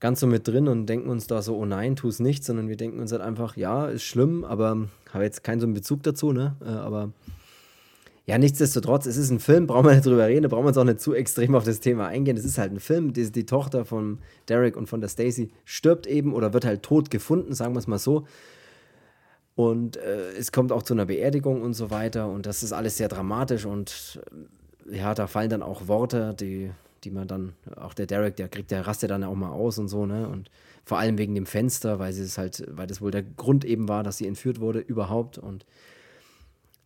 ganz 0.00 0.18
so 0.18 0.26
mit 0.26 0.48
drin 0.48 0.66
und 0.66 0.86
denken 0.86 1.08
uns 1.08 1.28
da 1.28 1.40
so, 1.40 1.56
oh 1.56 1.64
nein, 1.64 1.94
tu 1.94 2.08
es 2.08 2.18
nicht, 2.18 2.44
sondern 2.44 2.68
wir 2.68 2.76
denken 2.76 2.98
uns 2.98 3.12
halt 3.12 3.22
einfach, 3.22 3.56
ja, 3.56 3.86
ist 3.86 4.02
schlimm, 4.02 4.44
aber 4.44 4.88
habe 5.12 5.24
jetzt 5.24 5.44
keinen 5.44 5.60
so 5.60 5.66
einen 5.66 5.74
Bezug 5.74 6.02
dazu, 6.02 6.32
ne? 6.32 6.56
Äh, 6.60 6.68
aber 6.68 7.12
ja, 8.26 8.38
nichtsdestotrotz, 8.38 9.06
es 9.06 9.16
ist 9.16 9.30
ein 9.30 9.38
Film, 9.38 9.68
brauchen 9.68 9.86
wir 9.86 9.92
nicht 9.94 10.04
drüber 10.04 10.26
reden, 10.26 10.42
da 10.42 10.48
brauchen 10.48 10.64
wir 10.64 10.68
uns 10.68 10.78
auch 10.78 10.84
nicht 10.84 11.00
zu 11.00 11.14
extrem 11.14 11.54
auf 11.54 11.62
das 11.62 11.78
Thema 11.78 12.08
eingehen. 12.08 12.36
Es 12.36 12.44
ist 12.44 12.58
halt 12.58 12.72
ein 12.72 12.80
Film, 12.80 13.12
die, 13.12 13.30
die 13.30 13.46
Tochter 13.46 13.84
von 13.84 14.18
Derek 14.48 14.76
und 14.76 14.88
von 14.88 15.00
der 15.00 15.08
Stacy 15.08 15.50
stirbt 15.64 16.08
eben 16.08 16.34
oder 16.34 16.52
wird 16.52 16.64
halt 16.64 16.82
tot 16.82 17.10
gefunden, 17.10 17.54
sagen 17.54 17.74
wir 17.74 17.78
es 17.78 17.86
mal 17.86 17.98
so. 17.98 18.26
Und 19.54 19.96
äh, 19.96 20.32
es 20.36 20.50
kommt 20.50 20.72
auch 20.72 20.82
zu 20.82 20.92
einer 20.92 21.06
Beerdigung 21.06 21.62
und 21.62 21.74
so 21.74 21.90
weiter. 21.90 22.28
Und 22.28 22.46
das 22.46 22.64
ist 22.64 22.72
alles 22.72 22.96
sehr 22.96 23.08
dramatisch. 23.08 23.64
Und 23.64 24.20
äh, 24.90 24.98
ja, 24.98 25.14
da 25.14 25.28
fallen 25.28 25.48
dann 25.48 25.62
auch 25.62 25.86
Worte, 25.86 26.34
die, 26.38 26.72
die 27.04 27.10
man 27.10 27.28
dann, 27.28 27.52
auch 27.76 27.94
der 27.94 28.06
Derek, 28.06 28.34
der 28.36 28.48
kriegt, 28.48 28.72
der 28.72 28.88
rastet 28.88 29.10
dann 29.10 29.22
auch 29.22 29.36
mal 29.36 29.50
aus 29.50 29.78
und 29.78 29.86
so, 29.86 30.04
ne? 30.04 30.28
Und 30.28 30.50
vor 30.84 30.98
allem 30.98 31.16
wegen 31.16 31.34
dem 31.34 31.46
Fenster, 31.46 31.98
weil 31.98 32.12
sie 32.12 32.22
es 32.22 32.38
halt, 32.38 32.64
weil 32.70 32.86
das 32.86 33.00
wohl 33.00 33.12
der 33.12 33.22
Grund 33.22 33.64
eben 33.64 33.88
war, 33.88 34.02
dass 34.02 34.18
sie 34.18 34.26
entführt 34.26 34.60
wurde 34.60 34.80
überhaupt. 34.80 35.38
Und 35.38 35.64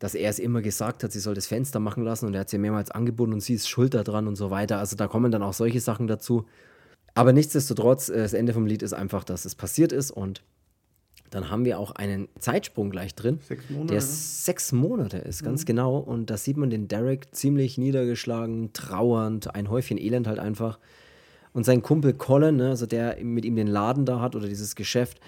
dass 0.01 0.15
er 0.15 0.31
es 0.31 0.39
immer 0.39 0.63
gesagt 0.63 1.05
hat, 1.05 1.13
sie 1.13 1.21
soll 1.21 1.35
das 1.35 1.47
Fenster 1.47 1.79
machen 1.79 2.03
lassen 2.03 2.27
und 2.27 2.35
er 2.35 2.41
hat 2.41 2.51
sie 2.51 2.59
mehrmals 2.59 2.91
angebunden 2.91 3.35
und 3.35 3.41
sie 3.41 3.55
ist 3.55 3.69
schuld 3.69 3.95
daran 3.95 4.27
und 4.27 4.35
so 4.35 4.51
weiter. 4.51 4.79
Also 4.79 4.97
da 4.97 5.07
kommen 5.07 5.31
dann 5.31 5.43
auch 5.43 5.53
solche 5.53 5.81
Sachen 5.81 6.09
dazu. 6.09 6.47
Aber 7.15 7.33
nichtsdestotrotz, 7.33 8.09
äh, 8.09 8.17
das 8.17 8.33
Ende 8.33 8.55
vom 8.55 8.67
Lied 8.67 8.83
ist 8.83 8.95
einfach, 8.95 9.25
dass 9.25 9.45
es 9.45 9.55
passiert 9.55 9.93
ist 9.93 10.11
und 10.11 10.43
dann 11.29 11.51
haben 11.51 11.65
wir 11.65 11.79
auch 11.79 11.93
einen 11.93 12.29
Zeitsprung 12.39 12.91
gleich 12.91 13.15
drin, 13.15 13.39
sechs 13.47 13.71
Monate, 13.71 13.93
der 13.93 14.01
sechs 14.01 14.73
Monate 14.73 15.19
ist, 15.19 15.45
ganz 15.45 15.63
mhm. 15.63 15.67
genau. 15.67 15.99
Und 15.99 16.31
da 16.31 16.37
sieht 16.37 16.57
man 16.57 16.71
den 16.71 16.89
Derek 16.89 17.33
ziemlich 17.35 17.79
niedergeschlagen, 17.79 18.73
trauernd, 18.73 19.55
ein 19.55 19.71
Häufchen 19.71 19.99
Elend 19.99 20.27
halt 20.27 20.41
einfach. 20.41 20.81
Und 21.53 21.65
sein 21.65 21.83
Kumpel 21.83 22.15
Colin, 22.15 22.57
ne, 22.57 22.71
also 22.71 22.87
der 22.87 23.19
mit 23.23 23.45
ihm 23.45 23.55
den 23.55 23.69
Laden 23.69 24.07
da 24.07 24.21
hat 24.21 24.35
oder 24.35 24.49
dieses 24.49 24.75
Geschäft, 24.75 25.21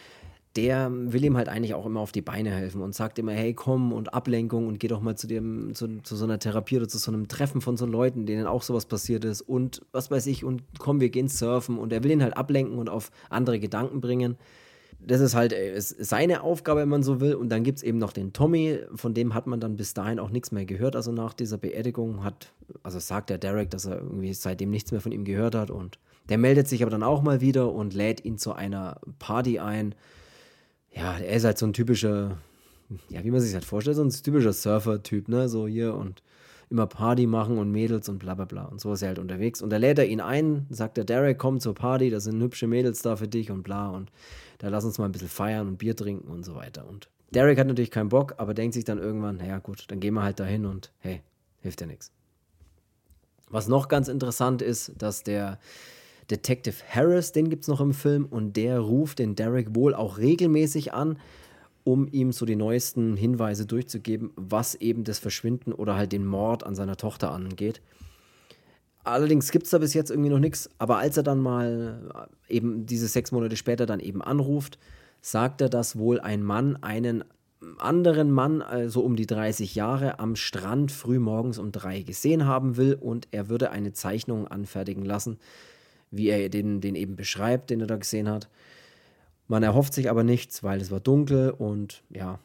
der 0.57 0.91
will 0.93 1.25
ihm 1.25 1.37
halt 1.37 1.49
eigentlich 1.49 1.75
auch 1.75 1.87
immer 1.87 2.01
auf 2.01 2.13
die 2.13 2.23
Beine 2.23 2.51
helfen 2.51 2.83
und 2.83 2.95
sagt 2.95 3.19
immer, 3.19 3.33
hey, 3.33 3.55
komm 3.55 3.93
und 3.93 4.13
Ablenkung 4.13 4.67
und 4.67 4.79
geh 4.79 4.89
doch 4.89 5.01
mal 5.01 5.17
zu 5.17 5.27
dem, 5.27 5.75
zu, 5.75 6.03
zu 6.03 6.17
so 6.17 6.25
einer 6.25 6.39
Therapie 6.39 6.77
oder 6.77 6.89
zu 6.89 6.99
so 6.99 7.11
einem 7.11 7.29
Treffen 7.29 7.61
von 7.61 7.77
so 7.77 7.87
Leuten, 7.87 8.27
denen 8.27 8.47
auch 8.47 8.63
sowas 8.63 8.87
passiert 8.87 9.25
ist 9.25 9.41
und 9.41 9.83
was 9.93 10.11
weiß 10.11 10.27
ich 10.27 10.45
und 10.45 10.63
komm, 10.79 11.01
wir 11.01 11.11
gehen 11.11 11.29
surfen 11.29 11.79
und 11.79 11.93
er 11.93 12.05
will 12.05 12.11
ihn 12.11 12.23
halt 12.23 12.37
ablenken 12.37 12.79
und 12.79 12.91
auf 12.91 13.11
andere 13.31 13.59
Gedanken 13.59 14.01
bringen 14.01 14.37
das 15.07 15.21
ist 15.21 15.35
halt 15.35 15.53
äh, 15.53 15.77
ist 15.77 16.05
seine 16.05 16.43
Aufgabe, 16.43 16.81
wenn 16.81 16.89
man 16.89 17.03
so 17.03 17.21
will. 17.21 17.35
Und 17.35 17.49
dann 17.49 17.65
gibt 17.65 17.79
es 17.79 17.83
eben 17.83 17.99
noch 17.99 18.13
den 18.13 18.33
Tommy, 18.33 18.79
von 18.95 19.15
dem 19.15 19.35
hat 19.35 19.47
man 19.47 19.61
dann 19.61 19.77
bis 19.77 19.95
dahin 19.95 20.19
auch 20.19 20.31
nichts 20.31 20.53
mehr 20.53 20.65
gehört. 20.65 20.97
Also 20.97 21.13
nach 21.13 21.35
dieser 21.35 21.59
Beerdigung 21.59 22.25
hat, 22.25 22.53
also 22.83 22.99
sagt 22.99 23.31
der 23.31 23.39
Derek, 23.39 23.71
dass 23.71 23.85
er 23.85 23.97
irgendwie 23.97 24.33
seitdem 24.35 24.71
nichts 24.71 24.93
mehr 24.93 25.01
von 25.01 25.13
ihm 25.13 25.25
gehört 25.25 25.55
hat. 25.55 25.71
Und 25.71 25.99
der 26.29 26.39
meldet 26.39 26.69
sich 26.69 26.83
aber 26.83 26.91
dann 26.91 27.03
auch 27.03 27.23
mal 27.23 27.41
wieder 27.41 27.73
und 27.73 27.95
lädt 27.95 28.25
ihn 28.25 28.39
zu 28.39 28.53
einer 28.53 29.01
Party 29.19 29.59
ein. 29.59 29.95
Ja, 30.95 31.19
er 31.19 31.37
ist 31.37 31.45
halt 31.45 31.59
so 31.59 31.67
ein 31.67 31.73
typischer, 31.73 32.39
ja, 33.09 33.25
wie 33.25 33.31
man 33.31 33.41
sich 33.41 33.55
halt 33.55 33.65
vorstellt, 33.65 33.97
so 33.97 34.05
ein 34.05 34.11
typischer 34.11 34.53
Surfer-Typ, 34.53 35.29
ne? 35.29 35.49
So 35.49 35.67
hier 35.67 35.95
und 35.95 36.23
immer 36.73 36.87
Party 36.87 37.27
machen 37.27 37.59
und 37.59 37.71
Mädels 37.71 38.09
und 38.09 38.19
bla 38.19 38.35
bla 38.35 38.47
bla. 38.47 38.65
Und 38.65 38.81
so 38.81 38.93
ist 38.95 39.03
er 39.03 39.09
halt 39.09 39.19
unterwegs. 39.19 39.61
Und 39.61 39.71
da 39.71 39.77
lädt 39.77 39.99
er 39.99 40.07
ihn 40.07 40.21
ein, 40.21 40.67
sagt 40.71 40.97
der 40.97 41.05
Derek, 41.05 41.39
komm 41.39 41.61
zur 41.61 41.75
Party, 41.75 42.11
da 42.11 42.19
sind 42.19 42.43
hübsche 42.43 42.67
Mädels 42.67 43.03
da 43.03 43.17
für 43.17 43.29
dich 43.29 43.51
und 43.51 43.63
bla. 43.63 43.91
Und 43.91 44.11
da 44.59 44.69
lass 44.69 44.85
uns 44.85 44.99
mal 44.99 45.05
ein 45.05 45.13
bisschen 45.13 45.29
feiern 45.29 45.69
und 45.69 45.77
Bier 45.77 45.95
trinken 45.95 46.31
und 46.31 46.45
so 46.45 46.55
weiter. 46.55 46.89
Und 46.89 47.09
Derek 47.35 47.59
hat 47.59 47.67
natürlich 47.67 47.91
keinen 47.91 48.09
Bock, 48.09 48.35
aber 48.39 48.55
denkt 48.55 48.75
sich 48.75 48.85
dann 48.85 48.99
irgendwann, 48.99 49.37
naja 49.37 49.59
gut, 49.59 49.85
dann 49.89 50.01
gehen 50.01 50.15
wir 50.15 50.23
halt 50.23 50.41
dahin 50.41 50.67
und 50.67 50.93
hey, 50.99 51.23
hilft 51.61 51.81
ja 51.81 51.87
nichts. 51.87 52.11
Was 53.51 53.69
noch 53.69 53.89
ganz 53.89 54.09
interessant 54.09 54.63
ist, 54.63 54.93
dass 54.97 55.23
der 55.23 55.59
Detective 56.33 56.75
Harris, 56.89 57.31
den 57.33 57.49
gibt 57.51 57.63
es 57.63 57.69
noch 57.69 57.81
im 57.81 57.95
Film, 57.95 58.25
und 58.25 58.57
der 58.57 58.81
ruft 58.81 59.21
den 59.21 59.37
Derek 59.37 59.75
wohl 59.77 59.95
auch 59.95 60.19
regelmäßig 60.19 60.93
an 60.93 61.19
um 61.85 62.09
ihm 62.11 62.33
so 62.33 62.47
die 62.47 62.57
neuesten 62.57 63.17
Hinweise 63.17 63.67
durchzugeben, 63.67 64.31
was 64.37 64.75
eben 64.77 65.05
das 65.05 65.19
Verschwinden 65.19 65.73
oder 65.73 65.97
halt 65.97 66.13
den 66.13 66.27
Mord 66.27 66.65
an 66.65 66.75
seiner 66.75 66.97
Tochter 66.97 67.33
angeht. 67.33 67.81
Allerdings 69.05 69.51
gibt 69.51 69.65
es 69.65 69.71
da 69.71 69.79
bis 69.79 69.95
jetzt 69.95 70.11
irgendwie 70.11 70.31
noch 70.31 70.39
nichts, 70.39 70.71
aber 70.79 70.99
als 70.99 71.17
er 71.17 71.25
dann 71.25 71.41
mal 71.41 72.29
äh, 72.49 72.55
eben 72.55 72.87
diese 72.87 73.09
sechs 73.09 73.33
Monate 73.33 73.57
später 73.57 73.85
dann 73.85 73.99
eben 73.99 74.23
anruft, 74.23 74.79
sagt 75.21 75.61
er, 75.61 75.69
dass 75.69 75.99
wohl 75.99 76.21
ein 76.21 76.43
Mann 76.43 76.77
einen 76.83 77.25
anderen 77.79 78.31
Mann, 78.31 78.63
also 78.63 79.03
um 79.03 79.17
die 79.17 79.27
30 79.27 79.75
Jahre, 79.75 80.21
am 80.21 80.37
Strand 80.37 80.93
früh 80.93 81.19
morgens 81.19 81.59
um 81.59 81.73
drei 81.73 82.03
gesehen 82.03 82.47
haben 82.47 82.77
will 82.77 82.95
und 82.95 83.29
er 83.33 83.49
würde 83.49 83.71
eine 83.71 83.93
Zeichnung 83.93 84.47
anfertigen 84.47 85.05
lassen, 85.05 85.39
wie 86.13 86.29
er 86.29 86.49
den, 86.49 86.81
den 86.81 86.95
eben 86.95 87.17
beschreibt, 87.17 87.71
den 87.71 87.81
er 87.81 87.89
da 87.89 87.97
gesehen 87.97 88.29
hat. 88.29 88.49
Man 89.49 89.65
erhofft 89.65 89.93
sich 89.93 90.09
aber 90.09 90.23
nichts, 90.23 90.63
weil 90.63 90.81
es 90.81 90.91
war 90.91 91.01
dunkel 91.01 91.51
und 91.51 92.05
ja, 92.11 92.39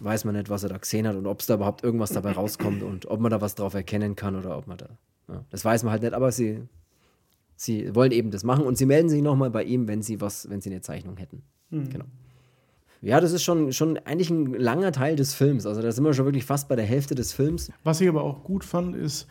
weiß 0.00 0.24
man 0.24 0.34
nicht, 0.34 0.48
was 0.48 0.62
er 0.62 0.70
da 0.70 0.78
gesehen 0.78 1.06
hat 1.06 1.16
und 1.16 1.26
ob 1.26 1.40
es 1.40 1.46
da 1.46 1.54
überhaupt 1.54 1.84
irgendwas 1.84 2.12
dabei 2.12 2.32
rauskommt 2.32 2.82
und 2.82 3.06
ob 3.06 3.20
man 3.20 3.30
da 3.30 3.40
was 3.40 3.54
drauf 3.54 3.74
erkennen 3.74 4.16
kann 4.16 4.34
oder 4.34 4.56
ob 4.56 4.66
man 4.66 4.78
da. 4.78 4.88
Ja, 5.28 5.44
das 5.50 5.64
weiß 5.64 5.82
man 5.82 5.92
halt 5.92 6.02
nicht, 6.02 6.14
aber 6.14 6.32
sie, 6.32 6.62
sie 7.56 7.94
wollen 7.94 8.12
eben 8.12 8.30
das 8.30 8.42
machen 8.42 8.64
und 8.64 8.78
sie 8.78 8.86
melden 8.86 9.08
sich 9.08 9.22
nochmal 9.22 9.50
bei 9.50 9.64
ihm, 9.64 9.86
wenn 9.86 10.02
sie 10.02 10.20
was, 10.20 10.48
wenn 10.48 10.60
sie 10.60 10.70
eine 10.70 10.80
Zeichnung 10.80 11.16
hätten. 11.18 11.42
Mhm. 11.70 11.90
Genau. 11.90 12.06
Ja, 13.00 13.20
das 13.20 13.32
ist 13.32 13.42
schon, 13.42 13.72
schon 13.72 13.98
eigentlich 13.98 14.30
ein 14.30 14.54
langer 14.54 14.90
Teil 14.90 15.14
des 15.14 15.34
Films. 15.34 15.66
Also 15.66 15.82
da 15.82 15.92
sind 15.92 16.04
wir 16.04 16.14
schon 16.14 16.24
wirklich 16.24 16.46
fast 16.46 16.68
bei 16.68 16.76
der 16.76 16.86
Hälfte 16.86 17.14
des 17.14 17.34
Films. 17.34 17.70
Was 17.82 18.00
ich 18.00 18.08
aber 18.08 18.22
auch 18.22 18.44
gut 18.44 18.64
fand, 18.64 18.96
ist, 18.96 19.26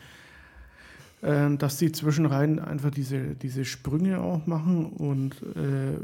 äh, 1.24 1.56
dass 1.56 1.78
die 1.78 1.90
zwischenrein 1.90 2.58
einfach 2.58 2.90
diese, 2.90 3.34
diese 3.34 3.64
Sprünge 3.64 4.20
auch 4.20 4.46
machen 4.46 4.86
und 4.86 5.42
äh, 5.56 5.98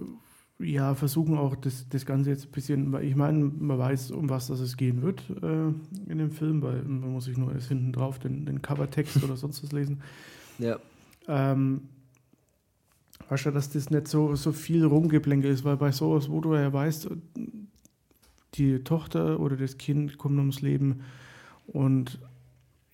ja, 0.64 0.94
versuchen 0.94 1.38
auch 1.38 1.56
das, 1.56 1.88
das 1.88 2.04
Ganze 2.04 2.30
jetzt 2.30 2.46
ein 2.46 2.52
bisschen, 2.52 2.92
weil 2.92 3.04
ich 3.04 3.16
meine, 3.16 3.44
man 3.44 3.78
weiß, 3.78 4.10
um 4.10 4.28
was 4.28 4.48
das 4.48 4.60
es 4.60 4.76
gehen 4.76 5.02
wird 5.02 5.22
äh, 5.42 5.68
in 6.10 6.18
dem 6.18 6.30
Film, 6.30 6.62
weil 6.62 6.82
man 6.82 7.12
muss 7.12 7.24
sich 7.24 7.36
nur 7.36 7.52
erst 7.52 7.68
hinten 7.68 7.92
drauf 7.92 8.18
den, 8.18 8.44
den 8.44 8.60
Covertext 8.60 9.22
oder 9.22 9.36
sonst 9.36 9.62
was 9.62 9.72
lesen. 9.72 10.02
Ja. 10.58 10.78
Ähm, 11.26 11.88
weißt 13.30 13.46
du, 13.46 13.50
dass 13.52 13.70
das 13.70 13.88
nicht 13.88 14.08
so, 14.08 14.34
so 14.34 14.52
viel 14.52 14.84
Rumgeblänke 14.84 15.48
ist, 15.48 15.64
weil 15.64 15.78
bei 15.78 15.90
sowas, 15.90 16.28
wo 16.28 16.42
du 16.42 16.54
ja 16.54 16.70
weißt, 16.70 17.08
die 18.56 18.84
Tochter 18.84 19.40
oder 19.40 19.56
das 19.56 19.78
Kind 19.78 20.18
kommt 20.18 20.36
ums 20.36 20.60
Leben 20.60 21.00
und 21.66 22.18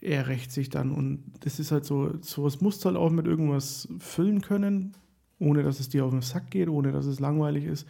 er 0.06 0.28
rächt 0.28 0.52
sich 0.52 0.70
dann 0.70 0.92
und 0.92 1.24
das 1.40 1.58
ist 1.58 1.72
halt 1.72 1.84
so, 1.84 2.12
sowas 2.20 2.60
musst 2.60 2.84
du 2.84 2.86
halt 2.86 2.96
auch 2.96 3.10
mit 3.10 3.26
irgendwas 3.26 3.88
füllen 3.98 4.40
können, 4.40 4.94
ohne 5.40 5.64
dass 5.64 5.80
es 5.80 5.88
dir 5.88 6.04
auf 6.04 6.12
den 6.12 6.22
Sack 6.22 6.50
geht, 6.50 6.68
ohne 6.68 6.92
dass 6.92 7.06
es 7.06 7.18
langweilig 7.18 7.64
ist. 7.64 7.88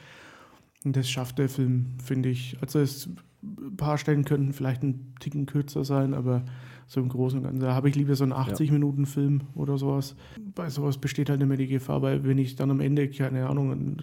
Und 0.85 0.97
das 0.97 1.11
schafft 1.11 1.39
der 1.39 1.49
Film, 1.49 1.99
finde 2.03 2.31
ich. 2.31 2.57
Also 2.63 2.79
es, 2.79 3.11
ein 3.43 3.77
paar 3.77 3.99
Stellen 3.99 4.25
könnten 4.25 4.53
vielleicht 4.53 4.83
ein 4.83 5.15
Ticken 5.21 5.45
kürzer 5.45 5.85
sein, 5.85 6.15
aber 6.15 6.45
so 6.87 7.01
im 7.01 7.09
Großen 7.09 7.39
und 7.39 7.45
Ganzen. 7.45 7.61
Da 7.61 7.75
habe 7.75 7.89
ich 7.89 7.97
lieber 7.97 8.15
so 8.15 8.25
einen 8.25 8.33
80-Minuten-Film 8.33 9.43
oder 9.55 9.77
sowas. 9.77 10.17
Bei 10.55 10.71
sowas 10.71 10.99
besteht 10.99 11.29
halt 11.29 11.43
immer 11.43 11.57
die 11.57 11.67
Gefahr, 11.67 12.01
weil 12.01 12.25
wenn 12.25 12.39
ich 12.39 12.57
dann 12.57 12.71
am 12.71 12.81
Ende, 12.81 13.09
keine 13.11 13.47
Ahnung, 13.49 13.99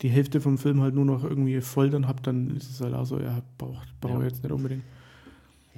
die 0.00 0.08
Hälfte 0.08 0.40
vom 0.40 0.56
Film 0.56 0.80
halt 0.80 0.94
nur 0.94 1.04
noch 1.04 1.22
irgendwie 1.22 1.60
voll 1.60 1.90
dann 1.90 2.08
habe, 2.08 2.22
dann 2.22 2.50
ist 2.56 2.70
es 2.70 2.80
halt 2.80 2.94
auch 2.94 3.04
so, 3.04 3.18
ja, 3.18 3.42
brauche 3.58 3.84
brauch 4.00 4.20
ja. 4.20 4.24
jetzt 4.24 4.42
nicht 4.42 4.52
unbedingt. 4.52 4.82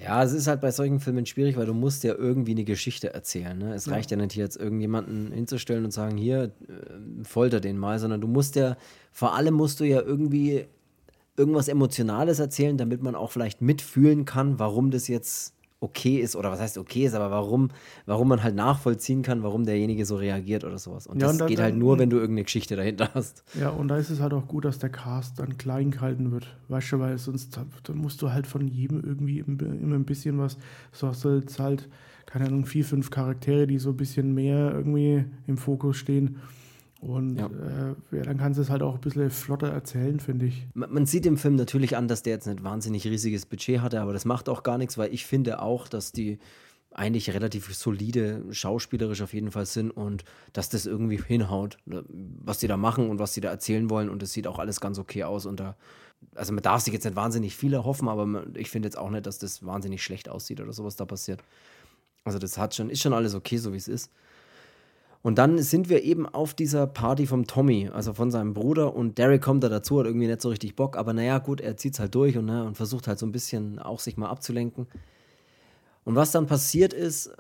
Ja, 0.01 0.23
es 0.23 0.33
ist 0.33 0.47
halt 0.47 0.61
bei 0.61 0.71
solchen 0.71 1.01
Filmen 1.01 1.27
schwierig, 1.27 1.57
weil 1.57 1.67
du 1.67 1.75
musst 1.75 2.05
ja 2.05 2.15
irgendwie 2.15 2.53
eine 2.53 2.65
Geschichte 2.65 3.13
erzählen. 3.13 3.59
Ne? 3.59 3.75
Es 3.75 3.87
ja. 3.87 3.93
reicht 3.93 4.11
ja 4.11 4.17
nicht, 4.17 4.33
hier 4.33 4.45
jetzt 4.45 4.57
irgendjemanden 4.57 5.33
hinzustellen 5.33 5.85
und 5.85 5.91
sagen, 5.91 6.17
hier, 6.17 6.45
äh, 6.69 7.25
folter 7.25 7.61
den 7.61 7.79
mal, 7.79 7.99
sondern 7.99 8.21
du 8.21 8.29
musst 8.29 8.55
ja, 8.55 8.77
vor 9.11 9.35
allem 9.35 9.55
musst 9.55 9.81
du 9.81 9.85
ja 9.85 10.01
irgendwie 10.01 10.67
irgendwas 11.37 11.69
Emotionales 11.69 12.39
erzählen, 12.39 12.77
damit 12.77 13.03
man 13.03 13.15
auch 13.15 13.33
vielleicht 13.33 13.61
mitfühlen 13.61 14.25
kann, 14.25 14.59
warum 14.59 14.91
das 14.91 15.09
jetzt 15.09 15.55
okay 15.81 16.19
ist, 16.19 16.35
oder 16.35 16.51
was 16.51 16.61
heißt 16.61 16.77
okay 16.79 17.05
ist, 17.05 17.15
aber 17.15 17.31
warum, 17.31 17.69
warum 18.07 18.29
man 18.29 18.43
halt 18.43 18.55
nachvollziehen 18.55 19.23
kann, 19.23 19.43
warum 19.43 19.65
derjenige 19.65 20.05
so 20.05 20.17
reagiert 20.17 20.65
oder 20.65 20.79
sowas. 20.79 21.07
Und 21.07 21.21
ja, 21.21 21.29
das 21.29 21.41
und 21.41 21.47
geht 21.47 21.61
halt 21.61 21.77
nur, 21.77 21.99
wenn 21.99 22.11
du 22.11 22.17
irgendeine 22.17 22.45
Geschichte 22.45 22.75
dahinter 22.75 23.11
hast. 23.15 23.45
Ja, 23.59 23.71
und 23.71 23.89
da 23.89 23.97
ist 23.97 24.11
es 24.11 24.21
halt 24.21 24.33
auch 24.33 24.49
gut, 24.49 24.65
dass 24.65 24.79
der 24.79 24.91
Cast 24.91 25.39
dann 25.39 25.57
klein 25.57 25.91
gehalten 25.91 26.33
wird. 26.33 26.57
Weißt 26.69 26.93
du, 26.93 26.99
weil 26.99 27.19
sonst 27.19 27.57
dann 27.57 27.99
musst 27.99 28.21
du 28.23 28.33
halt 28.33 28.47
von 28.47 28.67
jedem 28.67 29.03
irgendwie 29.05 29.39
immer 29.39 29.95
ein 29.95 30.05
bisschen 30.05 30.39
was, 30.39 30.59
so 30.93 31.07
hast 31.07 31.25
du 31.25 31.37
jetzt 31.37 31.59
halt, 31.61 31.89
keine 32.27 32.47
Ahnung, 32.47 32.67
vier, 32.67 32.85
fünf 32.85 33.11
Charaktere, 33.11 33.67
die 33.67 33.79
so 33.79 33.91
ein 33.91 33.97
bisschen 33.97 34.35
mehr 34.35 34.73
irgendwie 34.75 35.25
im 35.47 35.57
Fokus 35.57 35.97
stehen. 35.97 36.39
Und 37.01 37.37
ja. 37.37 37.47
Äh, 37.47 38.17
ja, 38.17 38.23
dann 38.23 38.39
kannst 38.39 38.59
du 38.59 38.63
es 38.63 38.71
halt 38.71 38.83
auch 38.83 38.97
ein 38.97 39.01
bisschen 39.01 39.31
flotter 39.31 39.69
erzählen, 39.69 40.19
finde 40.19 40.47
ich. 40.47 40.67
Man, 40.75 40.93
man, 40.93 41.07
sieht 41.07 41.27
im 41.27 41.37
Film 41.37 41.55
natürlich 41.55 41.97
an, 41.97 42.09
dass 42.09 42.23
der 42.23 42.35
jetzt 42.35 42.47
nicht 42.47 42.65
wahnsinnig 42.65 43.07
riesiges 43.07 43.47
Budget 43.47 43.81
hatte, 43.81 44.01
aber 44.01 44.13
das 44.13 44.25
macht 44.25 44.49
auch 44.49 44.65
gar 44.65 44.79
nichts, 44.79 44.99
weil 44.99 45.15
ich 45.15 45.25
finde 45.25 45.63
auch, 45.63 45.87
dass 45.87 46.11
die 46.11 46.39
eigentlich 46.91 47.33
relativ 47.33 47.73
solide 47.75 48.43
schauspielerisch 48.51 49.23
auf 49.23 49.33
jeden 49.33 49.53
Fall 49.53 49.67
sind 49.67 49.91
und 49.91 50.25
dass 50.53 50.69
das 50.71 50.87
irgendwie 50.87 51.21
hinhaut, 51.23 51.79
ne, 51.85 52.05
was 52.09 52.59
die 52.59 52.67
da 52.67 52.77
machen 52.77 53.09
und 53.09 53.21
was 53.21 53.35
sie 53.35 53.41
da 53.41 53.51
erzählen 53.51 53.89
wollen 53.91 54.09
und 54.09 54.23
es 54.23 54.33
sieht 54.33 54.47
auch 54.49 54.59
alles 54.59 54.81
ganz 54.81 54.99
okay 54.99 55.23
aus 55.23 55.47
und 55.47 55.61
da 55.61 55.77
also 56.35 56.53
man 56.53 56.63
darf 56.63 56.81
sich 56.81 56.93
jetzt 56.93 57.05
nicht 57.05 57.15
wahnsinnig 57.15 57.55
viel 57.55 57.73
erhoffen, 57.73 58.09
aber 58.09 58.45
ich 58.55 58.71
finde 58.71 58.87
jetzt 58.87 58.99
auch 58.99 59.11
nicht, 59.11 59.27
dass 59.27 59.39
das 59.39 59.65
wahnsinnig 59.65 60.03
schlecht 60.03 60.29
aussieht 60.29 60.61
oder 60.61 60.73
sowas 60.73 60.97
da 60.97 61.05
passiert. 61.05 61.43
Also 62.25 62.39
das 62.39 62.59
hat 62.59 62.75
schon, 62.75 62.91
ist 62.91 63.01
schon 63.01 63.13
alles 63.13 63.35
okay, 63.35 63.57
so 63.57 63.73
wie 63.73 63.77
es 63.77 63.87
ist. 63.87 64.11
Und 65.23 65.39
dann 65.39 65.59
sind 65.59 65.89
wir 65.89 66.05
eben 66.05 66.27
auf 66.27 66.55
dieser 66.55 66.87
Party 66.87 67.27
vom 67.27 67.47
Tommy, 67.47 67.91
also 67.93 68.13
von 68.13 68.31
seinem 68.31 68.55
Bruder. 68.55 68.95
Und 68.95 69.19
Derek 69.19 69.43
kommt 69.43 69.65
da 69.65 69.69
dazu, 69.69 69.99
hat 69.99 70.07
irgendwie 70.07 70.29
nicht 70.29 70.41
so 70.41 70.49
richtig 70.49 70.77
Bock. 70.77 70.97
Aber 70.97 71.13
naja, 71.13 71.39
gut, 71.39 71.61
er 71.61 71.77
zieht 71.77 71.95
es 71.95 72.01
halt 72.01 72.15
durch 72.15 72.37
und, 72.37 72.47
ne, 72.47 72.65
und 72.65 72.77
versucht 72.77 73.09
halt 73.09 73.19
so 73.19 73.27
ein 73.27 73.33
bisschen 73.33 73.79
auch 73.79 73.99
sich 73.99 74.17
mal 74.17 74.29
abzulenken. 74.29 74.87
Und 76.05 76.15
was 76.15 76.31
dann 76.31 76.47
passiert 76.47 76.93
ist, 76.93 77.33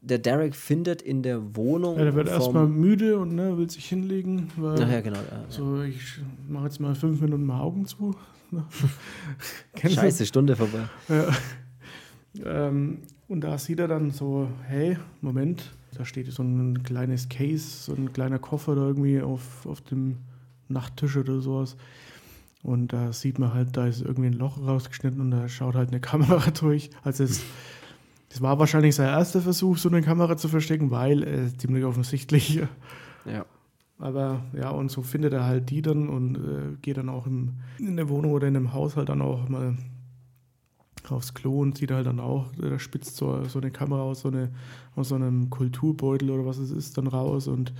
der 0.00 0.18
Derek 0.18 0.54
findet 0.54 1.02
in 1.02 1.22
der 1.22 1.56
Wohnung. 1.56 1.98
Ja, 1.98 2.04
der 2.04 2.14
wird 2.14 2.28
erstmal 2.28 2.68
müde 2.68 3.18
und 3.18 3.34
ne, 3.34 3.58
will 3.58 3.68
sich 3.68 3.86
hinlegen. 3.86 4.48
Weil 4.56 4.80
Ach 4.82 4.90
ja, 4.90 5.00
genau. 5.00 5.18
Ja, 5.18 5.44
so, 5.48 5.82
ich 5.82 6.20
mache 6.48 6.64
jetzt 6.64 6.80
mal 6.80 6.94
fünf 6.94 7.20
Minuten 7.20 7.44
mal 7.44 7.60
Augen 7.60 7.86
zu. 7.86 8.14
Scheiße, 9.84 10.24
Stunde 10.24 10.54
vorbei. 10.54 10.88
Ja. 11.08 12.68
Ähm, 12.68 12.98
und 13.26 13.40
da 13.40 13.58
sieht 13.58 13.80
er 13.80 13.88
dann 13.88 14.12
so: 14.12 14.48
hey, 14.66 14.96
Moment, 15.20 15.72
da 15.98 16.04
steht 16.04 16.30
so 16.32 16.42
ein 16.42 16.82
kleines 16.82 17.28
Case, 17.28 17.84
so 17.84 17.94
ein 17.94 18.12
kleiner 18.12 18.38
Koffer 18.38 18.74
da 18.74 18.82
irgendwie 18.82 19.20
auf, 19.20 19.66
auf 19.66 19.80
dem 19.80 20.18
Nachttisch 20.68 21.16
oder 21.16 21.40
sowas. 21.40 21.76
Und 22.62 22.92
da 22.92 23.12
sieht 23.12 23.38
man 23.38 23.54
halt, 23.54 23.76
da 23.76 23.86
ist 23.86 24.02
irgendwie 24.02 24.28
ein 24.28 24.32
Loch 24.32 24.58
rausgeschnitten 24.58 25.20
und 25.20 25.30
da 25.30 25.48
schaut 25.48 25.74
halt 25.74 25.90
eine 25.90 26.00
Kamera 26.10 26.50
durch. 26.50 26.90
Also 27.02 27.24
es, 27.24 27.42
es 28.28 28.42
war 28.42 28.58
wahrscheinlich 28.58 28.94
sein 28.94 29.08
erster 29.08 29.40
Versuch, 29.40 29.78
so 29.78 29.88
eine 29.88 30.02
Kamera 30.02 30.36
zu 30.36 30.48
verstecken, 30.48 30.90
weil 30.90 31.22
es 31.22 31.52
äh, 31.52 31.56
ziemlich 31.56 31.84
offensichtlich. 31.84 32.62
Ja. 33.28 33.44
Aber 33.98 34.44
ja, 34.52 34.70
und 34.70 34.88
so 34.88 35.02
findet 35.02 35.32
er 35.32 35.44
halt 35.46 35.70
die 35.70 35.82
dann 35.82 36.08
und 36.08 36.36
äh, 36.36 36.76
geht 36.80 36.96
dann 36.96 37.08
auch 37.08 37.26
im, 37.26 37.54
in 37.80 37.96
der 37.96 38.08
Wohnung 38.08 38.30
oder 38.30 38.46
in 38.46 38.54
dem 38.54 38.72
Haus 38.72 38.94
halt 38.94 39.08
dann 39.08 39.20
auch 39.20 39.48
mal 39.48 39.74
aufs 41.12 41.34
Klo 41.34 41.60
und 41.60 41.78
sieht 41.78 41.90
halt 41.90 42.06
dann 42.06 42.20
auch, 42.20 42.46
da 42.58 42.78
spitzt 42.78 43.16
so, 43.16 43.44
so 43.44 43.58
eine 43.58 43.70
Kamera 43.70 44.02
aus 44.02 44.20
so, 44.20 44.28
eine, 44.28 44.50
aus 44.94 45.08
so 45.08 45.14
einem 45.14 45.50
Kulturbeutel 45.50 46.30
oder 46.30 46.46
was 46.46 46.58
es 46.58 46.70
ist 46.70 46.98
dann 46.98 47.06
raus 47.06 47.48
und 47.48 47.72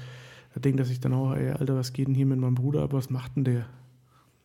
da 0.55 0.61
denkt 0.61 0.81
er 0.81 0.87
sich 0.87 1.01
dann 1.01 1.13
auch, 1.13 1.35
ey, 1.35 1.51
Alter, 1.51 1.77
was 1.77 1.93
geht 1.93 2.09
denn 2.09 2.15
hier 2.15 2.27
mit 2.27 2.39
meinem 2.39 2.55
Bruder 2.55 2.83
ab, 2.83 2.93
was 2.93 3.11
macht 3.11 3.37
denn 3.37 3.45
der? 3.45 3.67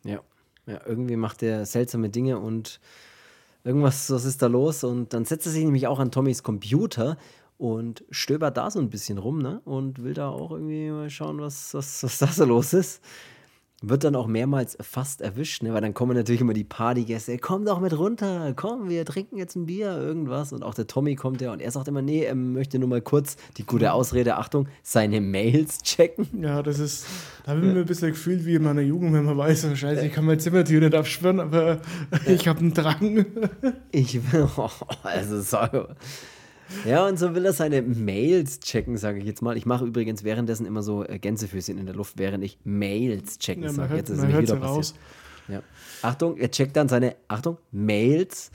Ja, 0.04 0.20
ja 0.66 0.80
irgendwie 0.86 1.16
macht 1.16 1.42
der 1.42 1.66
seltsame 1.66 2.10
Dinge 2.10 2.40
und 2.40 2.80
irgendwas, 3.64 4.10
was 4.10 4.26
ist 4.26 4.42
da 4.42 4.48
los? 4.48 4.84
Und 4.84 5.14
dann 5.14 5.26
setzt 5.26 5.46
er 5.46 5.52
sich 5.52 5.64
nämlich 5.64 5.88
auch 5.88 6.00
an 6.00 6.12
Tommys 6.12 6.44
Computer 6.44 7.18
und 7.58 8.04
stöbert 8.10 8.58
da 8.58 8.72
so 8.72 8.80
ein 8.80 8.90
bisschen 8.90 9.20
rum, 9.20 9.42
ne? 9.42 9.62
Und 9.66 10.04
will 10.04 10.14
da 10.14 10.30
auch 10.30 10.52
irgendwie 10.52 10.90
mal 10.90 11.10
schauen, 11.10 11.40
was, 11.40 11.74
was, 11.74 12.04
was 12.04 12.18
da 12.18 12.28
so 12.28 12.46
los 12.46 12.74
ist 12.74 13.02
wird 13.82 14.04
dann 14.04 14.16
auch 14.16 14.28
mehrmals 14.28 14.78
fast 14.80 15.22
erwischt, 15.22 15.64
ne? 15.64 15.74
weil 15.74 15.82
dann 15.82 15.96
kommen 15.96 16.16
natürlich 16.16 16.42
immer 16.42 16.54
die 16.54 16.64
Partygäste, 16.64 17.38
komm 17.40 17.66
doch 17.66 17.80
mit 17.80 17.98
runter, 17.98 18.54
komm, 18.56 18.90
wir 18.90 19.04
trinken 19.06 19.38
jetzt 19.38 19.56
ein 19.56 19.66
Bier, 19.66 19.98
irgendwas. 19.98 20.54
Und 20.54 20.64
auch 20.64 20.76
der 20.76 20.86
Tommy 20.86 21.16
kommt 21.16 21.42
ja 21.42 21.52
und 21.52 21.62
er 21.62 21.72
sagt 21.72 21.88
immer, 21.88 22.04
nee, 22.04 22.24
er 22.24 22.36
möchte 22.36 22.78
nur 22.78 22.90
mal 22.90 23.02
kurz 23.02 23.38
die 23.58 23.66
gute 23.66 23.92
Ausrede, 23.94 24.38
Achtung, 24.38 24.68
seine 24.84 25.20
Mails 25.20 25.82
checken. 25.82 26.28
Ja, 26.42 26.62
das 26.62 26.78
ist, 26.78 27.08
da 27.44 27.52
habe 27.52 27.62
ich 27.62 27.74
mir 27.74 27.80
ein 27.80 27.86
bisschen 27.86 28.10
gefühlt 28.10 28.46
wie 28.46 28.56
in 28.56 28.64
meiner 28.64 28.82
Jugend, 28.82 29.14
wenn 29.14 29.26
man 29.26 29.38
weiß, 29.38 29.66
oh, 29.72 29.76
scheiße, 29.76 30.06
ich 30.06 30.14
kann 30.14 30.26
mein 30.26 30.40
Zimmertür 30.40 30.80
nicht 30.80 30.94
abschwören, 30.94 31.40
aber 31.40 31.82
ich 32.28 32.48
habe 32.48 32.60
einen 32.60 32.74
Drang. 32.74 33.26
ich 33.92 34.32
will, 34.32 34.48
oh, 34.58 34.70
also 35.02 35.42
sorry. 35.42 35.86
Ja, 36.86 37.08
und 37.08 37.18
so 37.18 37.36
will 37.36 37.46
er 37.46 37.54
seine 37.54 37.82
Mails 37.82 38.60
checken, 38.60 38.98
sage 38.98 39.20
ich 39.20 39.26
jetzt 39.26 39.42
mal. 39.42 39.58
Ich 39.58 39.66
mache 39.66 39.86
übrigens 39.86 40.24
währenddessen 40.24 40.66
immer 40.66 40.84
so 40.84 41.04
äh, 41.04 41.20
Gänsefüßchen 41.20 41.78
in 41.78 41.86
der 41.86 41.96
Luft, 41.96 42.18
während 42.18 42.44
ich 42.44 42.58
Mails 42.64 43.40
checken 43.40 43.64
ja, 43.64 43.70
sage. 43.70 43.96
Jetzt 43.96 44.10
ist 44.10 44.18
es 44.18 44.24
nämlich 44.24 44.42
wieder 44.42 44.58
passiert. 44.58 44.94
Ja. 45.48 45.62
Achtung, 46.02 46.38
er 46.38 46.52
checkt 46.52 46.76
dann 46.76 46.88
seine, 46.88 47.16
Achtung, 47.28 47.58
Mails. 47.72 48.52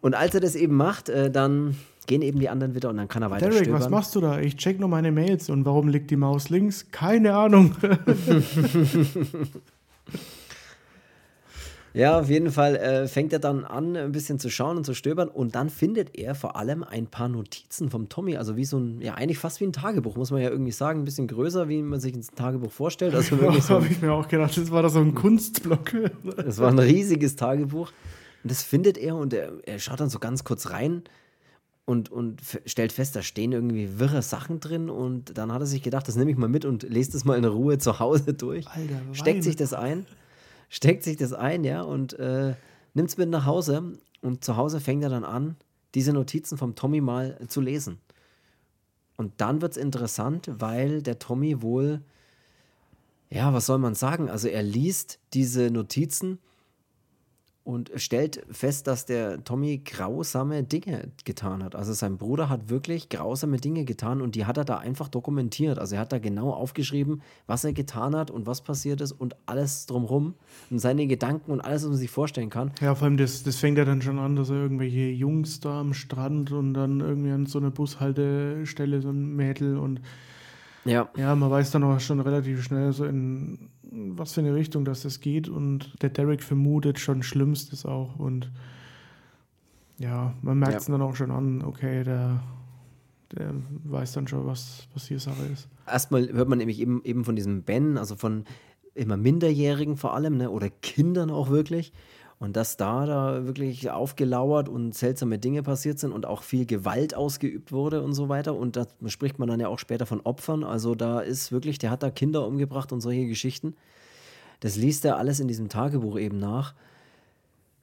Und 0.00 0.14
als 0.14 0.34
er 0.34 0.40
das 0.40 0.54
eben 0.54 0.76
macht, 0.76 1.08
äh, 1.08 1.30
dann 1.30 1.76
gehen 2.06 2.22
eben 2.22 2.40
die 2.40 2.48
anderen 2.48 2.74
wieder 2.74 2.88
und 2.88 2.96
dann 2.96 3.08
kann 3.08 3.22
er 3.22 3.30
weiter 3.30 3.48
Derek, 3.48 3.64
stöbern. 3.64 3.80
was 3.80 3.90
machst 3.90 4.14
du 4.14 4.20
da? 4.20 4.40
Ich 4.40 4.56
check 4.56 4.80
nur 4.80 4.88
meine 4.88 5.12
Mails. 5.12 5.50
Und 5.50 5.64
warum 5.64 5.88
liegt 5.88 6.10
die 6.10 6.16
Maus 6.16 6.48
links? 6.48 6.86
Keine 6.90 7.34
Ahnung. 7.34 7.74
Ja, 11.98 12.20
auf 12.20 12.30
jeden 12.30 12.52
Fall 12.52 12.76
äh, 12.76 13.08
fängt 13.08 13.32
er 13.32 13.40
dann 13.40 13.64
an, 13.64 13.96
ein 13.96 14.12
bisschen 14.12 14.38
zu 14.38 14.50
schauen 14.50 14.76
und 14.76 14.84
zu 14.84 14.94
stöbern 14.94 15.26
und 15.26 15.56
dann 15.56 15.68
findet 15.68 16.16
er 16.16 16.36
vor 16.36 16.54
allem 16.54 16.84
ein 16.84 17.08
paar 17.08 17.28
Notizen 17.28 17.90
vom 17.90 18.08
Tommy, 18.08 18.36
also 18.36 18.56
wie 18.56 18.64
so 18.64 18.78
ein, 18.78 19.00
ja, 19.00 19.14
eigentlich 19.14 19.38
fast 19.38 19.60
wie 19.60 19.64
ein 19.64 19.72
Tagebuch, 19.72 20.14
muss 20.14 20.30
man 20.30 20.40
ja 20.40 20.48
irgendwie 20.48 20.70
sagen, 20.70 21.00
ein 21.00 21.04
bisschen 21.04 21.26
größer, 21.26 21.68
wie 21.68 21.82
man 21.82 21.98
sich 21.98 22.14
ein 22.14 22.24
Tagebuch 22.36 22.70
vorstellt. 22.70 23.16
Also 23.16 23.40
wirklich 23.40 23.64
so. 23.64 23.74
habe 23.74 23.88
ich 23.88 24.00
mir 24.00 24.12
auch 24.12 24.28
gedacht, 24.28 24.56
das 24.56 24.70
war 24.70 24.82
da 24.84 24.90
so 24.90 25.00
ein 25.00 25.16
Kunstblock. 25.16 25.92
Das 26.36 26.58
war 26.58 26.70
ein 26.70 26.78
riesiges 26.78 27.34
Tagebuch 27.34 27.90
und 28.44 28.50
das 28.50 28.62
findet 28.62 28.96
er 28.96 29.16
und 29.16 29.34
er, 29.34 29.54
er 29.66 29.80
schaut 29.80 29.98
dann 29.98 30.08
so 30.08 30.20
ganz 30.20 30.44
kurz 30.44 30.70
rein 30.70 31.02
und, 31.84 32.12
und 32.12 32.40
stellt 32.64 32.92
fest, 32.92 33.16
da 33.16 33.22
stehen 33.22 33.50
irgendwie 33.50 33.98
wirre 33.98 34.22
Sachen 34.22 34.60
drin 34.60 34.88
und 34.88 35.36
dann 35.36 35.52
hat 35.52 35.62
er 35.62 35.66
sich 35.66 35.82
gedacht, 35.82 36.06
das 36.06 36.14
nehme 36.14 36.30
ich 36.30 36.36
mal 36.36 36.48
mit 36.48 36.64
und 36.64 36.84
lest 36.84 37.16
es 37.16 37.24
mal 37.24 37.36
in 37.36 37.44
Ruhe 37.44 37.78
zu 37.78 37.98
Hause 37.98 38.34
durch. 38.34 38.68
Alter, 38.68 39.00
Steckt 39.12 39.42
sich 39.42 39.56
das 39.56 39.72
ein 39.72 40.06
steckt 40.68 41.02
sich 41.04 41.16
das 41.16 41.32
ein, 41.32 41.64
ja, 41.64 41.82
und 41.82 42.14
äh, 42.14 42.54
nimmt 42.94 43.08
es 43.08 43.16
mit 43.16 43.28
nach 43.28 43.46
Hause. 43.46 43.98
Und 44.20 44.44
zu 44.44 44.56
Hause 44.56 44.80
fängt 44.80 45.02
er 45.02 45.10
dann 45.10 45.24
an, 45.24 45.56
diese 45.94 46.12
Notizen 46.12 46.58
vom 46.58 46.74
Tommy 46.74 47.00
mal 47.00 47.38
zu 47.48 47.60
lesen. 47.60 47.98
Und 49.16 49.40
dann 49.40 49.62
wird 49.62 49.72
es 49.72 49.78
interessant, 49.78 50.50
weil 50.52 51.02
der 51.02 51.18
Tommy 51.18 51.62
wohl, 51.62 52.02
ja, 53.30 53.52
was 53.52 53.66
soll 53.66 53.78
man 53.78 53.94
sagen? 53.94 54.30
Also 54.30 54.48
er 54.48 54.62
liest 54.62 55.18
diese 55.34 55.70
Notizen 55.70 56.38
und 57.68 57.90
stellt 57.96 58.46
fest, 58.50 58.86
dass 58.86 59.04
der 59.04 59.44
Tommy 59.44 59.82
grausame 59.84 60.62
Dinge 60.64 61.12
getan 61.26 61.62
hat. 61.62 61.76
Also 61.76 61.92
sein 61.92 62.16
Bruder 62.16 62.48
hat 62.48 62.70
wirklich 62.70 63.10
grausame 63.10 63.58
Dinge 63.58 63.84
getan 63.84 64.22
und 64.22 64.36
die 64.36 64.46
hat 64.46 64.56
er 64.56 64.64
da 64.64 64.78
einfach 64.78 65.08
dokumentiert. 65.08 65.78
Also 65.78 65.96
er 65.96 66.00
hat 66.00 66.10
da 66.10 66.18
genau 66.18 66.48
aufgeschrieben, 66.48 67.20
was 67.46 67.64
er 67.64 67.74
getan 67.74 68.16
hat 68.16 68.30
und 68.30 68.46
was 68.46 68.62
passiert 68.62 69.02
ist 69.02 69.12
und 69.12 69.36
alles 69.44 69.84
drumherum 69.84 70.32
und 70.70 70.78
seine 70.78 71.06
Gedanken 71.06 71.50
und 71.50 71.60
alles, 71.60 71.82
was 71.82 71.90
man 71.90 71.98
sich 71.98 72.10
vorstellen 72.10 72.48
kann. 72.48 72.72
Ja, 72.80 72.94
vor 72.94 73.04
allem 73.04 73.18
das, 73.18 73.42
das 73.42 73.56
fängt 73.56 73.76
ja 73.76 73.84
dann 73.84 74.00
schon 74.00 74.18
an, 74.18 74.34
dass 74.34 74.48
er 74.48 74.56
irgendwelche 74.56 75.10
Jungs 75.10 75.60
da 75.60 75.80
am 75.80 75.92
Strand 75.92 76.52
und 76.52 76.72
dann 76.72 77.00
irgendwie 77.00 77.32
an 77.32 77.44
so 77.44 77.58
einer 77.58 77.70
Bushaltestelle 77.70 79.02
so 79.02 79.10
ein 79.10 79.36
Mädel 79.36 79.76
und 79.76 80.00
ja. 80.84 81.08
Ja, 81.16 81.34
man 81.34 81.50
weiß 81.50 81.70
dann 81.70 81.84
auch 81.84 82.00
schon 82.00 82.20
relativ 82.20 82.62
schnell 82.62 82.92
so 82.92 83.04
in 83.04 83.70
was 83.90 84.34
für 84.34 84.40
eine 84.40 84.54
Richtung 84.54 84.84
das, 84.84 85.02
das 85.02 85.20
geht 85.20 85.48
und 85.48 86.02
der 86.02 86.10
Derek 86.10 86.42
vermutet 86.42 86.98
schon 86.98 87.22
Schlimmstes 87.22 87.86
auch 87.86 88.18
und 88.18 88.50
ja, 89.98 90.34
man 90.42 90.58
merkt 90.58 90.80
es 90.80 90.86
ja. 90.86 90.92
dann 90.92 91.02
auch 91.02 91.16
schon 91.16 91.30
an, 91.30 91.64
okay, 91.64 92.04
der, 92.04 92.40
der 93.32 93.52
weiß 93.84 94.12
dann 94.12 94.28
schon, 94.28 94.46
was, 94.46 94.86
was 94.94 95.08
hier 95.08 95.18
Sache 95.18 95.44
ist. 95.52 95.68
Erstmal 95.86 96.28
hört 96.32 96.48
man 96.48 96.58
nämlich 96.58 96.78
eben, 96.80 97.02
eben 97.04 97.24
von 97.24 97.34
diesem 97.34 97.62
Ben, 97.62 97.98
also 97.98 98.14
von 98.14 98.44
immer 98.94 99.16
Minderjährigen 99.16 99.96
vor 99.96 100.14
allem, 100.14 100.36
ne, 100.36 100.50
oder 100.50 100.70
Kindern 100.70 101.30
auch 101.30 101.50
wirklich. 101.50 101.92
Und 102.40 102.56
dass 102.56 102.76
da 102.76 103.04
da 103.04 103.46
wirklich 103.46 103.90
aufgelauert 103.90 104.68
und 104.68 104.94
seltsame 104.94 105.38
Dinge 105.38 105.64
passiert 105.64 105.98
sind 105.98 106.12
und 106.12 106.24
auch 106.24 106.42
viel 106.42 106.66
Gewalt 106.66 107.14
ausgeübt 107.14 107.72
wurde 107.72 108.02
und 108.02 108.14
so 108.14 108.28
weiter. 108.28 108.54
Und 108.54 108.76
da 108.76 108.86
spricht 109.06 109.40
man 109.40 109.48
dann 109.48 109.58
ja 109.58 109.66
auch 109.66 109.80
später 109.80 110.06
von 110.06 110.20
Opfern. 110.20 110.62
Also 110.62 110.94
da 110.94 111.18
ist 111.20 111.50
wirklich, 111.50 111.78
der 111.78 111.90
hat 111.90 112.04
da 112.04 112.10
Kinder 112.10 112.46
umgebracht 112.46 112.92
und 112.92 113.00
solche 113.00 113.26
Geschichten. 113.26 113.74
Das 114.60 114.76
liest 114.76 115.04
er 115.04 115.16
alles 115.16 115.40
in 115.40 115.48
diesem 115.48 115.68
Tagebuch 115.68 116.16
eben 116.16 116.38
nach. 116.38 116.74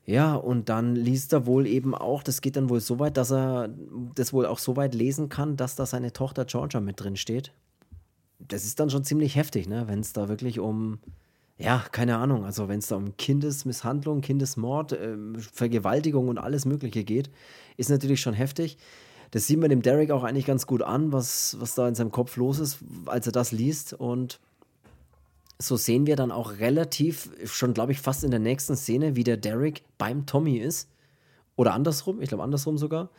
Ja, 0.06 0.36
und 0.36 0.70
dann 0.70 0.96
liest 0.96 1.34
er 1.34 1.48
wohl 1.48 1.66
eben 1.66 1.96
auch, 1.96 2.22
das 2.22 2.42
geht 2.42 2.56
dann 2.56 2.70
wohl 2.70 2.80
so 2.80 3.00
weit, 3.00 3.18
dass 3.18 3.32
er 3.32 3.70
das 4.14 4.34
wohl 4.34 4.46
auch 4.46 4.60
so 4.60 4.76
weit 4.76 4.94
lesen 4.94 5.30
kann, 5.30 5.58
dass 5.58 5.76
da 5.76 5.86
seine 5.86 6.14
Tochter 6.14 6.46
Georgia 6.46 6.80
mit 6.80 7.02
drin 7.02 7.16
steht. 7.16 7.52
Das 8.40 8.66
ist 8.66 8.80
dann 8.80 8.92
schon 8.92 9.04
ziemlich 9.04 9.36
heftig, 9.36 9.68
ne? 9.68 9.88
wenn 9.88 10.00
es 10.00 10.14
da 10.14 10.30
wirklich 10.30 10.60
um 10.60 11.00
ja, 11.58 11.86
keine 11.92 12.18
Ahnung, 12.18 12.44
also 12.44 12.68
wenn 12.68 12.80
es 12.80 12.88
da 12.88 12.98
um 12.98 13.16
Kindesmisshandlung, 13.16 14.22
Kindesmord, 14.22 14.92
äh, 14.92 15.18
Vergewaltigung 15.54 16.28
und 16.28 16.38
alles 16.38 16.66
Mögliche 16.66 17.04
geht, 17.04 17.30
ist 17.78 17.90
natürlich 17.90 18.20
schon 18.20 18.34
heftig. 18.34 18.78
Das 19.32 19.48
sieht 19.48 19.60
man 19.60 19.70
dem 19.70 19.82
Derek 19.82 20.12
auch 20.12 20.24
eigentlich 20.24 20.46
ganz 20.46 20.68
gut 20.68 20.82
an, 20.82 21.12
was, 21.14 21.58
was 21.60 21.76
da 21.76 21.88
in 21.88 21.96
seinem 21.96 22.12
Kopf 22.12 22.36
los 22.38 22.60
ist, 22.60 22.80
als 23.06 23.26
er 23.26 23.32
das 23.32 23.52
liest. 23.52 23.94
Und 23.94 24.40
so 25.58 25.78
sehen 25.78 26.08
wir 26.08 26.16
dann 26.16 26.32
auch 26.32 26.60
relativ, 26.60 27.32
schon 27.46 27.74
glaube 27.74 27.94
ich, 27.94 28.02
fast 28.02 28.24
in 28.24 28.32
der 28.32 28.40
nächsten 28.40 28.76
Szene, 28.76 29.16
wie 29.16 29.24
der 29.24 29.38
Derek 29.38 29.84
beim 29.98 30.26
Tommy 30.26 30.58
ist. 30.58 30.90
Oder 31.56 31.74
andersrum, 31.74 32.22
ich 32.22 32.30
glaube 32.30 32.44
andersrum 32.44 32.78
sogar. 32.78 33.10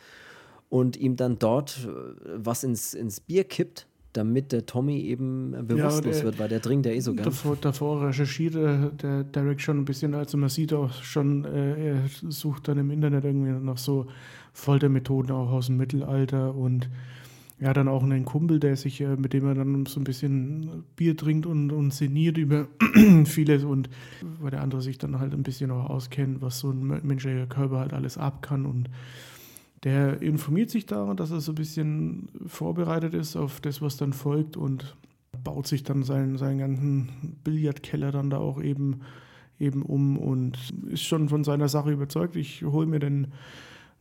Und 0.68 0.96
ihm 0.96 1.16
dann 1.16 1.38
dort 1.38 1.86
äh, 1.86 1.88
was 2.36 2.64
ins, 2.64 2.92
ins 2.92 3.20
Bier 3.20 3.44
kippt 3.44 3.86
damit 4.16 4.52
der 4.52 4.66
Tommy 4.66 5.00
eben 5.00 5.52
bewusstlos 5.66 6.18
ja, 6.18 6.24
wird, 6.24 6.38
weil 6.38 6.48
der 6.48 6.60
dringt 6.60 6.86
ja 6.86 6.92
eh 6.92 7.00
so 7.00 7.14
gern. 7.14 7.24
Davor, 7.24 7.56
davor 7.60 8.06
recherchiert 8.06 8.54
der 8.54 9.24
Derek 9.24 9.60
schon 9.60 9.78
ein 9.78 9.84
bisschen, 9.84 10.14
also 10.14 10.38
man 10.38 10.48
sieht 10.48 10.72
auch 10.72 10.92
schon, 11.02 11.44
äh, 11.44 11.90
er 11.90 12.02
sucht 12.28 12.68
dann 12.68 12.78
im 12.78 12.90
Internet 12.90 13.24
irgendwie 13.24 13.50
nach 13.50 13.78
so 13.78 14.06
Foltermethoden 14.52 15.30
auch 15.30 15.50
aus 15.50 15.66
dem 15.66 15.76
Mittelalter 15.76 16.54
und 16.54 16.88
er 17.58 17.70
hat 17.70 17.78
dann 17.78 17.88
auch 17.88 18.02
einen 18.02 18.26
Kumpel, 18.26 18.60
der 18.60 18.76
sich, 18.76 19.00
äh, 19.00 19.16
mit 19.16 19.32
dem 19.32 19.46
er 19.46 19.54
dann 19.54 19.86
so 19.86 19.98
ein 19.98 20.04
bisschen 20.04 20.84
Bier 20.96 21.16
trinkt 21.16 21.46
und, 21.46 21.72
und 21.72 21.92
sinniert 21.92 22.36
über 22.36 22.68
vieles 23.24 23.64
und 23.64 23.88
weil 24.40 24.50
der 24.50 24.62
andere 24.62 24.82
sich 24.82 24.98
dann 24.98 25.18
halt 25.18 25.32
ein 25.32 25.42
bisschen 25.42 25.70
auch 25.70 25.88
auskennt, 25.88 26.42
was 26.42 26.58
so 26.58 26.70
ein 26.70 27.00
menschlicher 27.02 27.46
Körper 27.46 27.78
halt 27.78 27.94
alles 27.94 28.18
ab 28.18 28.42
kann 28.42 28.66
und 28.66 28.90
der 29.84 30.22
informiert 30.22 30.70
sich 30.70 30.86
da, 30.86 31.14
dass 31.14 31.30
er 31.30 31.40
so 31.40 31.52
ein 31.52 31.56
bisschen 31.56 32.28
vorbereitet 32.46 33.14
ist 33.14 33.36
auf 33.36 33.60
das, 33.60 33.82
was 33.82 33.96
dann 33.96 34.12
folgt 34.12 34.56
und 34.56 34.96
baut 35.44 35.66
sich 35.66 35.84
dann 35.84 36.02
seinen, 36.02 36.38
seinen 36.38 36.58
ganzen 36.58 37.38
Billardkeller 37.44 38.10
dann 38.10 38.30
da 38.30 38.38
auch 38.38 38.60
eben, 38.60 39.02
eben 39.58 39.82
um 39.82 40.18
und 40.18 40.58
ist 40.88 41.04
schon 41.04 41.28
von 41.28 41.44
seiner 41.44 41.68
Sache 41.68 41.92
überzeugt. 41.92 42.36
Ich 42.36 42.62
hole 42.62 42.86
mir 42.86 42.98
den 42.98 43.28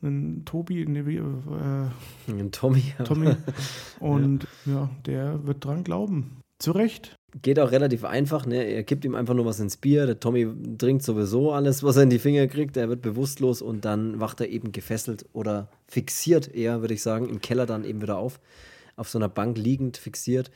einen 0.01 0.45
Tobi, 0.45 0.85
ne, 0.85 0.99
äh, 0.99 2.31
einen 2.31 2.51
Tommy. 2.51 2.83
Tommy. 3.03 3.35
Und 3.99 4.47
ja. 4.65 4.73
ja, 4.73 4.89
der 5.05 5.45
wird 5.47 5.63
dran 5.65 5.83
glauben. 5.83 6.37
Zu 6.65 6.71
Recht. 6.71 7.15
Geht 7.43 7.59
auch 7.59 7.71
relativ 7.71 8.03
einfach, 8.03 8.47
ne? 8.47 8.63
Er 8.63 8.83
kippt 8.83 9.05
ihm 9.05 9.13
einfach 9.13 9.35
nur 9.35 9.45
was 9.45 9.59
ins 9.59 9.77
Bier. 9.77 10.07
Der 10.07 10.19
Tommy 10.19 10.47
trinkt 10.79 11.03
sowieso 11.03 11.51
alles, 11.51 11.83
was 11.83 11.95
er 11.95 12.01
in 12.01 12.09
die 12.09 12.17
Finger 12.17 12.47
kriegt. 12.47 12.75
Er 12.75 12.89
wird 12.89 13.03
bewusstlos 13.03 13.61
und 13.61 13.85
dann 13.85 14.19
wacht 14.19 14.41
er 14.41 14.49
eben 14.49 14.71
gefesselt 14.71 15.27
oder 15.31 15.69
fixiert, 15.87 16.51
eher 16.55 16.81
würde 16.81 16.95
ich 16.95 17.03
sagen, 17.03 17.29
im 17.29 17.39
Keller 17.39 17.67
dann 17.67 17.85
eben 17.85 18.01
wieder 18.01 18.17
auf. 18.17 18.39
Auf 18.95 19.09
so 19.09 19.19
einer 19.19 19.29
Bank 19.29 19.59
liegend, 19.59 19.97
fixiert. 19.97 20.49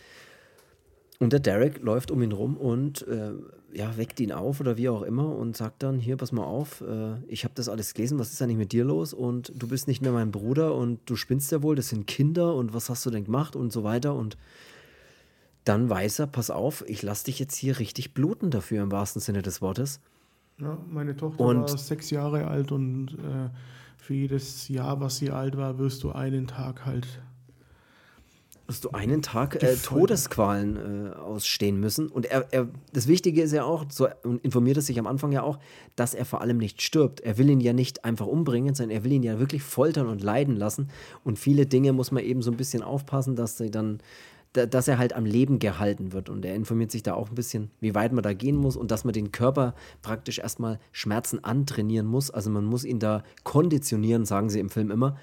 Und 1.20 1.32
der 1.32 1.41
Derek 1.41 1.80
läuft 1.84 2.10
um 2.10 2.24
ihn 2.24 2.32
rum 2.32 2.57
und 2.57 3.07
äh, 3.07 3.34
ja, 3.72 3.95
weckt 3.95 4.20
ihn 4.20 4.32
auf 4.32 4.60
oder 4.60 4.78
wie 4.78 4.89
auch 4.89 5.03
immer 5.03 5.36
und 5.36 5.55
sagt 5.55 5.84
dann: 5.84 5.99
Hier, 5.99 6.18
pass 6.18 6.32
mal 6.32 6.43
auf, 6.45 6.82
äh, 6.82 7.24
ich 7.28 7.43
habe 7.43 7.53
das 7.53 7.70
alles 7.70 7.93
gelesen, 7.93 8.18
was 8.18 8.32
ist 8.32 8.41
eigentlich 8.41 8.57
mit 8.57 8.72
dir 8.72 8.84
los? 8.84 9.14
Und 9.14 9.53
du 9.55 9.68
bist 9.68 9.88
nicht 9.88 10.01
mehr 10.01 10.12
mein 10.12 10.32
Bruder 10.32 10.74
und 10.74 11.01
du 11.05 11.16
spinnst 11.16 11.51
ja 11.51 11.62
wohl, 11.62 11.76
das 11.76 11.89
sind 11.89 12.07
Kinder 12.07 12.55
und 12.55 12.74
was 12.74 12.89
hast 12.89 13.05
du 13.05 13.12
denn 13.12 13.26
gemacht 13.26 13.55
und 13.55 13.72
so 13.72 13.84
weiter. 13.84 14.16
Und 14.16 14.38
dann 15.70 15.88
weiß 15.88 16.20
er, 16.20 16.28
pass 16.28 16.49
auf, 16.49 16.84
ich 16.88 17.03
lasse 17.03 17.26
dich 17.26 17.38
jetzt 17.38 17.55
hier 17.55 17.78
richtig 17.78 18.15
bluten 18.15 18.49
dafür 18.49 18.82
im 18.82 18.91
wahrsten 18.91 19.22
Sinne 19.22 19.43
des 19.43 19.61
Wortes. 19.61 19.99
Ja, 20.57 20.78
meine 20.89 21.15
Tochter 21.15 21.39
und, 21.39 21.61
war 21.61 21.78
sechs 21.78 22.09
Jahre 22.09 22.47
alt 22.47 22.72
und 22.72 23.09
äh, 23.09 23.49
für 23.97 24.15
jedes 24.15 24.67
Jahr, 24.67 24.99
was 24.99 25.17
sie 25.17 25.30
alt 25.30 25.57
war, 25.57 25.78
wirst 25.78 26.03
du 26.03 26.11
einen 26.11 26.47
Tag 26.47 26.88
halt. 26.88 27.07
Wirst 28.65 28.84
du 28.86 28.89
einen 28.91 29.22
Tag 29.22 29.61
äh, 29.61 29.76
Todesqualen 29.76 31.11
äh, 31.11 31.15
ausstehen 31.15 31.80
müssen. 31.80 32.07
Und 32.07 32.26
er, 32.26 32.47
er, 32.51 32.67
das 32.93 33.07
Wichtige 33.07 33.43
ist 33.43 33.51
ja 33.51 33.63
auch, 33.63 33.86
so 33.89 34.07
informiert 34.41 34.78
er 34.78 34.82
sich 34.82 34.97
am 34.97 35.05
Anfang 35.05 35.32
ja 35.32 35.43
auch, 35.43 35.59
dass 35.95 36.15
er 36.15 36.26
vor 36.26 36.41
allem 36.41 36.57
nicht 36.57 36.82
stirbt. 36.82 37.20
Er 37.22 37.38
will 37.38 37.49
ihn 37.49 37.61
ja 37.61 37.74
nicht 37.74 38.05
einfach 38.05 38.26
umbringen, 38.26 38.74
sondern 38.74 38.97
er 38.97 39.03
will 39.03 39.11
ihn 39.11 39.24
ja 39.24 39.39
wirklich 39.39 39.61
foltern 39.61 40.07
und 40.07 40.24
leiden 40.24 40.55
lassen. 40.55 40.89
Und 41.24 41.38
viele 41.38 41.67
Dinge 41.67 41.93
muss 41.93 42.11
man 42.11 42.24
eben 42.24 42.41
so 42.41 42.49
ein 42.49 42.57
bisschen 42.57 42.82
aufpassen, 42.82 43.36
dass 43.36 43.57
sie 43.57 43.70
dann 43.70 43.99
dass 44.54 44.88
er 44.88 44.97
halt 44.97 45.14
am 45.14 45.26
Leben 45.26 45.60
gehalten 45.60 46.12
wird. 46.12 46.30
Und 46.30 46.43
er 46.43 46.56
informiert 46.56 46.91
sich 46.91 47.04
da 47.04 47.14
auch 47.14 47.30
ein 47.30 47.36
bisschen, 47.36 47.70
wie 47.80 47.93
weit 47.95 48.14
man 48.14 48.24
da 48.24 48.34
gehen 48.34 48.56
muss 48.56 48.76
und 48.76 48.91
dass 48.91 49.04
man 49.04 49.14
den 49.14 49.32
Körper 49.32 49.76
praktisch 50.02 50.39
erstmal 50.39 50.80
Schmerzen 50.91 51.43
antrainieren 51.43 52.08
muss. 52.08 52.32
Also 52.32 52.50
man 52.50 52.66
muss 52.66 52.84
ihn 52.84 53.00
da 53.00 53.24
konditionieren, 53.43 54.26
sagen 54.26 54.50
sie 54.50 54.60
im 54.60 54.70
Film 54.70 54.91
immer. 54.91 55.18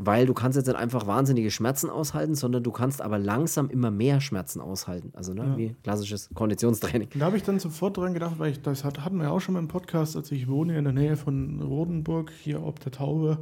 Weil 0.00 0.26
du 0.26 0.34
kannst 0.34 0.56
jetzt 0.56 0.68
nicht 0.68 0.76
einfach 0.76 1.08
wahnsinnige 1.08 1.50
Schmerzen 1.50 1.90
aushalten, 1.90 2.36
sondern 2.36 2.62
du 2.62 2.70
kannst 2.70 3.02
aber 3.02 3.18
langsam 3.18 3.68
immer 3.68 3.90
mehr 3.90 4.20
Schmerzen 4.20 4.60
aushalten. 4.60 5.10
Also 5.14 5.34
ne, 5.34 5.42
ja. 5.42 5.56
wie 5.56 5.76
klassisches 5.82 6.28
Konditionstraining. 6.34 7.08
Da 7.14 7.26
habe 7.26 7.36
ich 7.36 7.42
dann 7.42 7.58
sofort 7.58 7.96
dran 7.96 8.14
gedacht, 8.14 8.38
weil 8.38 8.52
ich, 8.52 8.62
das 8.62 8.84
hatten 8.84 9.16
wir 9.16 9.24
ja 9.24 9.30
auch 9.30 9.40
schon 9.40 9.54
mal 9.54 9.60
im 9.60 9.66
Podcast, 9.66 10.14
als 10.14 10.30
ich 10.30 10.46
wohne 10.46 10.78
in 10.78 10.84
der 10.84 10.92
Nähe 10.92 11.16
von 11.16 11.60
Rodenburg, 11.60 12.30
hier 12.30 12.62
ob 12.62 12.78
der 12.78 12.92
Taube. 12.92 13.38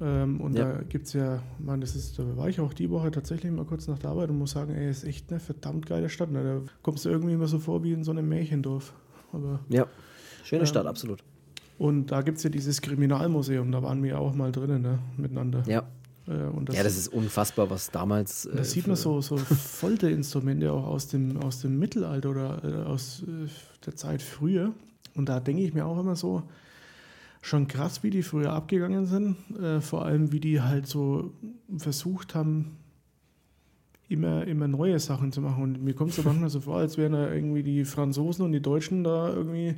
Ähm, 0.00 0.40
und 0.40 0.56
ja. 0.56 0.72
da 0.72 0.82
gibt 0.82 1.06
es 1.06 1.14
ja, 1.14 1.42
man, 1.58 1.80
das 1.80 1.96
ist, 1.96 2.18
da 2.18 2.36
war 2.36 2.48
ich 2.48 2.60
auch 2.60 2.74
die 2.74 2.90
Woche 2.90 3.10
tatsächlich 3.10 3.50
mal 3.50 3.64
kurz 3.64 3.88
nach 3.88 3.98
der 3.98 4.10
Arbeit 4.10 4.30
und 4.30 4.38
muss 4.38 4.50
sagen, 4.50 4.74
ey, 4.74 4.90
ist 4.90 5.04
echt 5.04 5.30
eine 5.30 5.40
verdammt 5.40 5.86
geile 5.86 6.08
Stadt. 6.08 6.30
Ne? 6.30 6.42
Da 6.42 6.72
kommst 6.82 7.04
du 7.04 7.08
irgendwie 7.08 7.32
immer 7.32 7.46
so 7.46 7.58
vor 7.58 7.82
wie 7.82 7.92
in 7.92 8.04
so 8.04 8.10
einem 8.10 8.28
Märchendorf. 8.28 8.92
Aber, 9.32 9.60
ja, 9.68 9.86
schöne 10.44 10.62
ähm, 10.62 10.66
Stadt, 10.66 10.86
absolut. 10.86 11.24
Und 11.78 12.06
da 12.06 12.22
gibt 12.22 12.38
es 12.38 12.44
ja 12.44 12.50
dieses 12.50 12.80
Kriminalmuseum, 12.80 13.70
da 13.70 13.82
waren 13.82 14.02
wir 14.02 14.18
auch 14.18 14.34
mal 14.34 14.52
drinnen, 14.52 14.82
ne, 14.82 14.98
miteinander. 15.16 15.62
Ja. 15.66 15.80
Äh, 16.26 16.64
das, 16.64 16.76
ja, 16.76 16.82
das 16.82 16.96
ist 16.96 17.08
unfassbar, 17.08 17.70
was 17.70 17.90
damals. 17.90 18.46
Äh, 18.46 18.56
da 18.56 18.64
sieht 18.64 18.86
man 18.86 18.96
so, 18.96 19.20
so 19.20 19.36
Folterinstrumente 19.36 20.72
auch 20.72 20.86
aus 20.86 21.08
dem, 21.08 21.38
aus 21.38 21.60
dem 21.60 21.78
Mittelalter 21.78 22.30
oder 22.30 22.64
äh, 22.64 22.84
aus 22.84 23.22
äh, 23.22 23.48
der 23.84 23.96
Zeit 23.96 24.22
früher 24.22 24.72
Und 25.14 25.28
da 25.28 25.40
denke 25.40 25.62
ich 25.62 25.72
mir 25.72 25.86
auch 25.86 25.98
immer 25.98 26.16
so, 26.16 26.42
schon 27.46 27.68
krass, 27.68 28.02
wie 28.02 28.10
die 28.10 28.22
früher 28.22 28.52
abgegangen 28.52 29.06
sind. 29.06 29.36
Äh, 29.60 29.80
vor 29.80 30.04
allem, 30.04 30.32
wie 30.32 30.40
die 30.40 30.60
halt 30.60 30.86
so 30.86 31.32
versucht 31.78 32.34
haben, 32.34 32.76
immer, 34.08 34.46
immer 34.46 34.66
neue 34.66 34.98
Sachen 34.98 35.30
zu 35.30 35.40
machen. 35.40 35.62
Und 35.62 35.84
mir 35.84 35.94
kommt 35.94 36.16
es 36.16 36.24
manchmal 36.24 36.50
so 36.50 36.60
vor, 36.60 36.78
als 36.78 36.98
wären 36.98 37.12
da 37.12 37.32
irgendwie 37.32 37.62
die 37.62 37.84
Franzosen 37.84 38.44
und 38.44 38.52
die 38.52 38.60
Deutschen 38.60 39.04
da 39.04 39.32
irgendwie 39.32 39.76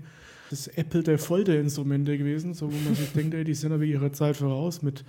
das 0.49 0.67
Apple 0.69 1.03
der 1.03 1.19
Folterinstrumente 1.19 2.17
gewesen, 2.17 2.55
so 2.55 2.73
wo 2.73 2.77
man 2.85 2.95
sich 2.95 3.13
denkt, 3.13 3.35
ey, 3.35 3.45
die 3.45 3.55
sind 3.55 3.73
aber 3.73 3.85
ihrer 3.85 4.13
Zeit 4.13 4.39
voraus 4.39 4.81
mit 4.81 5.05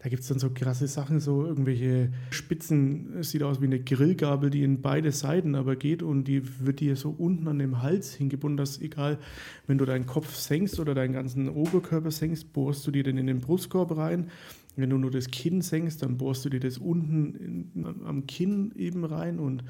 da 0.00 0.08
gibt 0.08 0.22
es 0.22 0.28
dann 0.28 0.38
so 0.38 0.50
krasse 0.50 0.86
Sachen, 0.86 1.18
so 1.18 1.44
irgendwelche 1.44 2.12
Spitzen, 2.30 3.18
es 3.18 3.30
sieht 3.30 3.42
aus 3.42 3.60
wie 3.60 3.66
eine 3.66 3.80
Grillgabel, 3.80 4.48
die 4.48 4.62
in 4.62 4.80
beide 4.80 5.10
Seiten 5.10 5.56
aber 5.56 5.74
geht 5.74 6.04
und 6.04 6.24
die 6.24 6.42
wird 6.60 6.78
dir 6.78 6.94
so 6.94 7.10
unten 7.10 7.48
an 7.48 7.58
dem 7.58 7.82
Hals 7.82 8.14
hingebunden, 8.14 8.56
dass 8.56 8.80
egal, 8.80 9.18
wenn 9.66 9.76
du 9.78 9.84
deinen 9.84 10.06
Kopf 10.06 10.36
senkst 10.36 10.78
oder 10.78 10.94
deinen 10.94 11.14
ganzen 11.14 11.48
Oberkörper 11.48 12.12
senkst, 12.12 12.52
bohrst 12.52 12.86
du 12.86 12.92
dir 12.92 13.02
den 13.02 13.18
in 13.18 13.26
den 13.26 13.40
Brustkorb 13.40 13.96
rein. 13.96 14.30
Wenn 14.76 14.90
du 14.90 14.98
nur 14.98 15.10
das 15.10 15.32
Kinn 15.32 15.62
senkst, 15.62 16.02
dann 16.02 16.16
bohrst 16.16 16.44
du 16.44 16.48
dir 16.48 16.60
das 16.60 16.78
unten 16.78 17.34
in, 17.74 17.86
am 18.06 18.28
Kinn 18.28 18.72
eben 18.76 19.04
rein 19.04 19.40
und 19.40 19.64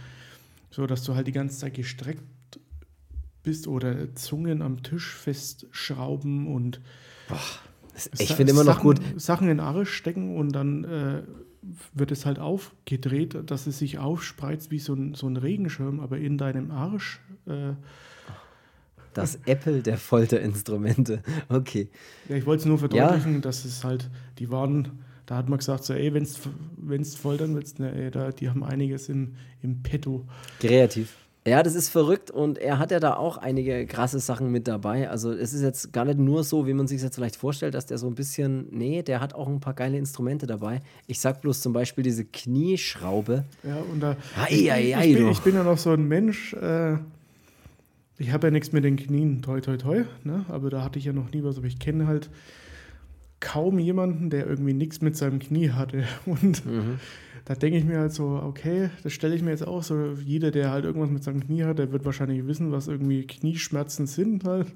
so, 0.71 0.87
dass 0.87 1.05
du 1.05 1.15
halt 1.15 1.27
die 1.27 1.33
ganze 1.33 1.59
Zeit 1.59 1.73
gestreckt 1.73 2.23
bist 3.43 3.67
oder 3.67 4.15
Zungen 4.15 4.61
am 4.61 4.83
Tisch 4.83 5.15
festschrauben 5.15 6.47
und 6.47 6.83
Boah 7.29 7.39
ich 8.19 8.35
finde 8.35 8.53
immer 8.53 8.65
noch 8.65 8.77
Sachen, 8.77 8.83
gut. 8.83 9.01
Sachen 9.17 9.49
in 9.49 9.61
Arsch 9.61 9.93
stecken 9.93 10.37
und 10.37 10.53
dann 10.53 10.85
äh, 10.85 11.23
wird 11.93 12.13
es 12.13 12.27
halt 12.27 12.39
aufgedreht, 12.39 13.37
dass 13.47 13.67
es 13.67 13.79
sich 13.79 13.99
aufspreizt 13.99 14.71
wie 14.71 14.79
so 14.79 14.95
ein, 14.95 15.15
so 15.15 15.27
ein 15.27 15.37
Regenschirm, 15.37 16.01
aber 16.01 16.19
in 16.19 16.39
deinem 16.39 16.71
Arsch. 16.71 17.21
Äh, 17.47 17.73
das 19.15 19.39
Apple 19.47 19.83
der 19.83 19.99
Folterinstrumente. 19.99 21.23
Okay. 21.49 21.89
Ja, 22.29 22.37
ich 22.37 22.47
wollte 22.47 22.61
es 22.61 22.67
nur 22.67 22.79
verdeutlichen, 22.79 23.35
ja. 23.35 23.41
dass 23.41 23.65
es 23.65 23.83
halt, 23.83 24.11
die 24.39 24.51
waren, 24.51 25.01
da 25.27 25.37
hat 25.37 25.49
man 25.49 25.59
gesagt, 25.59 25.85
so, 25.85 25.95
ey, 25.95 26.13
wenn 26.15 26.23
es 27.03 27.15
foltern 27.17 27.55
willst, 27.57 27.81
ne, 27.81 27.93
ey, 27.93 28.11
da, 28.11 28.31
die 28.31 28.49
haben 28.49 28.63
einiges 28.63 29.09
im, 29.09 29.35
im 29.63 29.83
Petto. 29.83 30.27
Kreativ. 30.61 31.17
Ja, 31.49 31.63
das 31.63 31.75
ist 31.75 31.89
verrückt 31.89 32.31
und 32.31 32.59
er 32.59 32.79
hat 32.79 32.91
ja 32.91 33.01
da 33.01 33.15
auch 33.15 33.39
einige 33.39 33.87
krasse 33.87 34.19
Sachen 34.19 34.53
mit 34.53 34.69
dabei. 34.69 35.09
Also 35.09 35.33
es 35.33 35.53
ist 35.53 35.63
jetzt 35.63 35.93
gar 35.93 36.05
nicht 36.05 36.19
nur 36.19 36.45
so, 36.45 36.67
wie 36.67 36.75
man 36.75 36.87
sich 36.87 37.03
jetzt 37.03 37.15
vielleicht 37.15 37.37
vorstellt, 37.37 37.75
dass 37.75 37.87
der 37.87 37.99
so 37.99 38.07
ein 38.07 38.15
bisschen, 38.15 38.67
nee, 38.71 39.03
der 39.03 39.21
hat 39.21 39.35
auch 39.35 39.49
ein 39.49 39.61
paar 39.61 39.75
geile 39.75 39.97
Instrumente 39.97 40.47
dabei. 40.47 40.83
Ich 41.07 41.21
sag 41.21 41.41
bloß 41.41 41.61
zum 41.61 41.73
Beispiel 41.73 42.05
diese 42.05 42.25
Knieschraube. 42.25 43.45
Ja, 43.63 43.79
und 43.91 44.01
da, 44.01 44.17
ei, 44.37 44.49
ich, 44.51 44.73
ei, 44.73 44.97
ei, 44.97 45.11
ich, 45.11 45.17
bin, 45.17 45.29
ich, 45.31 45.41
bin, 45.41 45.55
ja 45.55 45.65
noch 45.65 45.79
so 45.79 45.91
ein 45.91 46.07
Mensch, 46.07 46.53
äh, 46.55 46.97
ich 48.19 48.33
habe 48.33 48.49
ja 48.49 48.51
nichts 48.51 48.73
mit 48.73 48.85
den 48.85 48.97
Knien, 48.97 49.43
toi, 49.43 49.61
toi, 49.61 49.77
toi, 49.77 50.05
ne? 50.25 50.45
aber 50.49 50.71
da 50.71 50.85
hatte 50.85 50.99
ich 50.99 51.07
ja 51.07 51.13
noch 51.13 51.33
nie 51.33 51.43
was, 51.43 51.57
aber 51.57 51.67
ich 51.67 51.79
kenne 51.79 52.07
halt 52.07 52.31
kaum 53.41 53.79
jemanden, 53.79 54.31
der 54.31 54.47
irgendwie 54.47 54.75
nichts 54.75 55.01
mit 55.01 55.17
seinem 55.17 55.39
Knie 55.39 55.71
hatte 55.71 56.05
und 56.27 56.67
mhm 56.67 56.99
da 57.45 57.55
denke 57.55 57.79
ich 57.79 57.85
mir 57.85 57.99
halt 57.99 58.13
so, 58.13 58.41
okay, 58.43 58.91
das 59.03 59.13
stelle 59.13 59.35
ich 59.35 59.43
mir 59.43 59.51
jetzt 59.51 59.67
auch 59.67 59.83
so, 59.83 60.13
jeder, 60.25 60.51
der 60.51 60.71
halt 60.71 60.85
irgendwas 60.85 61.11
mit 61.11 61.25
seinem 61.25 61.45
Knie 61.45 61.65
hat, 61.65 61.79
der 61.79 61.93
wird 61.93 62.05
wahrscheinlich 62.05 62.47
wissen, 62.47 62.73
was 62.73 62.89
irgendwie 62.89 63.27
Knieschmerzen 63.27 64.07
sind 64.07 64.45
halt. 64.45 64.69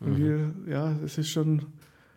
Und 0.00 0.18
mhm. 0.18 0.54
wir, 0.66 0.72
ja, 0.72 0.96
es 1.04 1.18
ist 1.18 1.30
schon, 1.30 1.62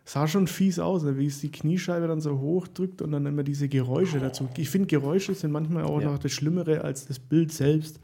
sah 0.05 0.27
schon 0.27 0.47
fies 0.47 0.79
aus, 0.79 1.03
ne, 1.03 1.17
wie 1.17 1.25
es 1.25 1.41
die 1.41 1.51
Kniescheibe 1.51 2.07
dann 2.07 2.21
so 2.21 2.39
hochdrückt 2.39 3.01
und 3.01 3.11
dann 3.11 3.25
immer 3.25 3.43
diese 3.43 3.67
Geräusche 3.67 4.19
dazu. 4.19 4.47
Ich 4.57 4.69
finde, 4.69 4.87
Geräusche 4.87 5.33
sind 5.33 5.51
manchmal 5.51 5.83
auch 5.83 6.01
ja. 6.01 6.11
noch 6.11 6.19
das 6.19 6.31
Schlimmere 6.31 6.81
als 6.81 7.07
das 7.07 7.19
Bild 7.19 7.51
selbst. 7.51 7.99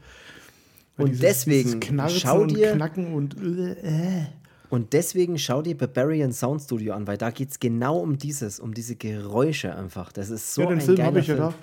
Weil 0.96 1.06
und 1.06 1.12
dieses, 1.12 1.20
deswegen 1.22 1.80
dieses 1.80 2.20
schau 2.20 2.44
dir, 2.44 2.72
und 2.72 2.76
Knacken 2.76 3.14
und 3.14 3.36
äh, 3.42 4.26
und 4.72 4.94
deswegen 4.94 5.38
schau 5.38 5.60
dir 5.60 5.76
Barbarian 5.76 6.32
Sound 6.32 6.62
Studio 6.62 6.94
an, 6.94 7.06
weil 7.06 7.18
da 7.18 7.30
geht 7.30 7.50
es 7.50 7.60
genau 7.60 7.98
um 7.98 8.16
dieses, 8.16 8.58
um 8.58 8.72
diese 8.72 8.96
Geräusche 8.96 9.76
einfach. 9.76 10.12
Das 10.12 10.30
ist 10.30 10.54
so 10.54 10.62
ja, 10.62 10.68
den 10.68 10.78
ein 10.78 10.80
Film 10.80 11.02
habe 11.02 11.20
ich 11.20 11.26
ja 11.26 11.36
da. 11.36 11.54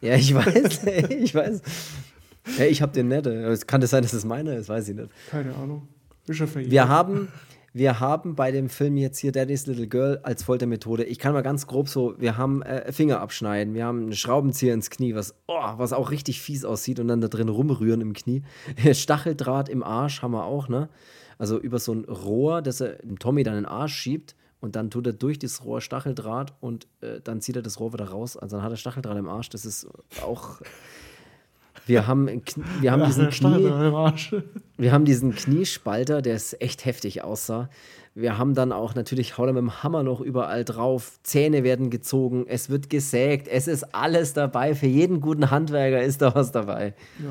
Ja, 0.00 0.14
ich 0.14 0.34
weiß, 0.34 0.84
ich 1.10 1.34
weiß. 1.34 1.60
Ja, 2.56 2.64
ich 2.64 2.80
habe 2.80 2.92
den 2.92 3.08
nicht. 3.08 3.26
Es 3.26 3.66
kann 3.66 3.82
das 3.82 3.90
sein, 3.90 4.02
dass 4.02 4.14
es 4.14 4.24
meine 4.24 4.54
ist, 4.54 4.70
weiß 4.70 4.88
ich 4.88 4.96
nicht. 4.96 5.10
Keine 5.30 5.54
Ahnung. 5.54 5.86
Ist 6.28 6.40
ja 6.40 6.46
wir 6.54 6.88
haben, 6.88 7.28
wir 7.74 8.00
haben 8.00 8.34
bei 8.36 8.50
dem 8.52 8.70
Film 8.70 8.96
jetzt 8.96 9.18
hier 9.18 9.32
Daddy's 9.32 9.66
Little 9.66 9.86
Girl 9.86 10.20
als 10.22 10.42
Foltermethode, 10.42 11.04
ich 11.04 11.18
kann 11.18 11.34
mal 11.34 11.42
ganz 11.42 11.66
grob 11.66 11.90
so, 11.90 12.14
wir 12.16 12.38
haben 12.38 12.62
äh, 12.62 12.90
Finger 12.90 13.20
abschneiden, 13.20 13.74
wir 13.74 13.84
haben 13.84 14.04
einen 14.04 14.14
Schraubenzieher 14.14 14.72
ins 14.72 14.88
Knie, 14.88 15.14
was, 15.14 15.34
oh, 15.46 15.74
was 15.76 15.92
auch 15.92 16.10
richtig 16.10 16.40
fies 16.40 16.64
aussieht 16.64 17.00
und 17.00 17.08
dann 17.08 17.20
da 17.20 17.28
drin 17.28 17.50
rumrühren 17.50 18.00
im 18.00 18.14
Knie. 18.14 18.44
Stacheldraht 18.92 19.68
im 19.68 19.82
Arsch 19.82 20.22
haben 20.22 20.32
wir 20.32 20.44
auch, 20.44 20.68
ne? 20.68 20.88
Also 21.40 21.58
über 21.58 21.78
so 21.78 21.94
ein 21.94 22.04
Rohr, 22.04 22.60
das 22.60 22.82
er 22.82 22.96
dem 22.96 23.18
Tommy 23.18 23.44
dann 23.44 23.54
in 23.54 23.62
den 23.62 23.66
Arsch 23.66 23.94
schiebt 23.94 24.36
und 24.60 24.76
dann 24.76 24.90
tut 24.90 25.06
er 25.06 25.14
durch 25.14 25.38
das 25.38 25.64
Rohr 25.64 25.80
Stacheldraht 25.80 26.52
und 26.60 26.86
äh, 27.00 27.22
dann 27.24 27.40
zieht 27.40 27.56
er 27.56 27.62
das 27.62 27.80
Rohr 27.80 27.94
wieder 27.94 28.10
raus. 28.10 28.36
Also 28.36 28.56
dann 28.56 28.64
hat 28.64 28.70
er 28.70 28.76
Stacheldraht 28.76 29.16
im 29.16 29.26
Arsch. 29.26 29.48
Das 29.48 29.64
ist 29.64 29.88
auch. 30.22 30.60
Wir 31.86 32.06
haben, 32.06 32.28
wir 32.82 32.92
haben 32.92 33.06
diesen 33.06 33.30
Knie, 33.30 33.64
wir 34.76 34.92
haben 34.92 35.06
diesen 35.06 35.34
Kniespalter, 35.34 36.20
der 36.20 36.36
ist 36.36 36.60
echt 36.60 36.84
heftig 36.84 37.24
aussah. 37.24 37.70
Wir 38.14 38.36
haben 38.36 38.54
dann 38.54 38.70
auch 38.70 38.94
natürlich 38.94 39.38
haut 39.38 39.46
er 39.46 39.54
mit 39.54 39.62
dem 39.62 39.82
Hammer 39.82 40.02
noch 40.02 40.20
überall 40.20 40.66
drauf. 40.66 41.20
Zähne 41.22 41.64
werden 41.64 41.88
gezogen, 41.88 42.44
es 42.46 42.68
wird 42.68 42.90
gesägt, 42.90 43.48
es 43.48 43.66
ist 43.66 43.94
alles 43.94 44.34
dabei. 44.34 44.74
Für 44.74 44.88
jeden 44.88 45.22
guten 45.22 45.50
Handwerker 45.50 46.02
ist 46.02 46.20
da 46.20 46.34
was 46.34 46.52
dabei. 46.52 46.92
Ja. 47.18 47.30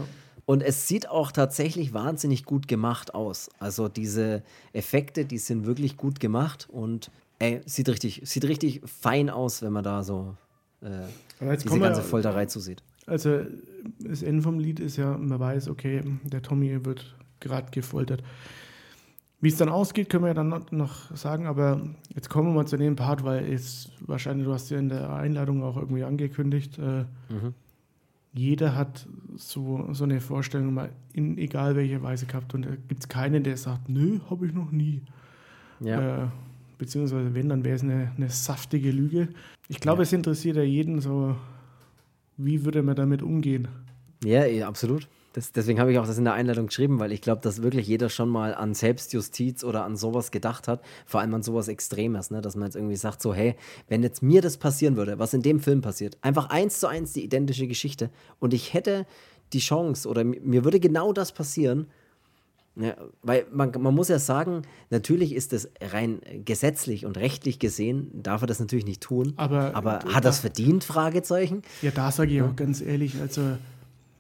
Und 0.50 0.64
es 0.64 0.88
sieht 0.88 1.08
auch 1.08 1.32
tatsächlich 1.32 1.93
wahnsinnig 1.93 2.43
gut 2.43 2.68
gemacht 2.68 3.14
aus. 3.14 3.52
Also 3.60 3.88
diese 3.88 4.41
Effekte, 4.74 5.24
die 5.24 5.38
sind 5.38 5.68
wirklich 5.68 5.95
gut 5.95 6.20
gemacht 6.20 6.68
und 6.72 7.12
ey, 7.38 7.62
sieht 7.68 7.88
richtig, 7.88 8.22
sieht 8.24 8.45
richtig 8.45 8.82
fein 8.84 9.30
aus, 9.30 9.62
wenn 9.62 9.72
man 9.72 9.84
da 9.84 10.02
so 10.02 10.36
äh, 10.82 10.88
diese 11.56 11.80
ganze 11.80 12.02
Folterei 12.02 12.47
zusieht. 12.47 12.82
Also 13.06 13.41
das 14.00 14.24
Ende 14.24 14.41
vom 14.41 14.58
Lied 14.58 14.80
ist 14.80 14.97
ja, 14.97 15.16
man 15.16 15.39
weiß, 15.39 15.68
okay, 15.70 16.02
der 16.24 16.41
Tommy 16.41 16.84
wird 16.84 17.16
gerade 17.39 17.70
gefoltert. 17.70 18.24
Wie 19.41 19.50
es 19.50 19.58
dann 19.58 19.70
ausgeht, 19.70 20.10
können 20.10 20.24
wir 20.24 20.30
ja 20.30 20.34
dann 20.34 20.66
noch 20.72 21.16
sagen, 21.16 21.45
aber 21.45 21.80
jetzt 22.16 22.28
kommen 22.28 22.50
wir 22.50 22.56
mal 22.56 22.66
zu 22.66 22.78
dem 22.78 22.95
Part, 22.95 23.24
weil 23.24 23.54
es 23.54 23.91
wahrscheinlich, 24.00 24.47
du 24.47 24.54
hast 24.54 24.72
ja 24.72 24.80
in 24.80 24.89
der 24.89 25.12
Einladung 25.12 25.62
auch 25.62 25.78
irgendwie 25.78 26.06
angekündigt, 26.06 26.80
äh, 26.80 27.06
mhm 27.32 27.54
jeder 28.34 28.76
hat 28.76 29.08
so, 29.36 29.88
so 29.92 30.04
eine 30.04 30.22
Vorstellung 30.22 30.74
mal 30.74 30.92
in 31.14 31.38
egal 31.38 31.76
welcher 31.76 32.02
Weise 32.04 32.26
gehabt 32.26 32.54
und 32.54 32.66
da 32.66 32.70
gibt 32.88 33.02
es 33.02 33.08
keinen, 33.08 33.44
der 33.44 33.58
sagt, 33.58 33.90
nö, 33.90 34.20
habe 34.30 34.46
ich 34.46 34.54
noch 34.54 34.72
nie. 34.72 35.02
Ja. 35.80 36.26
Äh, 36.26 36.28
beziehungsweise 36.78 37.34
wenn, 37.34 37.50
dann 37.50 37.64
wäre 37.64 37.76
es 37.76 37.84
eine, 37.84 38.12
eine 38.16 38.30
saftige 38.30 38.92
Lüge. 38.92 39.30
Ich 39.68 39.80
glaube, 39.80 40.00
ja. 40.00 40.04
es 40.04 40.14
interessiert 40.14 40.58
ja 40.58 40.64
jeden 40.64 41.02
so, 41.02 41.36
wie 42.38 42.66
würde 42.66 42.84
man 42.84 42.96
damit 42.96 43.22
umgehen. 43.22 43.68
Ja, 44.24 44.46
ja 44.46 44.68
absolut. 44.68 45.08
Das, 45.34 45.52
deswegen 45.52 45.80
habe 45.80 45.92
ich 45.92 46.00
auch 46.00 46.08
das 46.08 46.18
in 46.18 46.24
der 46.24 46.34
Einleitung 46.34 46.68
geschrieben, 46.68 47.00
weil 47.00 47.12
ich 47.12 47.22
glaube, 47.22 47.42
dass 47.42 47.62
wirklich 47.62 47.88
jeder 47.88 48.10
schon 48.10 48.30
mal 48.30 48.56
an 48.56 48.74
Selbstjustiz 48.74 49.64
oder 49.64 49.84
an 49.84 49.96
sowas 49.96 50.32
gedacht 50.32 50.68
hat, 50.68 50.82
vor 51.06 51.22
allem 51.22 51.34
an 51.36 51.44
sowas 51.44 51.68
Extremes, 51.68 52.32
ne? 52.32 52.42
dass 52.42 52.56
man 52.56 52.66
jetzt 52.66 52.76
irgendwie 52.76 52.96
sagt, 52.96 53.22
so, 53.22 53.34
hey, 53.34 53.56
wenn 53.88 54.02
jetzt 54.02 54.24
mir 54.24 54.42
das 54.42 54.58
passieren 54.58 54.96
würde, 54.96 55.20
was 55.20 55.34
in 55.34 55.44
dem 55.44 55.60
Film 55.60 55.82
passiert, 55.82 56.18
einfach 56.22 56.50
eins 56.50 56.80
zu 56.80 56.88
eins 56.88 57.14
die 57.14 57.24
identische 57.24 57.68
Geschichte 57.68 58.10
und 58.40 58.54
ich 58.54 58.74
hätte 58.74 59.06
die 59.54 59.60
Chance 59.60 60.08
oder 60.08 60.24
mir 60.24 60.64
würde 60.64 60.80
genau 60.80 61.14
das 61.14 61.32
passieren, 61.32 61.88
ja, 62.76 62.96
weil 63.24 63.46
man, 63.52 63.72
man 63.80 63.94
muss 63.94 64.08
ja 64.08 64.20
sagen, 64.20 64.62
natürlich 64.90 65.36
ist 65.36 65.54
es 65.54 65.70
rein 65.82 66.22
gesetzlich 66.46 67.06
und 67.06 67.18
rechtlich 67.18 67.60
gesehen, 67.60 68.10
darf 68.14 68.42
er 68.42 68.48
das 68.48 68.60
natürlich 68.60 68.86
nicht 68.86 69.02
tun. 69.02 69.34
Aber, 69.36 69.76
aber 69.76 70.00
hat 70.14 70.24
das 70.24 70.40
verdient? 70.40 70.84
Fragezeichen. 70.84 71.62
Ja, 71.82 71.92
da 71.92 72.12
sage 72.12 72.34
ich 72.34 72.42
auch 72.42 72.56
ganz 72.56 72.82
ehrlich, 72.82 73.20
also 73.20 73.42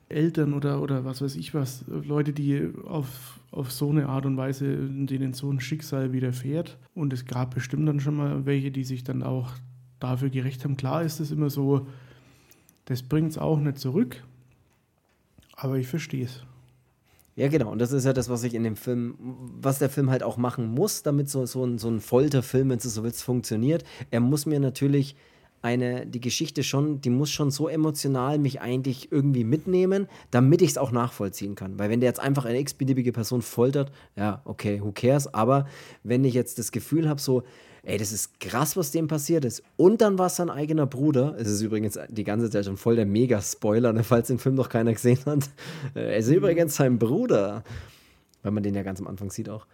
Eltern 0.09 0.53
oder, 0.53 0.81
oder 0.81 1.05
was 1.05 1.21
weiß 1.21 1.35
ich 1.35 1.53
was, 1.53 1.85
Leute, 1.87 2.33
die 2.33 2.69
auf, 2.85 3.39
auf 3.51 3.71
so 3.71 3.89
eine 3.89 4.09
Art 4.09 4.25
und 4.25 4.37
Weise, 4.37 4.75
denen 4.75 5.33
so 5.33 5.51
ein 5.51 5.59
Schicksal 5.59 6.11
widerfährt. 6.11 6.77
Und 6.95 7.13
es 7.13 7.25
gab 7.25 7.53
bestimmt 7.53 7.87
dann 7.87 7.99
schon 7.99 8.15
mal 8.15 8.45
welche, 8.45 8.71
die 8.71 8.83
sich 8.83 9.03
dann 9.03 9.23
auch 9.23 9.51
dafür 9.99 10.29
gerecht 10.29 10.63
haben. 10.63 10.77
Klar 10.77 11.03
ist 11.03 11.19
es 11.19 11.31
immer 11.31 11.49
so, 11.49 11.87
das 12.85 13.03
bringt 13.03 13.31
es 13.31 13.37
auch 13.37 13.59
nicht 13.59 13.77
zurück, 13.77 14.23
aber 15.55 15.77
ich 15.77 15.87
verstehe 15.87 16.25
es. 16.25 16.43
Ja, 17.35 17.47
genau. 17.47 17.71
Und 17.71 17.79
das 17.79 17.93
ist 17.93 18.05
ja 18.05 18.11
das, 18.11 18.29
was 18.29 18.43
ich 18.43 18.53
in 18.53 18.63
dem 18.63 18.75
Film, 18.75 19.15
was 19.61 19.79
der 19.79 19.89
Film 19.89 20.09
halt 20.09 20.23
auch 20.23 20.35
machen 20.35 20.67
muss, 20.67 21.03
damit 21.03 21.29
so, 21.29 21.45
so, 21.45 21.63
ein, 21.63 21.77
so 21.77 21.87
ein 21.87 22.01
Folterfilm, 22.01 22.69
wenn 22.69 22.79
du 22.79 22.89
so 22.89 23.03
willst, 23.03 23.23
funktioniert. 23.23 23.85
Er 24.11 24.19
muss 24.19 24.45
mir 24.45 24.59
natürlich 24.59 25.15
eine, 25.61 26.05
die 26.05 26.21
Geschichte 26.21 26.63
schon, 26.63 27.01
die 27.01 27.09
muss 27.09 27.29
schon 27.29 27.51
so 27.51 27.67
emotional 27.67 28.39
mich 28.39 28.61
eigentlich 28.61 29.11
irgendwie 29.11 29.43
mitnehmen, 29.43 30.07
damit 30.31 30.61
ich 30.61 30.71
es 30.71 30.77
auch 30.77 30.91
nachvollziehen 30.91 31.55
kann. 31.55 31.77
Weil 31.77 31.89
wenn 31.89 31.99
der 31.99 32.09
jetzt 32.09 32.19
einfach 32.19 32.45
eine 32.45 32.59
x-beliebige 32.59 33.11
Person 33.11 33.41
foltert, 33.41 33.91
ja, 34.15 34.41
okay, 34.45 34.81
who 34.81 34.91
cares, 34.91 35.33
aber 35.33 35.67
wenn 36.03 36.23
ich 36.23 36.33
jetzt 36.33 36.59
das 36.59 36.71
Gefühl 36.71 37.09
habe, 37.09 37.19
so, 37.19 37.43
ey, 37.83 37.97
das 37.97 38.11
ist 38.11 38.39
krass, 38.39 38.77
was 38.77 38.91
dem 38.91 39.07
passiert 39.07 39.43
ist, 39.43 39.63
und 39.75 40.01
dann 40.01 40.17
war 40.17 40.27
es 40.27 40.37
sein 40.37 40.49
eigener 40.49 40.85
Bruder, 40.85 41.35
es 41.37 41.49
ist 41.49 41.61
übrigens 41.61 41.99
die 42.09 42.23
ganze 42.23 42.49
Zeit 42.49 42.65
schon 42.65 42.77
voll 42.77 42.95
der 42.95 43.05
Mega-Spoiler, 43.05 43.91
ne, 43.93 44.03
falls 44.03 44.27
den 44.27 44.39
Film 44.39 44.55
noch 44.55 44.69
keiner 44.69 44.93
gesehen 44.93 45.19
hat, 45.25 45.49
es 45.93 46.27
ist 46.27 46.33
übrigens 46.33 46.75
sein 46.75 46.97
Bruder, 46.99 47.63
weil 48.43 48.51
man 48.51 48.63
den 48.63 48.75
ja 48.75 48.83
ganz 48.83 49.01
am 49.01 49.07
Anfang 49.07 49.29
sieht 49.29 49.49
auch. 49.49 49.65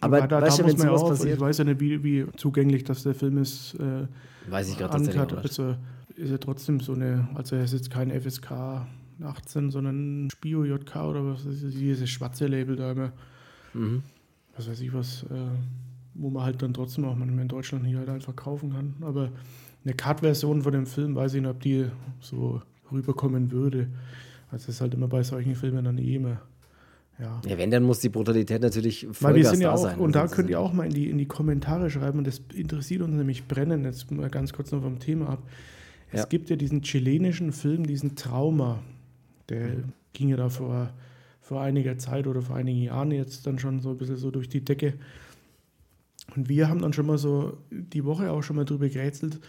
Aber 0.00 0.26
da, 0.26 0.40
weißt 0.40 0.58
da 0.58 0.62
du, 0.62 0.68
wenn 0.68 0.76
ja 0.76 0.86
sowas 0.88 1.02
auch, 1.02 1.08
passiert, 1.10 1.34
ich 1.34 1.40
weiß 1.40 1.58
ja 1.58 1.64
nicht, 1.64 1.80
wie, 1.80 2.02
wie 2.02 2.26
zugänglich 2.36 2.84
das 2.84 3.02
der 3.02 3.14
Film 3.14 3.38
ist. 3.38 3.74
Äh, 3.74 4.06
weiß 4.48 4.68
ich 4.70 4.78
gerade 4.78 4.92
tatsächlich 4.92 5.22
nicht. 5.22 5.42
Also 5.42 5.76
ist 6.16 6.30
er 6.30 6.40
trotzdem 6.40 6.80
so 6.80 6.92
eine, 6.92 7.28
also 7.34 7.56
er 7.56 7.64
ist 7.64 7.72
jetzt 7.72 7.90
kein 7.90 8.10
FSK 8.10 8.86
18, 9.22 9.70
sondern 9.70 10.26
ein 10.26 10.30
Spio 10.30 10.64
JK 10.64 10.96
oder 10.96 11.26
was 11.26 11.44
ist 11.44 11.62
dieses 11.74 12.08
schwarze 12.08 12.46
Label 12.46 12.76
da 12.76 12.92
immer. 12.92 13.12
Mhm. 13.72 14.02
was 14.56 14.68
weiß 14.68 14.80
ich 14.80 14.92
was, 14.92 15.22
äh, 15.24 15.36
wo 16.14 16.28
man 16.28 16.42
halt 16.42 16.60
dann 16.60 16.74
trotzdem 16.74 17.04
auch 17.04 17.14
manchmal 17.14 17.42
in 17.42 17.48
Deutschland 17.48 17.86
hier 17.86 17.98
halt 17.98 18.08
einfach 18.08 18.34
kaufen 18.34 18.72
kann. 18.72 18.94
Aber 19.00 19.30
eine 19.84 19.94
Cut-Version 19.94 20.62
von 20.62 20.72
dem 20.72 20.86
Film, 20.86 21.14
weiß 21.14 21.34
ich 21.34 21.40
nicht, 21.40 21.50
ob 21.50 21.60
die 21.60 21.86
so 22.20 22.60
rüberkommen 22.90 23.52
würde. 23.52 23.88
Also 24.50 24.66
das 24.66 24.76
ist 24.76 24.80
halt 24.80 24.94
immer 24.94 25.08
bei 25.08 25.22
solchen 25.22 25.54
Filmen 25.54 25.84
dann 25.84 25.98
eh 25.98 26.16
immer. 26.16 26.42
Ja. 27.20 27.40
Ja, 27.46 27.58
wenn, 27.58 27.70
dann 27.70 27.82
muss 27.82 27.98
die 28.00 28.08
Brutalität 28.08 28.62
natürlich 28.62 29.06
Weil 29.20 29.34
wir 29.34 29.44
sind 29.44 29.60
ja 29.60 29.68
da 29.68 29.74
auch, 29.74 29.82
sein. 29.82 29.98
und 29.98 30.14
da 30.14 30.20
sonst 30.20 30.32
könnt 30.36 30.50
ihr 30.50 30.58
auch 30.60 30.72
mal 30.72 30.84
in 30.86 30.92
die, 30.94 31.10
in 31.10 31.18
die 31.18 31.26
Kommentare 31.26 31.90
schreiben, 31.90 32.18
und 32.18 32.26
das 32.26 32.40
interessiert 32.54 33.02
uns 33.02 33.14
nämlich 33.14 33.46
brennend, 33.46 33.84
jetzt 33.84 34.10
mal 34.10 34.30
ganz 34.30 34.52
kurz 34.52 34.72
noch 34.72 34.82
vom 34.82 34.98
Thema 34.98 35.28
ab. 35.30 35.42
Es 36.12 36.20
Ja. 36.20 36.26
gibt 36.26 36.48
ja 36.50 36.56
diesen 36.56 36.82
chilenischen 36.82 37.52
Film, 37.52 37.86
diesen 37.86 38.16
Trauma, 38.16 38.82
der 39.48 39.68
Mhm. 39.68 39.84
ging 40.14 40.28
ja 40.30 40.36
da 40.36 40.48
vor, 40.48 40.90
vor 41.42 41.60
einiger 41.60 41.98
Zeit 41.98 42.26
oder 42.26 42.40
vor 42.42 42.56
einigen 42.56 42.82
Jahren 42.82 43.10
jetzt 43.10 43.46
dann 43.46 43.58
schon 43.58 43.80
so 43.80 43.90
ein 43.90 43.98
bisschen 43.98 44.16
so 44.16 44.30
durch 44.30 44.48
die 44.48 44.64
Decke. 44.64 44.94
Und 46.36 46.48
wir 46.48 46.68
haben 46.68 46.80
dann 46.80 46.92
schon 46.92 47.06
mal 47.06 47.18
so 47.18 47.58
die 47.70 48.04
Woche 48.04 48.30
auch 48.30 48.42
schon 48.42 48.56
mal 48.56 48.64
drüber 48.64 48.88
gerätselt, 48.88 49.40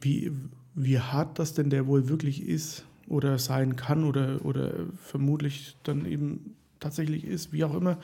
wie, 0.00 0.32
wie 0.74 0.98
hart 0.98 1.38
das 1.38 1.54
denn 1.54 1.70
der 1.70 1.86
wohl 1.86 2.08
wirklich 2.08 2.46
ist 2.46 2.84
oder 3.06 3.38
sein 3.38 3.76
kann 3.76 4.04
oder, 4.04 4.44
oder 4.44 4.72
vermutlich 4.96 5.76
dann 5.84 6.04
eben 6.06 6.54
tatsächlich 6.80 7.24
ist, 7.24 7.52
wie 7.52 7.64
auch 7.64 7.74
immer. 7.74 7.98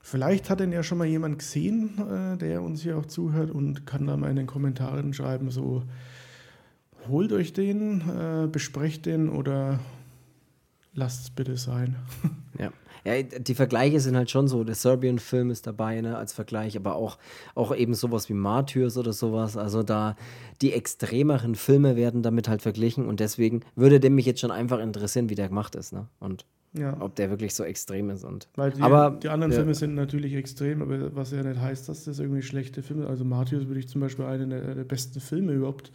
Vielleicht 0.00 0.50
hat 0.50 0.60
ihn 0.60 0.70
ja 0.70 0.84
schon 0.84 0.98
mal 0.98 1.06
jemand 1.06 1.40
gesehen, 1.40 1.98
äh, 1.98 2.36
der 2.36 2.62
uns 2.62 2.82
hier 2.82 2.96
auch 2.96 3.06
zuhört 3.06 3.50
und 3.50 3.86
kann 3.86 4.06
da 4.06 4.16
mal 4.16 4.30
in 4.30 4.36
den 4.36 4.46
Kommentaren 4.46 5.12
schreiben, 5.12 5.50
so 5.50 5.82
holt 7.08 7.32
euch 7.32 7.52
den, 7.52 8.02
äh, 8.08 8.46
besprecht 8.46 9.06
den 9.06 9.28
oder 9.28 9.80
lasst 10.94 11.22
es 11.22 11.30
bitte 11.30 11.56
sein. 11.56 11.96
Ja. 12.58 12.72
ja, 13.04 13.22
die 13.22 13.54
Vergleiche 13.54 14.00
sind 14.00 14.16
halt 14.16 14.30
schon 14.30 14.48
so. 14.48 14.64
Der 14.64 14.74
Serbian-Film 14.74 15.50
ist 15.50 15.66
dabei, 15.66 16.00
ne, 16.00 16.16
als 16.16 16.32
Vergleich, 16.32 16.74
aber 16.74 16.94
auch, 16.94 17.18
auch 17.54 17.76
eben 17.76 17.92
sowas 17.92 18.30
wie 18.30 18.34
Martyrs 18.34 18.96
oder 18.96 19.12
sowas. 19.12 19.58
Also 19.58 19.82
da 19.82 20.16
die 20.62 20.72
extremeren 20.72 21.54
Filme 21.54 21.96
werden 21.96 22.22
damit 22.22 22.48
halt 22.48 22.62
verglichen 22.62 23.04
und 23.04 23.20
deswegen 23.20 23.60
würde 23.74 24.00
dem 24.00 24.14
mich 24.14 24.24
jetzt 24.24 24.40
schon 24.40 24.50
einfach 24.50 24.78
interessieren, 24.78 25.28
wie 25.28 25.34
der 25.34 25.48
gemacht 25.48 25.74
ist, 25.74 25.92
ne? 25.92 26.08
Und 26.18 26.46
Ja. 26.78 26.96
ob 27.00 27.14
der 27.14 27.30
wirklich 27.30 27.54
so 27.54 27.64
extrem 27.64 28.10
ist. 28.10 28.24
Und 28.24 28.48
Weil 28.56 28.72
die, 28.72 28.82
aber 28.82 29.18
die 29.22 29.28
anderen 29.28 29.52
ja. 29.52 29.58
Filme 29.58 29.74
sind 29.74 29.94
natürlich 29.94 30.34
extrem, 30.34 30.82
aber 30.82 31.14
was 31.14 31.30
ja 31.30 31.42
nicht 31.42 31.60
heißt, 31.60 31.88
dass 31.88 32.04
das 32.04 32.18
irgendwie 32.18 32.42
schlechte 32.42 32.82
Filme 32.82 33.02
sind. 33.02 33.10
Also 33.10 33.24
Martyrs 33.24 33.66
würde 33.66 33.80
ich 33.80 33.88
zum 33.88 34.00
Beispiel 34.00 34.24
einen 34.24 34.50
der, 34.50 34.74
der 34.74 34.84
besten 34.84 35.20
Filme 35.20 35.52
überhaupt. 35.52 35.90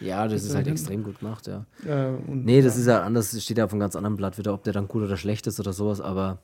ja, 0.00 0.28
das 0.28 0.44
ist 0.44 0.54
halt 0.54 0.66
extrem 0.66 1.04
gut 1.04 1.20
gemacht, 1.20 1.46
ja. 1.46 1.64
Äh, 1.86 2.12
Nee, 2.28 2.62
das 2.62 2.76
ist 2.76 2.86
ja 2.86 3.02
anders, 3.02 3.30
das 3.30 3.42
steht 3.42 3.58
ja 3.58 3.64
auf 3.64 3.72
einem 3.72 3.80
ganz 3.80 3.96
anderen 3.96 4.16
Blatt 4.16 4.38
wieder, 4.38 4.52
ob 4.52 4.62
der 4.64 4.72
dann 4.72 4.88
gut 4.88 5.02
oder 5.02 5.16
schlecht 5.16 5.46
ist 5.46 5.58
oder 5.58 5.72
sowas, 5.72 6.00
aber 6.00 6.38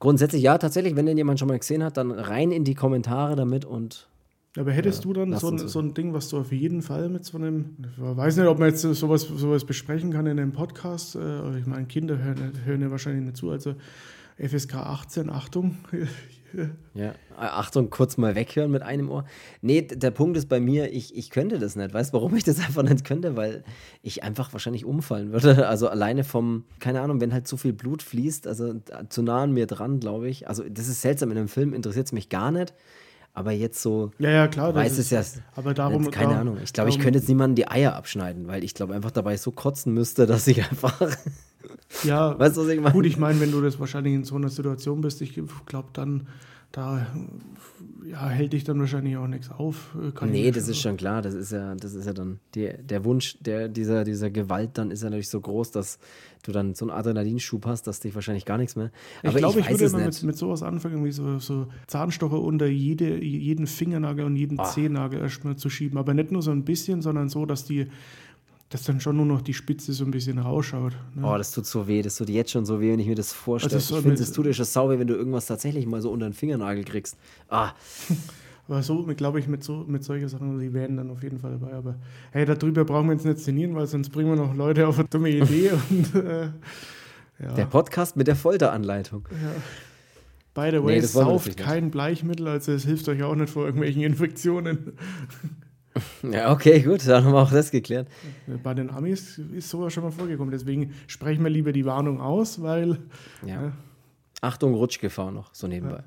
grundsätzlich 0.00 0.42
ja, 0.42 0.58
tatsächlich, 0.58 0.96
wenn 0.96 1.06
den 1.06 1.16
jemand 1.16 1.38
schon 1.38 1.48
mal 1.48 1.58
gesehen 1.58 1.82
hat, 1.82 1.96
dann 1.96 2.10
rein 2.10 2.52
in 2.52 2.64
die 2.64 2.74
Kommentare 2.74 3.36
damit 3.36 3.64
und 3.64 4.08
Aber 4.56 4.70
hättest 4.70 5.04
Ja, 5.04 5.12
du 5.12 5.12
dann 5.14 5.36
so 5.38 5.50
ein, 5.50 5.58
so. 5.58 5.80
ein 5.80 5.94
Ding, 5.94 6.12
was 6.12 6.28
du 6.28 6.38
auf 6.38 6.52
jeden 6.52 6.80
Fall 6.82 7.08
mit 7.08 7.24
so 7.24 7.38
einem, 7.38 7.76
ich 7.96 7.98
weiß 7.98 8.36
nicht, 8.36 8.46
ob 8.46 8.58
man 8.60 8.68
jetzt 8.68 8.82
sowas, 8.82 9.22
sowas 9.22 9.64
besprechen 9.64 10.12
kann 10.12 10.26
in 10.26 10.38
einem 10.38 10.52
Podcast, 10.52 11.16
äh, 11.16 11.58
ich 11.58 11.66
meine, 11.66 11.86
Kinder 11.86 12.18
hören, 12.18 12.52
hören 12.64 12.80
ja 12.82 12.90
wahrscheinlich 12.90 13.24
nicht 13.24 13.36
zu, 13.36 13.50
also 13.50 13.74
FSK 14.38 14.74
18, 14.76 15.30
Achtung. 15.30 15.76
Ja, 16.94 17.14
Achtung, 17.36 17.90
kurz 17.90 18.16
mal 18.16 18.36
weghören 18.36 18.70
mit 18.70 18.82
einem 18.82 19.10
Ohr. 19.10 19.24
Nee, 19.60 19.82
der 19.82 20.12
Punkt 20.12 20.36
ist 20.36 20.48
bei 20.48 20.60
mir, 20.60 20.92
ich, 20.92 21.16
ich 21.16 21.30
könnte 21.30 21.58
das 21.58 21.74
nicht. 21.74 21.92
Weißt 21.92 22.12
du, 22.12 22.18
warum 22.18 22.36
ich 22.36 22.44
das 22.44 22.58
einfach 22.64 22.84
nicht 22.84 23.04
könnte? 23.04 23.34
Weil 23.34 23.64
ich 24.02 24.22
einfach 24.22 24.52
wahrscheinlich 24.52 24.84
umfallen 24.84 25.32
würde. 25.32 25.66
Also 25.66 25.88
alleine 25.88 26.22
vom, 26.22 26.62
keine 26.78 27.00
Ahnung, 27.00 27.20
wenn 27.20 27.32
halt 27.32 27.48
so 27.48 27.56
viel 27.56 27.72
Blut 27.72 28.04
fließt, 28.04 28.46
also 28.46 28.74
zu 29.08 29.22
nah 29.24 29.42
an 29.42 29.50
mir 29.52 29.66
dran, 29.66 29.98
glaube 29.98 30.28
ich. 30.28 30.46
Also 30.46 30.62
das 30.68 30.86
ist 30.86 31.02
seltsam, 31.02 31.32
in 31.32 31.38
einem 31.38 31.48
Film 31.48 31.74
interessiert 31.74 32.06
es 32.06 32.12
mich 32.12 32.28
gar 32.28 32.52
nicht. 32.52 32.72
Aber 33.36 33.50
jetzt 33.50 33.82
so, 33.82 34.12
Ja, 34.18 34.30
ja, 34.30 34.48
klar. 34.48 34.74
weiß 34.74 34.96
es 34.98 35.10
ja, 35.10 35.20
Aber 35.56 35.74
darum, 35.74 36.08
keine 36.12 36.28
darum- 36.34 36.40
Ahnung. 36.40 36.58
Ich 36.62 36.72
glaube, 36.72 36.90
ich 36.90 37.00
könnte 37.00 37.18
jetzt 37.18 37.28
niemanden 37.28 37.56
die 37.56 37.66
Eier 37.68 37.96
abschneiden, 37.96 38.46
weil 38.46 38.62
ich 38.62 38.74
glaube 38.74 38.94
einfach 38.94 39.10
dabei 39.10 39.36
so 39.36 39.50
kotzen 39.50 39.92
müsste, 39.92 40.24
dass 40.26 40.46
ich 40.46 40.62
einfach, 40.62 41.00
Ja, 42.04 42.38
weißt 42.38 42.56
du, 42.56 42.62
was 42.62 42.68
ich 42.68 42.80
meine? 42.80 42.92
gut, 42.94 43.06
ich 43.06 43.16
meine, 43.16 43.40
wenn 43.40 43.50
du 43.50 43.60
das 43.60 43.78
wahrscheinlich 43.80 44.14
in 44.14 44.24
so 44.24 44.36
einer 44.36 44.48
Situation 44.50 45.00
bist, 45.00 45.20
ich 45.20 45.34
glaube, 45.66 45.88
dann, 45.92 46.28
da 46.74 47.06
ja, 48.04 48.28
hält 48.28 48.52
dich 48.52 48.64
dann 48.64 48.80
wahrscheinlich 48.80 49.16
auch 49.16 49.28
nichts 49.28 49.48
auf. 49.48 49.94
äh, 49.94 50.10
kann 50.10 50.28
ich 50.28 50.34
Nee, 50.34 50.50
das 50.50 50.66
ist 50.68 50.80
schon 50.80 50.96
klar. 50.96 51.22
Das 51.22 51.32
ist 51.32 51.52
ja, 51.52 51.74
das 51.76 51.94
ist 51.94 52.04
ja 52.04 52.12
dann 52.12 52.40
die, 52.56 52.70
der 52.82 53.04
Wunsch 53.04 53.38
der, 53.40 53.68
dieser, 53.68 54.02
dieser 54.02 54.28
Gewalt 54.30 54.70
dann 54.74 54.90
ist 54.90 55.02
ja 55.02 55.08
natürlich 55.08 55.28
so 55.28 55.40
groß, 55.40 55.70
dass 55.70 55.98
du 56.42 56.50
dann 56.50 56.74
so 56.74 56.84
einen 56.84 56.90
Adrenalinschub 56.90 57.64
hast, 57.66 57.86
dass 57.86 58.00
dich 58.00 58.14
wahrscheinlich 58.14 58.44
gar 58.44 58.58
nichts 58.58 58.74
mehr. 58.74 58.90
Ich 59.22 59.28
Aber 59.28 59.38
glaube, 59.38 59.60
ich, 59.60 59.66
weiß 59.66 59.80
würde 59.80 59.96
immer 59.96 60.04
mit, 60.04 60.22
mit 60.24 60.36
sowas 60.36 60.64
anfangen, 60.64 60.94
irgendwie 60.94 61.12
so, 61.12 61.38
so 61.38 61.68
Zahnstocher 61.86 62.40
unter 62.40 62.66
jede, 62.66 63.22
jeden 63.22 63.68
Fingernagel 63.68 64.24
und 64.24 64.34
jeden 64.36 64.58
Ah. 64.58 64.64
Zehennagel 64.64 65.20
erstmal 65.20 65.56
zu 65.56 65.70
schieben. 65.70 65.96
Aber 65.96 66.12
nicht 66.12 66.32
nur 66.32 66.42
so 66.42 66.50
ein 66.50 66.64
bisschen, 66.64 67.02
sondern 67.02 67.28
so, 67.28 67.46
dass 67.46 67.64
die, 67.64 67.86
dass 68.70 68.84
dann 68.84 69.00
schon 69.00 69.16
nur 69.16 69.26
noch 69.26 69.42
die 69.42 69.54
Spitze 69.54 69.92
so 69.92 70.04
ein 70.04 70.10
bisschen 70.10 70.38
rausschaut. 70.38 70.92
Ne? 71.14 71.26
Oh, 71.26 71.36
das 71.36 71.52
tut 71.52 71.66
so 71.66 71.86
weh. 71.86 72.02
Das 72.02 72.16
tut 72.16 72.28
jetzt 72.28 72.50
schon 72.50 72.64
so 72.64 72.80
weh, 72.80 72.92
wenn 72.92 72.98
ich 72.98 73.06
mir 73.06 73.14
das 73.14 73.32
vorstelle. 73.32 73.76
Also 73.76 73.94
so 73.94 73.98
ich 73.98 74.06
finde, 74.06 74.22
es 74.22 74.32
tut 74.32 74.46
dir 74.46 74.54
schon 74.54 74.64
sau 74.64 74.90
weh, 74.90 74.98
wenn 74.98 75.06
du 75.06 75.14
irgendwas 75.14 75.46
tatsächlich 75.46 75.86
mal 75.86 76.00
so 76.00 76.10
unter 76.10 76.28
den 76.28 76.32
Fingernagel 76.32 76.84
kriegst. 76.84 77.16
Ah, 77.48 77.72
Aber 78.66 78.82
so, 78.82 79.04
glaube 79.14 79.40
ich, 79.40 79.46
mit, 79.46 79.62
so, 79.62 79.84
mit 79.86 80.04
solchen 80.04 80.28
Sachen, 80.28 80.58
die 80.58 80.72
wären 80.72 80.96
dann 80.96 81.10
auf 81.10 81.22
jeden 81.22 81.38
Fall 81.38 81.52
dabei. 81.52 81.74
Aber 81.74 81.96
hey, 82.32 82.46
darüber 82.46 82.84
brauchen 82.84 83.06
wir 83.06 83.12
uns 83.12 83.24
nicht 83.24 83.38
szenieren, 83.38 83.74
weil 83.74 83.86
sonst 83.86 84.08
bringen 84.08 84.30
wir 84.30 84.36
noch 84.36 84.54
Leute 84.54 84.88
auf 84.88 84.98
eine 84.98 85.08
dumme 85.08 85.28
Idee. 85.28 85.72
und 85.90 86.14
äh, 86.14 86.48
ja. 87.42 87.52
der 87.54 87.66
Podcast 87.66 88.16
mit 88.16 88.26
der 88.26 88.36
Folteranleitung. 88.36 89.28
By 90.54 90.70
the 90.70 90.82
way, 90.82 91.00
Nee, 91.00 91.00
sauft 91.00 91.56
kein 91.56 91.90
Bleichmittel, 91.90 92.48
also 92.48 92.72
es 92.72 92.84
hilft 92.84 93.08
euch 93.08 93.22
auch 93.22 93.34
nicht 93.34 93.50
vor 93.50 93.66
irgendwelchen 93.66 94.02
Infektionen. 94.02 94.92
Ja, 96.30 96.52
okay, 96.52 96.80
gut, 96.80 97.06
dann 97.06 97.24
haben 97.24 97.32
wir 97.32 97.40
auch 97.40 97.52
das 97.52 97.70
geklärt. 97.70 98.08
Bei 98.62 98.74
den 98.74 98.90
Amis 98.90 99.38
ist 99.38 99.70
sowas 99.70 99.92
schon 99.92 100.02
mal 100.02 100.10
vorgekommen. 100.10 100.50
Deswegen 100.50 100.92
sprechen 101.06 101.44
wir 101.44 101.50
lieber 101.50 101.72
die 101.72 101.84
Warnung 101.84 102.20
aus, 102.20 102.60
weil 102.60 102.98
Ja. 103.42 103.62
Ja. 103.62 103.72
Achtung, 104.40 104.74
Rutschgefahr 104.74 105.30
noch, 105.30 105.54
so 105.54 105.66
nebenbei. 105.66 106.02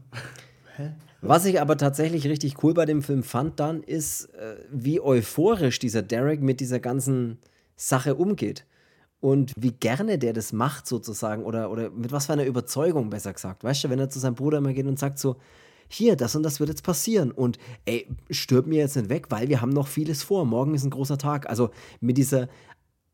Was 1.22 1.46
ich 1.46 1.60
aber 1.60 1.78
tatsächlich 1.78 2.28
richtig 2.28 2.64
cool 2.64 2.76
bei 2.76 2.86
dem 2.86 3.02
Film 3.02 3.24
fand 3.24 3.60
dann, 3.60 3.82
ist, 3.82 4.26
äh, 4.36 4.58
wie 4.72 5.02
euphorisch 5.02 5.80
dieser 5.80 6.04
Derek 6.04 6.42
mit 6.42 6.60
dieser 6.60 6.80
ganzen 6.80 7.40
Sache 7.76 8.14
umgeht. 8.16 8.66
Und 9.20 9.54
wie 9.58 9.72
gerne 9.72 10.20
der 10.20 10.34
das 10.34 10.54
macht, 10.54 10.86
sozusagen, 10.86 11.44
oder, 11.44 11.72
oder 11.72 11.90
mit 11.90 12.12
was 12.12 12.28
für 12.28 12.34
einer 12.34 12.46
Überzeugung, 12.46 13.10
besser 13.10 13.34
gesagt. 13.34 13.64
Weißt 13.64 13.84
du, 13.84 13.90
wenn 13.90 13.98
er 13.98 14.10
zu 14.10 14.20
seinem 14.20 14.36
Bruder 14.36 14.60
immer 14.60 14.74
geht 14.74 14.86
und 14.86 15.00
sagt 15.00 15.18
so, 15.18 15.38
hier, 15.88 16.16
das 16.16 16.36
und 16.36 16.44
das 16.44 16.60
wird 16.60 16.70
jetzt 16.70 16.84
passieren. 16.84 17.32
Und 17.32 17.58
ey, 17.86 18.08
stirb 18.30 18.68
mir 18.68 18.80
jetzt 18.80 18.96
nicht 18.96 19.10
weg, 19.10 19.28
weil 19.30 19.48
wir 19.50 19.62
haben 19.62 19.72
noch 19.72 19.88
vieles 19.88 20.24
vor. 20.24 20.46
Morgen 20.46 20.74
ist 20.76 20.84
ein 20.84 20.90
großer 20.90 21.18
Tag. 21.18 21.50
Also 21.50 21.70
mit 22.02 22.18
dieser 22.18 22.48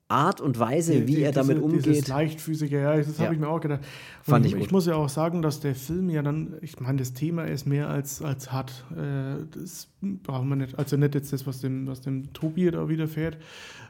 Art 0.10 0.42
und 0.42 0.60
Weise, 0.60 1.08
wie 1.08 1.16
die- 1.16 1.22
er 1.24 1.32
damit 1.32 1.56
diese, 1.58 1.66
umgeht. 1.66 1.86
Dieses 1.88 2.08
Leichtfüßige, 2.08 2.72
ja, 2.72 2.98
das 2.98 3.18
Ja. 3.18 3.24
habe 3.26 3.34
ich 3.34 3.40
mir 3.40 3.48
auch 3.48 3.62
gedacht. 3.62 3.80
Und 3.80 4.32
Fand 4.32 4.46
ich, 4.46 4.54
ich 4.56 4.70
muss 4.70 4.86
ja 4.86 4.96
auch 4.96 5.10
sagen, 5.10 5.42
dass 5.42 5.60
der 5.60 5.74
Film 5.74 6.10
ja 6.10 6.22
dann, 6.22 6.56
ich 6.62 6.80
meine, 6.80 6.98
das 7.00 7.14
Thema 7.14 7.46
ist 7.46 7.66
mehr 7.66 7.90
als, 7.90 8.22
als 8.22 8.52
hart. 8.52 8.84
Äh, 8.92 9.46
das 9.52 9.88
brauchen 10.02 10.50
wir 10.50 10.56
nicht. 10.58 10.78
Also 10.78 10.98
nicht 10.98 11.16
jetzt 11.16 11.34
das, 11.34 11.48
was 11.48 11.62
dem, 11.62 11.88
was 11.88 12.02
dem 12.02 12.32
Tobi 12.34 12.70
da 12.70 12.88
widerfährt. 12.90 13.38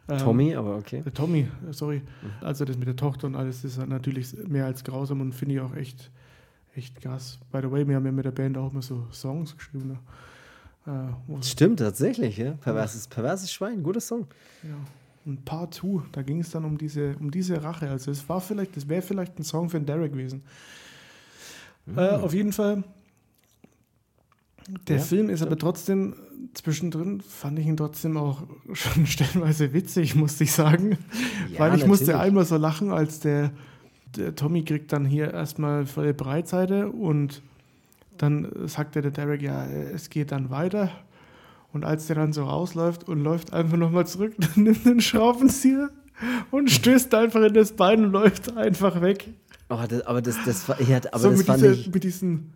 Ähm, 0.07 0.17
Tommy, 0.19 0.55
aber 0.55 0.77
okay. 0.77 1.03
Tommy, 1.13 1.47
sorry. 1.71 2.01
Also 2.41 2.63
das 2.63 2.77
mit 2.77 2.88
der 2.88 2.95
Tochter 2.95 3.27
und 3.27 3.36
alles 3.36 3.63
ist 3.65 3.77
natürlich 3.86 4.34
mehr 4.47 4.65
als 4.65 4.84
grausam 4.84 5.19
und 5.19 5.34
finde 5.34 5.55
ich 5.55 5.61
auch 5.61 5.75
echt, 5.75 6.11
echt 6.76 6.99
krass. 7.01 7.39
By 7.51 7.59
the 7.61 7.71
way, 7.71 7.88
wir 7.88 7.95
haben 7.95 8.05
ja 8.05 8.11
mit 8.11 8.26
der 8.26 8.32
Band 8.32 8.57
auch 8.57 8.71
mal 8.71 8.82
so 8.82 9.07
Songs 9.11 9.55
geschrieben. 9.55 9.99
Ne? 10.86 11.13
Äh, 11.38 11.43
Stimmt, 11.43 11.80
tatsächlich, 11.80 12.38
ja. 12.38 12.51
Perverses, 12.53 13.07
perverses 13.07 13.51
Schwein, 13.51 13.84
guter 13.84 14.01
Song. 14.01 14.28
ja. 14.63 14.76
Und 15.26 15.45
Part 15.45 15.74
2, 15.76 16.03
da 16.11 16.21
ging 16.21 16.41
es 16.41 16.49
dann 16.49 16.65
um 16.65 16.78
diese, 16.78 17.15
um 17.17 17.32
diese 17.32 17.63
Rache. 17.63 17.89
Also 17.89 18.11
es 18.11 18.28
war 18.28 18.41
vielleicht, 18.41 18.76
das 18.76 18.89
wäre 18.89 19.01
vielleicht 19.01 19.39
ein 19.39 19.45
Song 19.45 19.69
für 19.69 19.80
den 19.80 19.86
Derek 19.86 20.11
gewesen. 20.11 20.43
Mhm. 21.86 21.97
Äh, 21.97 22.09
auf 22.09 22.34
jeden 22.34 22.51
Fall. 22.51 22.84
Der 24.89 24.97
Ja, 24.97 25.01
Film 25.01 25.30
ist 25.30 25.41
aber 25.41 25.57
trotzdem, 25.57 26.15
zwischendrin 26.53 27.21
fand 27.21 27.57
ich 27.57 27.65
ihn 27.67 27.78
trotzdem 27.78 28.17
auch 28.17 28.43
schon 28.74 29.05
stellenweise 29.07 29.71
witzig, 29.71 30.13
musste 30.15 30.43
ich 30.43 30.51
sagen. 30.51 30.97
Ja, 31.53 31.59
Weil 31.59 31.76
ich 31.78 31.86
musste 31.86 32.07
natürlich. 32.07 32.21
einmal 32.28 32.45
so 32.45 32.57
lachen, 32.57 32.91
als 32.91 33.21
der, 33.21 33.51
der 34.16 34.36
Tommy 34.36 34.64
kriegt 34.64 34.91
dann 34.93 35.05
hier 35.05 35.34
erstmal 35.34 35.86
volle 35.86 36.14
Breitseite 36.14 36.89
und 36.89 37.41
dann 38.18 38.47
sagt 38.68 38.95
der, 38.95 39.01
der 39.01 39.11
Derek, 39.11 39.41
ja, 39.41 39.66
es 39.66 40.09
geht 40.09 40.32
dann 40.32 40.49
weiter. 40.49 40.89
Und 41.72 41.84
als 41.86 42.05
der 42.07 42.16
dann 42.18 42.34
so 42.34 42.43
rausläuft 42.43 43.07
und 43.07 43.24
läuft 43.24 43.51
einfach 43.53 43.78
nochmal 43.78 44.05
zurück, 44.05 44.34
dann 44.38 44.64
nimmt 44.64 44.86
den 44.86 45.01
Schraubenzieher 45.01 45.89
und 46.51 46.70
stößt 46.70 47.14
einfach 47.16 47.41
in 47.41 47.53
das 47.53 47.72
Bein 47.74 48.05
und 48.05 48.11
läuft 48.11 48.55
einfach 48.55 49.01
weg. 49.01 49.30
Oh, 49.70 49.80
das, 49.88 50.01
aber 50.05 50.22
das, 50.22 50.38
das, 50.45 50.70
war- 50.70 50.80
ja, 50.82 50.97
aber 51.11 51.20
so 51.20 51.30
das 51.30 51.38
mit, 51.39 51.47
fand 51.47 51.61
dieser, 51.64 51.72
ich. 51.74 51.91
mit 51.93 52.03
diesen 52.03 52.53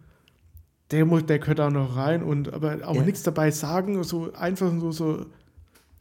der, 0.91 1.03
der 1.05 1.39
gehört 1.39 1.59
auch 1.59 1.71
noch 1.71 1.97
rein 1.97 2.23
und 2.23 2.53
aber 2.53 2.77
auch 2.87 2.95
Ja. 2.95 3.01
nichts 3.01 3.23
dabei 3.23 3.51
sagen, 3.51 4.01
so 4.03 4.31
einfach 4.33 4.71
so, 4.79 4.91
so 4.91 5.25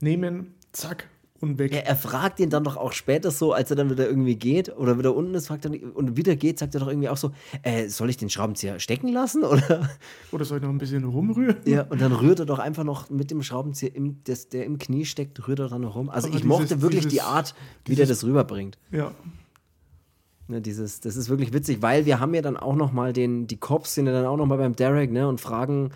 nehmen, 0.01 0.55
zack 0.73 1.09
und 1.41 1.59
weg. 1.59 1.73
Er, 1.73 1.87
er 1.87 1.97
fragt 1.97 2.41
ihn 2.41 2.51
dann 2.51 2.65
doch 2.65 2.77
auch 2.77 2.93
später 2.93 3.31
so, 3.31 3.53
als 3.53 3.71
er 3.71 3.77
dann 3.77 3.91
wieder 3.91 4.07
irgendwie 4.09 4.37
geht 4.37 4.75
oder 4.77 4.99
wieder 4.99 5.15
unten 5.15 5.35
ist, 5.35 5.49
fragt 5.49 5.65
er 5.67 5.71
und 5.95 6.17
wieder 6.17 6.37
geht, 6.37 6.59
sagt 6.59 6.75
er 6.75 6.81
doch 6.81 6.89
irgendwie 6.89 7.09
auch 7.09 7.17
so, 7.17 7.33
äh, 7.63 7.89
soll 7.89 8.11
ich 8.11 8.17
den 8.17 8.31
Schraubenzieher 8.31 8.81
stecken 8.81 9.09
lassen? 9.09 9.45
Oder 9.45 9.89
Oder 10.33 10.45
soll 10.45 10.59
ich 10.59 10.63
noch 10.65 10.71
ein 10.71 10.79
bisschen 10.79 11.05
rumrühren? 11.05 11.57
ja, 11.65 11.83
und 11.83 12.01
dann 12.01 12.13
rührt 12.13 12.41
er 12.41 12.47
doch 12.47 12.59
einfach 12.59 12.85
noch 12.85 13.11
mit 13.11 13.31
dem 13.31 13.43
Schraubenzieher, 13.43 13.95
im, 13.95 14.21
das, 14.25 14.49
der 14.49 14.65
im 14.65 14.79
Knie 14.79 15.05
steckt, 15.05 15.47
rührt 15.47 15.59
er 15.59 15.69
dann 15.69 15.83
noch 15.83 15.95
rum. 15.97 16.09
Also 16.11 16.29
Aber 16.29 16.37
ich 16.37 16.43
dieses- 16.43 16.59
mochte 16.59 16.83
wirklich 16.83 17.03
die 17.05 17.09
dieses- 17.11 17.25
Art, 17.25 17.55
wie 17.85 17.95
der 17.95 18.07
dieses- 18.07 18.21
das 18.21 18.29
rüberbringt. 18.29 18.79
Ja. 18.91 19.13
Ne, 20.49 20.61
dieses, 20.61 21.01
das 21.01 21.17
ist 21.17 21.29
wirklich 21.29 21.53
witzig, 21.53 21.83
weil 21.83 22.07
wir 22.07 22.21
haben 22.21 22.33
ja 22.33 22.41
dann 22.41 22.57
auch 22.57 22.77
noch 22.77 22.93
mal 22.93 23.13
den, 23.13 23.49
die 23.49 23.57
Cops 23.57 23.95
sind 23.95 24.07
ja 24.07 24.13
dann 24.13 24.27
auch 24.27 24.37
noch 24.37 24.47
mal 24.47 24.59
beim 24.59 24.77
Derek, 24.77 25.11
ne, 25.11 25.27
und 25.27 25.41
fragen 25.41 25.91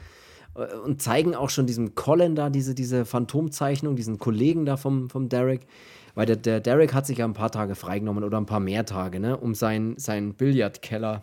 und 0.55 1.01
zeigen 1.01 1.34
auch 1.34 1.51
schon 1.51 1.66
diesem 1.66 1.94
Colin 1.94 2.34
da 2.34 2.51
diese, 2.51 2.74
diese 2.74 3.05
Phantomzeichnung, 3.05 3.96
diesen 3.96 4.18
Kollegen 4.18 4.66
da 4.66 4.76
vom, 4.76 5.09
vom 5.09 5.28
Derek, 5.28 5.66
weil 6.14 6.26
der, 6.26 6.36
der 6.36 6.61
Derek 6.61 6.92
hat 6.92 7.07
sich 7.07 7.18
ja 7.18 7.24
ein 7.24 7.34
paar 7.34 7.53
Tage 7.53 7.74
freigenommen 7.74 8.24
oder 8.24 8.38
ein 8.38 8.46
paar 8.46 8.61
mehr 8.61 8.84
Tage, 8.84 9.20
ne, 9.20 9.36
um 9.36 9.55
seinen, 9.55 9.96
seinen 9.98 10.34
Billardkeller 10.34 11.22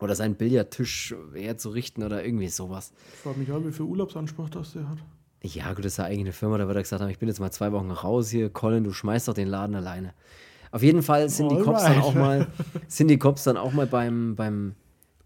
oder 0.00 0.14
seinen 0.14 0.36
Billardtisch 0.36 1.14
herzurichten 1.34 2.02
oder 2.02 2.24
irgendwie 2.24 2.48
sowas. 2.48 2.92
Ich 3.14 3.20
frage 3.20 3.38
mich 3.38 3.52
auch, 3.52 3.64
wie 3.64 3.72
viel 3.72 3.86
Urlaubsanspruch 3.86 4.48
das 4.48 4.72
der 4.72 4.88
hat. 4.88 4.98
Ja, 5.42 5.72
gut, 5.72 5.84
das 5.84 5.92
ist 5.92 5.96
ja 5.98 6.04
eigentlich 6.04 6.20
eine 6.20 6.32
Firma, 6.32 6.58
da 6.58 6.66
wird 6.66 6.76
er 6.76 6.82
gesagt 6.82 7.02
haben, 7.02 7.10
ich 7.10 7.18
bin 7.18 7.28
jetzt 7.28 7.38
mal 7.38 7.50
zwei 7.50 7.70
Wochen 7.72 7.90
raus 7.90 8.30
hier, 8.30 8.50
Colin, 8.50 8.82
du 8.82 8.92
schmeißt 8.92 9.28
doch 9.28 9.34
den 9.34 9.48
Laden 9.48 9.76
alleine. 9.76 10.14
Auf 10.70 10.82
jeden 10.82 11.02
Fall 11.02 11.28
sind 11.28 11.50
die 11.50 11.60
Cops 11.60 11.84
dann 11.84 12.00
auch 12.00 12.14
mal, 12.14 12.46
sind 12.88 13.08
die 13.08 13.18
Cops 13.18 13.44
dann 13.44 13.56
auch 13.56 13.72
mal 13.72 13.86
beim, 13.86 14.34
beim 14.34 14.74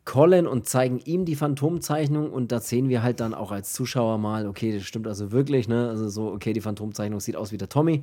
Colin 0.04 0.46
und 0.46 0.68
zeigen 0.68 0.98
ihm 1.04 1.24
die 1.24 1.36
Phantomzeichnung 1.36 2.32
und 2.32 2.50
da 2.50 2.60
sehen 2.60 2.88
wir 2.88 3.02
halt 3.02 3.20
dann 3.20 3.34
auch 3.34 3.52
als 3.52 3.72
Zuschauer 3.72 4.18
mal, 4.18 4.46
okay, 4.48 4.72
das 4.72 4.82
stimmt 4.82 5.06
also 5.06 5.30
wirklich, 5.30 5.68
ne? 5.68 5.88
Also 5.88 6.08
so, 6.08 6.32
okay, 6.32 6.52
die 6.52 6.60
Phantomzeichnung 6.60 7.20
sieht 7.20 7.36
aus 7.36 7.52
wie 7.52 7.58
der 7.58 7.68
Tommy. 7.68 8.02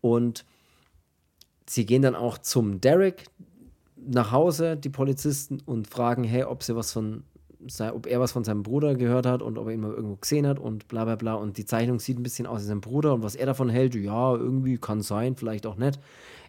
Und 0.00 0.44
sie 1.66 1.86
gehen 1.86 2.02
dann 2.02 2.14
auch 2.14 2.38
zum 2.38 2.80
Derek 2.80 3.24
nach 3.96 4.30
Hause, 4.30 4.76
die 4.76 4.90
Polizisten, 4.90 5.60
und 5.66 5.88
fragen, 5.88 6.22
hey, 6.22 6.44
ob 6.44 6.62
sie 6.62 6.76
was 6.76 6.92
von 6.92 7.24
ob 7.92 8.06
er 8.06 8.20
was 8.20 8.32
von 8.32 8.44
seinem 8.44 8.62
Bruder 8.62 8.94
gehört 8.94 9.26
hat 9.26 9.42
und 9.42 9.58
ob 9.58 9.66
er 9.66 9.74
ihn 9.74 9.80
mal 9.80 9.92
irgendwo 9.92 10.16
gesehen 10.16 10.46
hat 10.46 10.58
und 10.58 10.88
bla 10.88 11.04
bla 11.04 11.16
bla. 11.16 11.34
Und 11.34 11.58
die 11.58 11.64
Zeichnung 11.64 11.98
sieht 11.98 12.18
ein 12.18 12.22
bisschen 12.22 12.46
aus 12.46 12.62
wie 12.62 12.66
sein 12.66 12.80
Bruder 12.80 13.14
und 13.14 13.22
was 13.22 13.34
er 13.34 13.46
davon 13.46 13.68
hält, 13.68 13.94
ja, 13.94 14.34
irgendwie 14.34 14.78
kann 14.78 15.02
sein, 15.02 15.36
vielleicht 15.36 15.66
auch 15.66 15.76
nicht. 15.76 15.98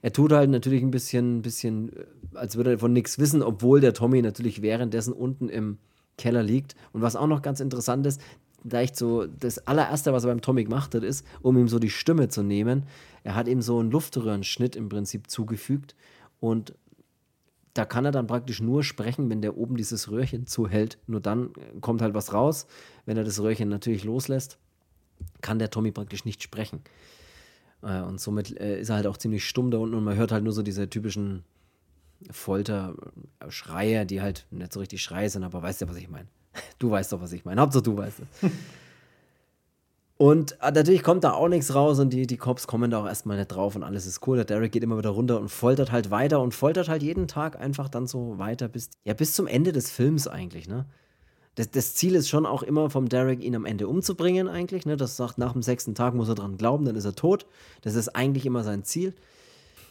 Er 0.02 0.14
tut 0.14 0.32
halt 0.32 0.50
natürlich 0.50 0.84
ein 0.84 0.92
bisschen, 0.92 1.42
bisschen, 1.42 1.92
äh, 1.94 2.06
als 2.36 2.56
würde 2.56 2.72
er 2.72 2.80
von 2.80 2.94
nichts 2.94 3.20
wissen, 3.20 3.42
obwohl 3.42 3.82
der 3.82 3.94
Tommy 3.94 4.22
natürlich 4.22 4.62
währenddessen 4.62 5.14
unten 5.14 5.50
im 5.50 5.78
Keller 6.18 6.44
liegt. 6.44 6.76
Und 6.94 7.02
was 7.02 7.16
auch 7.16 7.28
noch 7.28 7.42
ganz 7.42 7.60
interessant 7.60 8.06
ist, 8.06 8.22
vielleicht 8.62 8.96
so 8.96 9.26
das 9.26 9.68
allererste, 9.68 10.14
was 10.14 10.24
er 10.24 10.30
beim 10.30 10.42
Tommy 10.42 10.64
gemacht 10.64 10.94
hat, 10.94 11.04
ist, 11.04 11.26
um 11.42 11.58
ihm 11.58 11.68
so 11.68 11.80
die 11.80 11.90
Stimme 11.90 12.28
zu 12.30 12.44
nehmen, 12.44 12.84
er 13.24 13.36
hat 13.36 13.48
ihm 13.48 13.62
so 13.62 13.80
einen 13.80 13.92
Luftröhrenschnitt 13.92 14.76
im 14.76 14.90
Prinzip 14.90 15.30
zugefügt 15.30 15.96
und 16.40 16.74
da 17.80 17.86
kann 17.86 18.04
er 18.04 18.12
dann 18.12 18.28
praktisch 18.28 18.60
nur 18.60 18.84
sprechen, 18.84 19.30
wenn 19.30 19.42
der 19.42 19.56
oben 19.56 19.78
dieses 19.78 20.12
Röhrchen 20.12 20.46
zuhält. 20.46 20.98
Nur 21.08 21.22
dann 21.22 21.52
äh, 21.56 21.80
kommt 21.80 22.02
halt 22.02 22.14
was 22.14 22.34
raus. 22.34 22.68
Wenn 23.06 23.16
er 23.16 23.24
das 23.24 23.40
Röhrchen 23.40 23.70
natürlich 23.70 24.04
loslässt, 24.04 24.58
kann 25.40 25.60
der 25.60 25.70
Tommy 25.70 25.94
praktisch 25.94 26.26
nicht 26.26 26.44
sprechen. 26.44 26.82
Äh, 27.82 28.02
Und 28.02 28.20
somit 28.20 28.60
äh, 28.60 28.82
ist 28.82 28.90
er 28.90 28.98
halt 28.98 29.08
auch 29.08 29.16
ziemlich 29.16 29.48
stumm 29.48 29.72
da 29.72 29.78
unten 29.78 29.96
und 29.96 30.04
man 30.04 30.18
hört 30.18 30.34
halt 30.34 30.44
nur 30.44 30.52
so 30.52 30.62
diese 30.62 30.90
typischen 30.90 31.46
Folter-Schreie, 32.30 34.06
die 34.06 34.22
halt 34.22 34.46
nicht 34.52 34.74
so 34.74 34.82
richtig 34.82 35.02
Schreie 35.02 35.30
sind, 35.30 35.46
aber 35.46 35.62
weißt 35.62 35.80
ja, 35.80 35.88
was 35.88 35.96
ich 35.96 36.10
meine. 36.10 36.28
Du 36.80 36.92
weißt 36.92 37.14
doch, 37.14 37.22
was 37.22 37.32
ich 37.32 37.46
meine. 37.46 37.62
Hauptsache 37.62 37.84
du 37.84 37.96
weißt 37.96 38.20
es. 38.20 38.52
Und 40.22 40.58
äh, 40.62 40.72
natürlich 40.72 41.02
kommt 41.02 41.24
da 41.24 41.32
auch 41.32 41.48
nichts 41.48 41.74
raus 41.74 41.98
und 41.98 42.10
die, 42.10 42.28
die 42.28 42.36
Cops 42.36 42.68
kommen 42.68 42.92
da 42.92 43.02
auch 43.02 43.08
erstmal 43.08 43.38
nicht 43.38 43.48
drauf 43.48 43.78
und 43.78 43.84
alles 43.84 44.06
ist 44.06 44.28
cool. 44.28 44.36
Der 44.36 44.44
Derek 44.44 44.74
geht 44.74 44.84
immer 44.84 44.98
wieder 44.98 45.12
runter 45.12 45.40
und 45.40 45.48
foltert 45.48 45.94
halt 45.94 46.12
weiter 46.12 46.42
und 46.42 46.54
foltert 46.54 46.90
halt 46.90 47.02
jeden 47.02 47.30
Tag 47.30 47.58
einfach 47.58 47.88
dann 47.88 48.06
so 48.06 48.38
weiter 48.38 48.68
bis, 48.68 48.90
ja, 49.06 49.14
bis 49.14 49.32
zum 49.32 49.48
Ende 49.48 49.72
des 49.72 49.90
Films 49.90 50.28
eigentlich, 50.28 50.68
ne? 50.68 50.86
Das, 51.56 51.72
das 51.72 51.96
Ziel 51.96 52.16
ist 52.16 52.28
schon 52.28 52.46
auch 52.46 52.64
immer 52.64 52.90
vom 52.90 53.08
Derek, 53.08 53.42
ihn 53.42 53.56
am 53.56 53.66
Ende 53.66 53.88
umzubringen 53.88 54.50
eigentlich, 54.50 54.86
ne? 54.86 54.98
Das 54.98 55.16
sagt, 55.16 55.38
nach 55.38 55.54
dem 55.54 55.62
sechsten 55.62 55.96
Tag 55.96 56.14
muss 56.16 56.28
er 56.28 56.36
dran 56.36 56.58
glauben, 56.58 56.84
dann 56.84 56.98
ist 56.98 57.06
er 57.06 57.16
tot. 57.16 57.46
Das 57.82 57.96
ist 57.96 58.10
eigentlich 58.10 58.46
immer 58.46 58.66
sein 58.66 58.84
Ziel. 58.84 59.14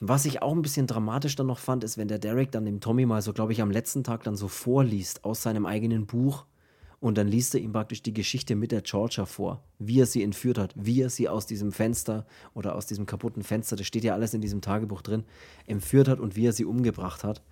Was 0.00 0.26
ich 0.26 0.42
auch 0.42 0.52
ein 0.52 0.60
bisschen 0.60 0.86
dramatisch 0.86 1.36
dann 1.36 1.46
noch 1.46 1.58
fand, 1.58 1.84
ist, 1.84 1.96
wenn 1.96 2.08
der 2.08 2.18
Derek 2.18 2.52
dann 2.52 2.66
dem 2.66 2.80
Tommy 2.80 3.06
mal 3.06 3.22
so, 3.22 3.32
glaube 3.32 3.52
ich, 3.52 3.62
am 3.62 3.70
letzten 3.70 4.04
Tag 4.04 4.24
dann 4.24 4.36
so 4.36 4.48
vorliest 4.48 5.24
aus 5.24 5.42
seinem 5.42 5.64
eigenen 5.64 6.04
Buch. 6.04 6.44
Und 7.00 7.16
dann 7.16 7.28
liest 7.28 7.54
er 7.54 7.60
ihm 7.60 7.72
praktisch 7.72 8.02
die 8.02 8.12
Geschichte 8.12 8.56
mit 8.56 8.72
der 8.72 8.82
Georgia 8.82 9.24
vor, 9.24 9.62
wie 9.78 10.00
er 10.00 10.06
sie 10.06 10.22
entführt 10.22 10.58
hat, 10.58 10.74
wie 10.76 11.00
er 11.00 11.10
sie 11.10 11.28
aus 11.28 11.46
diesem 11.46 11.70
Fenster 11.70 12.26
oder 12.54 12.74
aus 12.74 12.86
diesem 12.86 13.06
kaputten 13.06 13.44
Fenster, 13.44 13.76
das 13.76 13.86
steht 13.86 14.02
ja 14.02 14.14
alles 14.14 14.34
in 14.34 14.40
diesem 14.40 14.60
Tagebuch 14.60 15.02
drin, 15.02 15.24
entführt 15.66 16.08
hat 16.08 16.18
und 16.18 16.34
wie 16.34 16.46
er 16.46 16.52
sie 16.52 16.64
umgebracht 16.64 17.22
hat, 17.22 17.42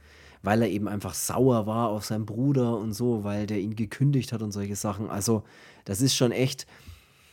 weil 0.42 0.62
er 0.62 0.68
eben 0.68 0.88
einfach 0.88 1.14
sauer 1.14 1.66
war 1.66 1.90
auf 1.90 2.04
seinen 2.04 2.26
Bruder 2.26 2.76
und 2.76 2.92
so, 2.92 3.22
weil 3.22 3.46
der 3.46 3.60
ihn 3.60 3.76
gekündigt 3.76 4.32
hat 4.32 4.42
und 4.42 4.50
solche 4.50 4.74
Sachen. 4.74 5.08
Also, 5.08 5.44
das 5.84 6.00
ist 6.00 6.16
schon 6.16 6.32
echt, 6.32 6.66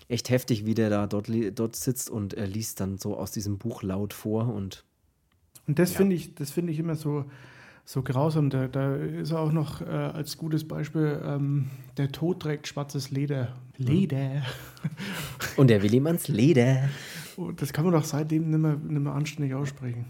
echt 0.08 0.30
heftig, 0.30 0.68
wie 0.68 0.76
der 0.76 0.92
da 0.92 1.08
dort, 1.08 1.32
dort 1.56 1.76
sitzt 1.76 2.12
und 2.12 2.36
er 2.36 2.46
liest 2.46 2.80
dann 2.80 3.00
so 3.00 3.18
aus 3.18 3.32
diesem 3.32 3.58
Buch 3.58 3.82
laut 3.82 4.14
vor 4.14 4.54
und 4.54 4.86
Und 5.66 5.80
das 5.80 5.92
finde 5.92 6.16
ich, 6.16 6.36
das 6.36 6.52
finde 6.52 6.72
ich 6.74 6.78
immer 6.78 6.96
so, 6.96 7.26
so 7.86 8.02
grausam. 8.02 8.50
Da, 8.50 8.68
da 8.68 8.96
ist 8.96 9.34
auch 9.34 9.52
noch 9.52 9.82
äh, 9.82 9.86
als 9.86 10.38
gutes 10.38 10.68
Beispiel, 10.68 11.22
ähm, 11.26 11.70
der 11.98 12.12
Tod 12.12 12.42
trägt 12.42 12.68
schwarzes 12.68 13.12
Leder. 13.12 13.56
Leder. 13.78 14.44
Und 15.58 15.72
er 15.72 15.82
will 15.84 15.94
ihm 15.94 16.08
ans 16.08 16.28
Leder. 16.28 16.90
Oh, 17.38 17.52
das 17.52 17.74
kann 17.74 17.84
man 17.86 17.94
doch 17.94 18.04
seitdem 18.04 18.50
nicht 18.50 18.60
mehr, 18.60 18.76
nicht 18.76 19.02
mehr 19.02 19.14
anständig 19.14 19.54
aussprechen. 19.56 20.06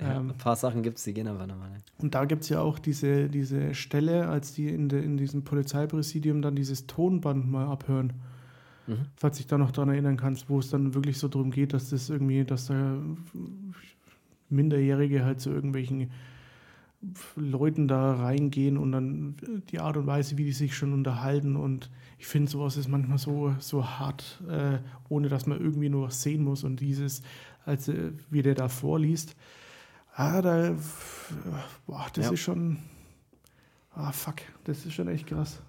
Ja, 0.00 0.16
Ähm, 0.20 0.30
ein 0.30 0.36
paar 0.38 0.54
Sachen 0.54 0.82
gibt 0.82 0.98
es, 0.98 1.04
die 1.04 1.14
gehen 1.14 1.26
aber 1.26 1.46
nochmal 1.46 1.70
nicht. 1.70 1.90
und 1.98 2.14
da 2.14 2.24
gibt 2.26 2.42
es 2.42 2.50
ja 2.50 2.60
auch 2.60 2.78
diese, 2.78 3.28
diese 3.28 3.74
Stelle, 3.74 4.28
als 4.28 4.52
die 4.52 4.68
in, 4.68 4.88
de, 4.88 5.02
in 5.02 5.16
diesem 5.16 5.42
Polizeipräsidium 5.44 6.42
dann 6.42 6.54
dieses 6.54 6.86
Tonband 6.86 7.50
mal 7.50 7.66
abhören. 7.66 8.12
Mhm. 8.86 9.06
Falls 9.16 9.38
dich 9.38 9.46
da 9.46 9.58
noch 9.58 9.70
daran 9.72 9.88
erinnern 9.90 10.16
kannst, 10.16 10.48
wo 10.48 10.58
es 10.60 10.70
dann 10.70 10.94
wirklich 10.94 11.18
so 11.18 11.26
darum 11.26 11.50
geht, 11.50 11.72
dass 11.72 11.90
das 11.90 12.10
irgendwie, 12.10 12.44
dass 12.44 12.66
da 12.66 12.98
Minderjährige 14.50 15.24
halt 15.24 15.40
zu 15.40 15.50
irgendwelchen 15.50 16.10
Leuten 17.36 17.86
da 17.86 18.14
reingehen 18.14 18.76
und 18.76 18.90
dann 18.92 19.36
die 19.70 19.78
Art 19.78 19.96
und 19.96 20.06
Weise, 20.06 20.36
wie 20.36 20.44
die 20.44 20.52
sich 20.52 20.76
schon 20.76 20.92
unterhalten. 20.92 21.54
Und 21.54 21.90
ich 22.18 22.26
finde, 22.26 22.50
sowas 22.50 22.76
ist 22.76 22.88
manchmal 22.88 23.18
so, 23.18 23.54
so 23.60 23.86
hart, 23.86 24.42
äh, 24.48 24.78
ohne 25.08 25.28
dass 25.28 25.46
man 25.46 25.60
irgendwie 25.60 25.88
nur 25.88 26.06
was 26.08 26.22
sehen 26.22 26.42
muss. 26.42 26.64
Und 26.64 26.80
dieses, 26.80 27.22
als 27.64 27.88
äh, 27.88 28.12
wie 28.30 28.42
der 28.42 28.54
da 28.56 28.68
vorliest, 28.68 29.36
ah, 30.14 30.42
da, 30.42 30.74
boah, 31.86 32.06
das 32.14 32.26
Ja. 32.26 32.32
ist 32.32 32.40
schon, 32.40 32.78
ah, 33.92 34.10
fuck, 34.10 34.36
das 34.64 34.84
ist 34.84 34.94
schon 34.94 35.06
echt 35.08 35.28
krass. 35.28 35.62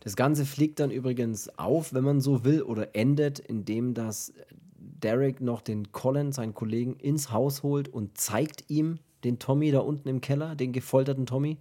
Das 0.00 0.16
Ganze 0.16 0.46
fliegt 0.46 0.80
dann 0.80 0.90
übrigens 0.90 1.48
auf, 1.58 1.92
wenn 1.92 2.02
man 2.02 2.20
so 2.20 2.44
will, 2.44 2.62
oder 2.62 2.96
endet, 2.96 3.38
indem 3.38 3.92
das 3.94 4.32
Derek 4.78 5.40
noch 5.40 5.60
den 5.60 5.92
Colin, 5.92 6.32
seinen 6.32 6.54
Kollegen, 6.54 6.96
ins 6.96 7.30
Haus 7.30 7.62
holt 7.62 7.88
und 7.88 8.16
zeigt 8.18 8.64
ihm 8.68 8.98
den 9.24 9.38
Tommy 9.38 9.70
da 9.70 9.80
unten 9.80 10.08
im 10.08 10.20
Keller, 10.20 10.54
den 10.54 10.72
gefolterten 10.72 11.26
Tommy. 11.26 11.58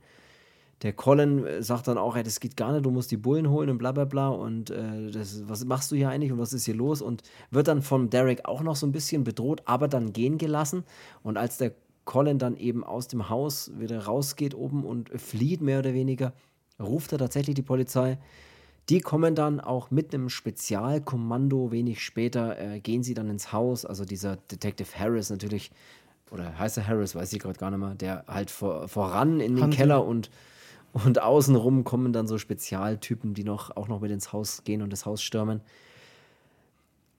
Der 0.82 0.93
Colin 0.93 1.45
äh, 1.45 1.62
sagt 1.62 1.88
dann 1.88 1.97
auch, 1.97 2.16
ey, 2.16 2.24
das 2.24 2.39
geht 2.39 2.57
gar 2.57 2.72
nicht, 2.72 2.86
du 2.86 2.91
musst 2.91 3.12
die 3.12 3.18
Bullen 3.18 3.49
holen 3.49 3.70
und 3.70 3.78
bla 3.78 3.91
bla 3.91 4.05
bla 4.05 4.30
und 4.30 4.72
äh, 4.72 5.12
das, 5.12 5.47
was 5.47 5.64
machst 5.66 5.91
du 5.91 5.95
hier 5.95 6.09
eigentlich 6.09 6.32
und 6.32 6.39
was 6.39 6.53
ist 6.53 6.66
hier 6.66 6.76
los? 6.76 7.01
Und 7.01 7.22
wird 7.51 7.68
dann 7.68 7.82
von 7.82 8.09
Derek 8.09 8.45
auch 8.45 8.62
noch 8.62 8.76
so 8.76 8.88
ein 8.88 8.91
bisschen 8.91 9.24
bedroht, 9.24 9.62
aber 9.66 9.88
dann 9.88 10.14
gehen 10.14 10.38
gelassen. 10.38 10.84
Und 11.24 11.38
als 11.38 11.57
der 11.57 11.74
Colin 12.05 12.39
dann 12.39 12.57
eben 12.57 12.84
aus 12.84 13.07
dem 13.07 13.30
Haus 13.30 13.72
wieder 13.78 14.05
rausgeht 14.05 14.55
oben 14.55 14.84
und 14.84 15.09
flieht, 15.22 15.62
mehr 15.62 15.80
oder 15.80 15.93
weniger, 15.93 16.34
ruft 16.80 17.12
er 17.12 17.20
tatsächlich 17.20 17.55
die 17.55 17.62
Polizei. 17.62 18.18
Die 18.89 18.99
kommen 18.99 19.36
dann 19.36 19.59
auch 19.59 19.91
mit 19.91 20.14
einem 20.14 20.30
Spezialkommando 20.30 21.72
wenig 21.72 22.03
später, 22.03 22.59
äh, 22.59 22.80
gehen 22.80 23.03
sie 23.03 23.14
dann 23.14 23.30
ins 23.30 23.53
Haus. 23.53 23.86
Also 23.86 24.05
dieser 24.05 24.38
Detective 24.38 24.97
Harris 24.97 25.30
natürlich, 25.30 25.72
oder 26.32 26.58
heißt 26.58 26.78
er 26.78 26.88
Harris, 26.88 27.14
weiß 27.14 27.32
ich 27.34 27.40
gerade 27.40 27.60
gar 27.60 27.70
nicht 27.70 27.80
mehr, 27.80 27.94
der 27.94 28.24
halt 28.28 28.50
vor, 28.50 28.88
voran 28.88 29.40
in 29.40 29.56
den 29.56 29.64
Hunter. 29.66 29.78
Keller 29.78 30.06
und, 30.06 30.32
und 30.94 31.22
außenrum 31.22 31.84
kommen 31.84 32.14
dann 32.14 32.28
so 32.28 32.38
Spezialtypen, 32.38 33.34
die 33.34 33.44
noch, 33.44 33.76
auch 33.76 33.88
noch 33.88 34.00
mit 34.00 34.12
ins 34.12 34.34
Haus 34.34 34.64
gehen 34.64 34.82
und 34.82 34.92
das 34.92 35.06
Haus 35.06 35.22
stürmen. 35.22 35.62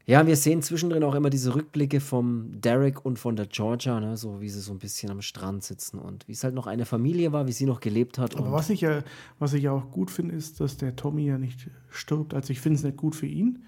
Ja, 0.04 0.26
wir 0.26 0.34
sehen 0.34 0.62
zwischendrin 0.62 1.04
auch 1.04 1.14
immer 1.14 1.30
diese 1.30 1.54
Rückblicke 1.54 2.00
vom 2.00 2.60
Derek 2.60 3.04
und 3.04 3.20
von 3.20 3.36
der 3.36 3.46
Georgia, 3.46 4.00
ne, 4.00 4.16
so 4.16 4.40
wie 4.40 4.48
sie 4.48 4.60
so 4.60 4.72
ein 4.72 4.80
bisschen 4.80 5.10
am 5.12 5.22
Strand 5.22 5.62
sitzen 5.62 5.98
und 5.98 6.26
wie 6.26 6.32
es 6.32 6.42
halt 6.42 6.54
noch 6.54 6.66
eine 6.66 6.86
Familie 6.86 7.32
war, 7.32 7.46
wie 7.46 7.52
sie 7.52 7.66
noch 7.66 7.78
gelebt 7.78 8.18
hat. 8.18 8.36
Aber 8.36 8.50
was 8.50 8.68
ich 8.68 8.80
ja, 8.80 9.04
was 9.38 9.52
ich 9.52 9.62
ja 9.62 9.70
auch 9.70 9.92
gut 9.92 10.10
finde, 10.10 10.34
ist, 10.34 10.58
dass 10.58 10.76
der 10.76 10.96
Tommy 10.96 11.26
ja 11.26 11.38
nicht 11.38 11.70
stirbt. 11.88 12.34
Also 12.34 12.50
ich 12.50 12.60
finde 12.60 12.78
es 12.78 12.82
nicht 12.82 12.96
gut 12.96 13.14
für 13.14 13.26
ihn. 13.26 13.62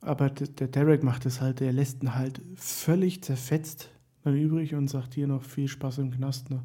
Aber 0.00 0.30
der, 0.30 0.48
der 0.48 0.68
Derek 0.68 1.04
macht 1.04 1.24
es 1.24 1.40
halt, 1.40 1.60
der 1.60 1.72
lässt 1.72 2.02
ihn 2.02 2.16
halt 2.16 2.40
völlig 2.56 3.22
zerfetzt 3.22 3.90
dann 4.24 4.36
übrig 4.36 4.74
und 4.74 4.88
sagt 4.88 5.14
hier 5.14 5.26
noch 5.26 5.42
viel 5.42 5.68
Spaß 5.68 5.98
im 5.98 6.10
Knast. 6.10 6.50
Ne? 6.50 6.62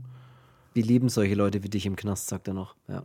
Wir 0.74 0.84
lieben 0.84 1.10
solche 1.10 1.36
Leute 1.36 1.64
wie 1.64 1.70
dich 1.70 1.86
im 1.86 1.96
Knast, 1.96 2.28
sagt 2.28 2.48
er 2.48 2.54
noch. 2.54 2.76
Ja. 2.88 3.04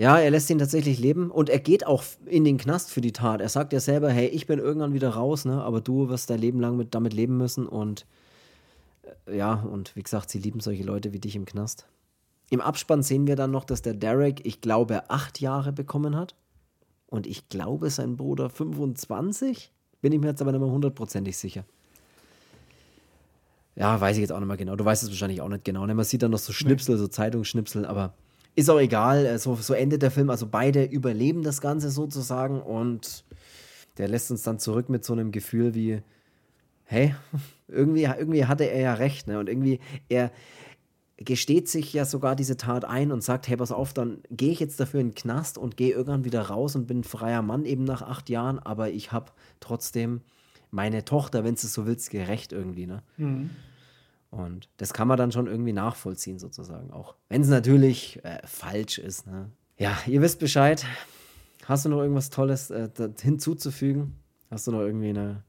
Ja, 0.00 0.18
er 0.18 0.30
lässt 0.30 0.48
ihn 0.48 0.58
tatsächlich 0.58 0.98
leben 0.98 1.30
und 1.30 1.50
er 1.50 1.58
geht 1.58 1.86
auch 1.86 2.02
in 2.24 2.44
den 2.44 2.56
Knast 2.56 2.90
für 2.90 3.02
die 3.02 3.12
Tat. 3.12 3.42
Er 3.42 3.50
sagt 3.50 3.74
ja 3.74 3.80
selber, 3.80 4.10
hey, 4.10 4.28
ich 4.28 4.46
bin 4.46 4.58
irgendwann 4.58 4.94
wieder 4.94 5.10
raus, 5.10 5.44
ne? 5.44 5.62
aber 5.62 5.82
du 5.82 6.08
wirst 6.08 6.30
dein 6.30 6.38
Leben 6.38 6.58
lang 6.58 6.78
mit, 6.78 6.94
damit 6.94 7.12
leben 7.12 7.36
müssen 7.36 7.66
und 7.66 8.06
äh, 9.26 9.36
ja, 9.36 9.52
und 9.52 9.94
wie 9.96 10.02
gesagt, 10.02 10.30
sie 10.30 10.38
lieben 10.38 10.60
solche 10.60 10.84
Leute 10.84 11.12
wie 11.12 11.18
dich 11.18 11.36
im 11.36 11.44
Knast. 11.44 11.86
Im 12.48 12.62
Abspann 12.62 13.02
sehen 13.02 13.26
wir 13.26 13.36
dann 13.36 13.50
noch, 13.50 13.64
dass 13.64 13.82
der 13.82 13.92
Derek, 13.92 14.46
ich 14.46 14.62
glaube, 14.62 15.10
acht 15.10 15.38
Jahre 15.38 15.70
bekommen 15.70 16.16
hat 16.16 16.34
und 17.06 17.26
ich 17.26 17.50
glaube, 17.50 17.90
sein 17.90 18.16
Bruder 18.16 18.48
25. 18.48 19.70
Bin 20.00 20.12
ich 20.12 20.20
mir 20.20 20.28
jetzt 20.28 20.40
aber 20.40 20.52
nicht 20.52 20.62
mehr 20.62 20.70
hundertprozentig 20.70 21.36
sicher. 21.36 21.66
Ja, 23.80 23.98
weiß 23.98 24.18
ich 24.18 24.20
jetzt 24.20 24.30
auch 24.30 24.38
nicht 24.40 24.46
mehr 24.46 24.58
genau. 24.58 24.76
Du 24.76 24.84
weißt 24.84 25.02
es 25.02 25.08
wahrscheinlich 25.08 25.40
auch 25.40 25.48
nicht 25.48 25.64
genau. 25.64 25.86
Ne? 25.86 25.94
Man 25.94 26.04
sieht 26.04 26.22
dann 26.22 26.32
noch 26.32 26.38
so 26.38 26.52
Schnipsel, 26.52 26.98
so 26.98 27.08
Zeitungsschnipsel, 27.08 27.86
aber 27.86 28.12
ist 28.54 28.68
auch 28.68 28.78
egal. 28.78 29.24
Äh, 29.24 29.38
so, 29.38 29.54
so 29.54 29.72
endet 29.72 30.02
der 30.02 30.10
Film. 30.10 30.28
Also 30.28 30.46
beide 30.46 30.84
überleben 30.84 31.42
das 31.42 31.62
Ganze 31.62 31.90
sozusagen 31.90 32.60
und 32.60 33.24
der 33.96 34.08
lässt 34.08 34.30
uns 34.30 34.42
dann 34.42 34.58
zurück 34.58 34.90
mit 34.90 35.02
so 35.02 35.14
einem 35.14 35.32
Gefühl 35.32 35.74
wie, 35.74 36.02
hey, 36.84 37.14
irgendwie, 37.68 38.02
irgendwie 38.02 38.44
hatte 38.44 38.64
er 38.64 38.82
ja 38.82 38.94
recht. 38.94 39.26
Ne? 39.28 39.38
Und 39.38 39.48
irgendwie, 39.48 39.80
er 40.10 40.30
gesteht 41.16 41.70
sich 41.70 41.90
ja 41.94 42.04
sogar 42.04 42.36
diese 42.36 42.58
Tat 42.58 42.84
ein 42.84 43.10
und 43.10 43.24
sagt, 43.24 43.48
hey, 43.48 43.56
pass 43.56 43.72
auf, 43.72 43.94
dann 43.94 44.18
gehe 44.30 44.52
ich 44.52 44.60
jetzt 44.60 44.78
dafür 44.78 45.00
in 45.00 45.08
den 45.08 45.14
Knast 45.14 45.56
und 45.56 45.78
gehe 45.78 45.92
irgendwann 45.94 46.26
wieder 46.26 46.42
raus 46.42 46.76
und 46.76 46.86
bin 46.86 47.00
ein 47.00 47.04
freier 47.04 47.40
Mann 47.40 47.64
eben 47.64 47.84
nach 47.84 48.02
acht 48.02 48.28
Jahren, 48.28 48.58
aber 48.58 48.90
ich 48.90 49.10
habe 49.10 49.32
trotzdem 49.58 50.20
meine 50.70 51.02
Tochter, 51.06 51.44
wenn 51.44 51.54
du 51.54 51.60
es 51.62 51.72
so 51.72 51.86
willst, 51.86 52.10
gerecht 52.10 52.52
irgendwie. 52.52 52.86
Ne? 52.86 53.02
Mhm. 53.16 53.50
Und 54.30 54.68
das 54.76 54.92
kann 54.92 55.08
man 55.08 55.18
dann 55.18 55.32
schon 55.32 55.46
irgendwie 55.46 55.72
nachvollziehen, 55.72 56.38
sozusagen 56.38 56.92
auch. 56.92 57.16
Wenn 57.28 57.42
es 57.42 57.48
natürlich 57.48 58.24
äh, 58.24 58.38
falsch 58.46 58.98
ist. 58.98 59.26
Ne? 59.26 59.50
Ja, 59.76 59.98
ihr 60.06 60.22
wisst 60.22 60.38
Bescheid. 60.38 60.84
Hast 61.64 61.84
du 61.84 61.88
noch 61.88 62.00
irgendwas 62.00 62.30
Tolles 62.30 62.70
äh, 62.70 62.88
hinzuzufügen? 63.20 64.16
Hast 64.50 64.66
du 64.66 64.72
noch 64.72 64.80
irgendwie 64.80 65.10
eine 65.10 65.42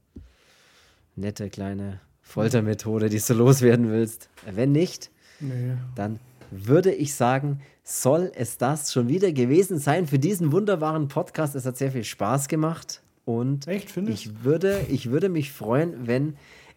nette 1.16 1.48
kleine 1.50 2.00
Foltermethode, 2.22 3.08
die 3.08 3.20
du 3.20 3.34
loswerden 3.34 3.90
willst? 3.90 4.28
Wenn 4.50 4.72
nicht, 4.72 5.10
nee. 5.40 5.74
dann 5.94 6.18
würde 6.50 6.92
ich 6.92 7.14
sagen, 7.14 7.60
soll 7.84 8.30
es 8.34 8.58
das 8.58 8.92
schon 8.92 9.08
wieder 9.08 9.32
gewesen 9.32 9.78
sein 9.78 10.06
für 10.06 10.18
diesen 10.18 10.52
wunderbaren 10.52 11.08
Podcast. 11.08 11.54
Es 11.54 11.66
hat 11.66 11.76
sehr 11.76 11.92
viel 11.92 12.04
Spaß 12.04 12.48
gemacht. 12.48 13.02
Und 13.24 13.68
Echt, 13.68 13.96
ich 13.96 14.44
würde, 14.44 14.84
ich 14.88 15.10
würde 15.10 15.28
mich 15.28 15.52
freuen, 15.52 16.06
wenn 16.06 16.36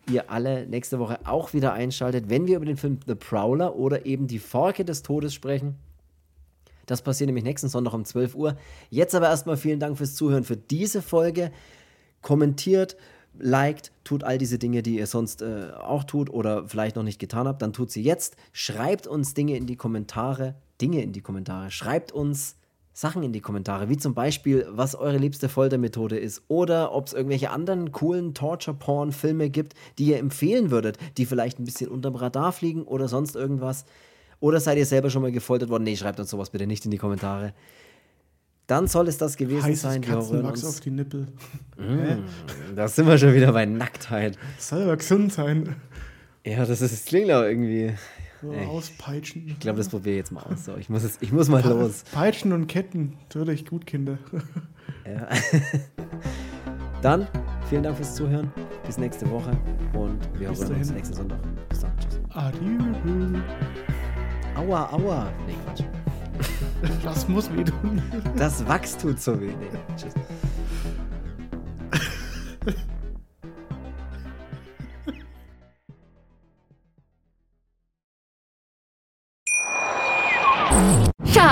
ihr 0.09 0.29
alle 0.29 0.67
nächste 0.67 0.99
Woche 0.99 1.19
auch 1.25 1.53
wieder 1.53 1.73
einschaltet, 1.73 2.29
wenn 2.29 2.47
wir 2.47 2.57
über 2.57 2.65
den 2.65 2.77
Film 2.77 2.99
The 3.05 3.15
Prowler 3.15 3.75
oder 3.75 4.05
eben 4.05 4.27
die 4.27 4.39
Forke 4.39 4.85
des 4.85 5.03
Todes 5.03 5.33
sprechen. 5.33 5.75
Das 6.85 7.01
passiert 7.01 7.27
nämlich 7.27 7.43
nächsten 7.43 7.69
Sonntag 7.69 7.93
um 7.93 8.05
12 8.05 8.35
Uhr. 8.35 8.57
Jetzt 8.89 9.15
aber 9.15 9.27
erstmal 9.27 9.57
vielen 9.57 9.79
Dank 9.79 9.97
fürs 9.97 10.15
Zuhören 10.15 10.43
für 10.43 10.57
diese 10.57 11.01
Folge. 11.01 11.51
Kommentiert, 12.21 12.95
liked, 13.39 13.91
tut 14.03 14.23
all 14.23 14.37
diese 14.37 14.59
Dinge, 14.59 14.83
die 14.83 14.97
ihr 14.97 15.07
sonst 15.07 15.41
äh, 15.41 15.71
auch 15.79 16.03
tut 16.03 16.29
oder 16.29 16.67
vielleicht 16.67 16.95
noch 16.95 17.03
nicht 17.03 17.19
getan 17.19 17.47
habt, 17.47 17.61
dann 17.61 17.73
tut 17.73 17.91
sie 17.91 18.03
jetzt. 18.03 18.35
Schreibt 18.53 19.07
uns 19.07 19.33
Dinge 19.33 19.57
in 19.57 19.65
die 19.65 19.75
Kommentare. 19.75 20.55
Dinge 20.81 21.01
in 21.01 21.11
die 21.11 21.21
Kommentare. 21.21 21.71
Schreibt 21.71 22.11
uns 22.11 22.57
Sachen 22.97 23.23
in 23.23 23.33
die 23.33 23.41
Kommentare, 23.41 23.89
wie 23.89 23.97
zum 23.97 24.13
Beispiel, 24.13 24.65
was 24.69 24.95
eure 24.95 25.17
liebste 25.17 25.49
Foltermethode 25.49 26.17
ist 26.17 26.43
oder 26.47 26.93
ob 26.93 27.07
es 27.07 27.13
irgendwelche 27.13 27.49
anderen 27.49 27.91
coolen 27.91 28.33
Torture-Porn-Filme 28.33 29.49
gibt, 29.49 29.73
die 29.99 30.05
ihr 30.05 30.17
empfehlen 30.17 30.71
würdet, 30.71 30.97
die 31.17 31.25
vielleicht 31.25 31.59
ein 31.59 31.65
bisschen 31.65 31.89
unterm 31.89 32.15
Radar 32.15 32.53
fliegen 32.53 32.83
oder 32.83 33.09
sonst 33.09 33.35
irgendwas. 33.35 33.83
Oder 34.39 34.61
seid 34.61 34.77
ihr 34.77 34.85
selber 34.85 35.09
schon 35.09 35.23
mal 35.23 35.33
gefoltert 35.33 35.69
worden? 35.69 35.83
Nee, 35.83 35.97
schreibt 35.97 36.21
uns 36.21 36.29
sowas 36.29 36.51
bitte 36.51 36.67
nicht 36.67 36.85
in 36.85 36.91
die 36.91 36.97
Kommentare. 36.97 37.53
Dann 38.65 38.87
soll 38.87 39.09
es 39.09 39.17
das 39.17 39.35
gewesen 39.35 39.63
Heißes 39.63 39.81
sein. 39.81 40.01
Katzenwachs 40.01 40.63
auf 40.63 40.79
die 40.79 40.91
Nippel. 40.91 41.27
Mm, 41.77 42.23
da 42.73 42.87
sind 42.87 43.05
wir 43.05 43.17
schon 43.17 43.33
wieder 43.33 43.51
bei 43.51 43.65
Nacktheit. 43.65 44.37
Das 44.55 44.69
soll 44.69 44.83
aber 44.83 44.95
gesund 44.95 45.33
sein. 45.33 45.75
Ja, 46.45 46.59
das, 46.59 46.79
ist, 46.79 46.93
das 46.93 47.03
klingt 47.03 47.29
auch 47.31 47.41
irgendwie. 47.41 47.93
So 48.45 48.69
auspeitschen. 48.69 49.47
Ich 49.47 49.59
glaube, 49.59 49.77
das 49.77 49.89
probiere 49.89 50.15
ich 50.15 50.19
jetzt 50.19 50.31
mal 50.31 50.43
aus. 50.43 50.65
So, 50.65 50.75
ich, 50.77 50.89
muss 50.89 51.03
jetzt, 51.03 51.21
ich 51.21 51.31
muss 51.31 51.49
mal 51.49 51.63
los. 51.67 52.03
Peitschen 52.11 52.53
und 52.53 52.67
Ketten, 52.67 53.17
würde 53.33 53.53
ich 53.53 53.65
gut, 53.65 53.85
Kinder. 53.85 54.17
Ja. 55.05 55.27
Dann 57.01 57.27
vielen 57.69 57.83
Dank 57.83 57.97
fürs 57.97 58.15
Zuhören. 58.15 58.51
Bis 58.85 58.97
nächste 58.97 59.29
Woche 59.29 59.51
und 59.93 60.17
wir 60.39 60.49
hören 60.49 60.73
uns 60.73 60.91
nächsten 60.91 61.15
Sonntag. 61.15 61.39
Bis 61.69 61.81
dann. 61.81 61.91
Tschüss. 61.99 62.19
Adieu. 62.29 62.79
Aua, 64.55 64.91
aua. 64.91 65.27
Nee, 65.45 65.55
Quatsch. 65.65 65.83
Das 67.03 67.27
muss 67.27 67.51
weh 67.55 67.63
tun. 67.63 68.01
Das 68.35 68.67
Wachs 68.67 68.97
tut 68.97 69.19
so 69.19 69.39
weh. 69.39 69.53
Nee, 69.59 69.95
tschüss. 69.95 70.13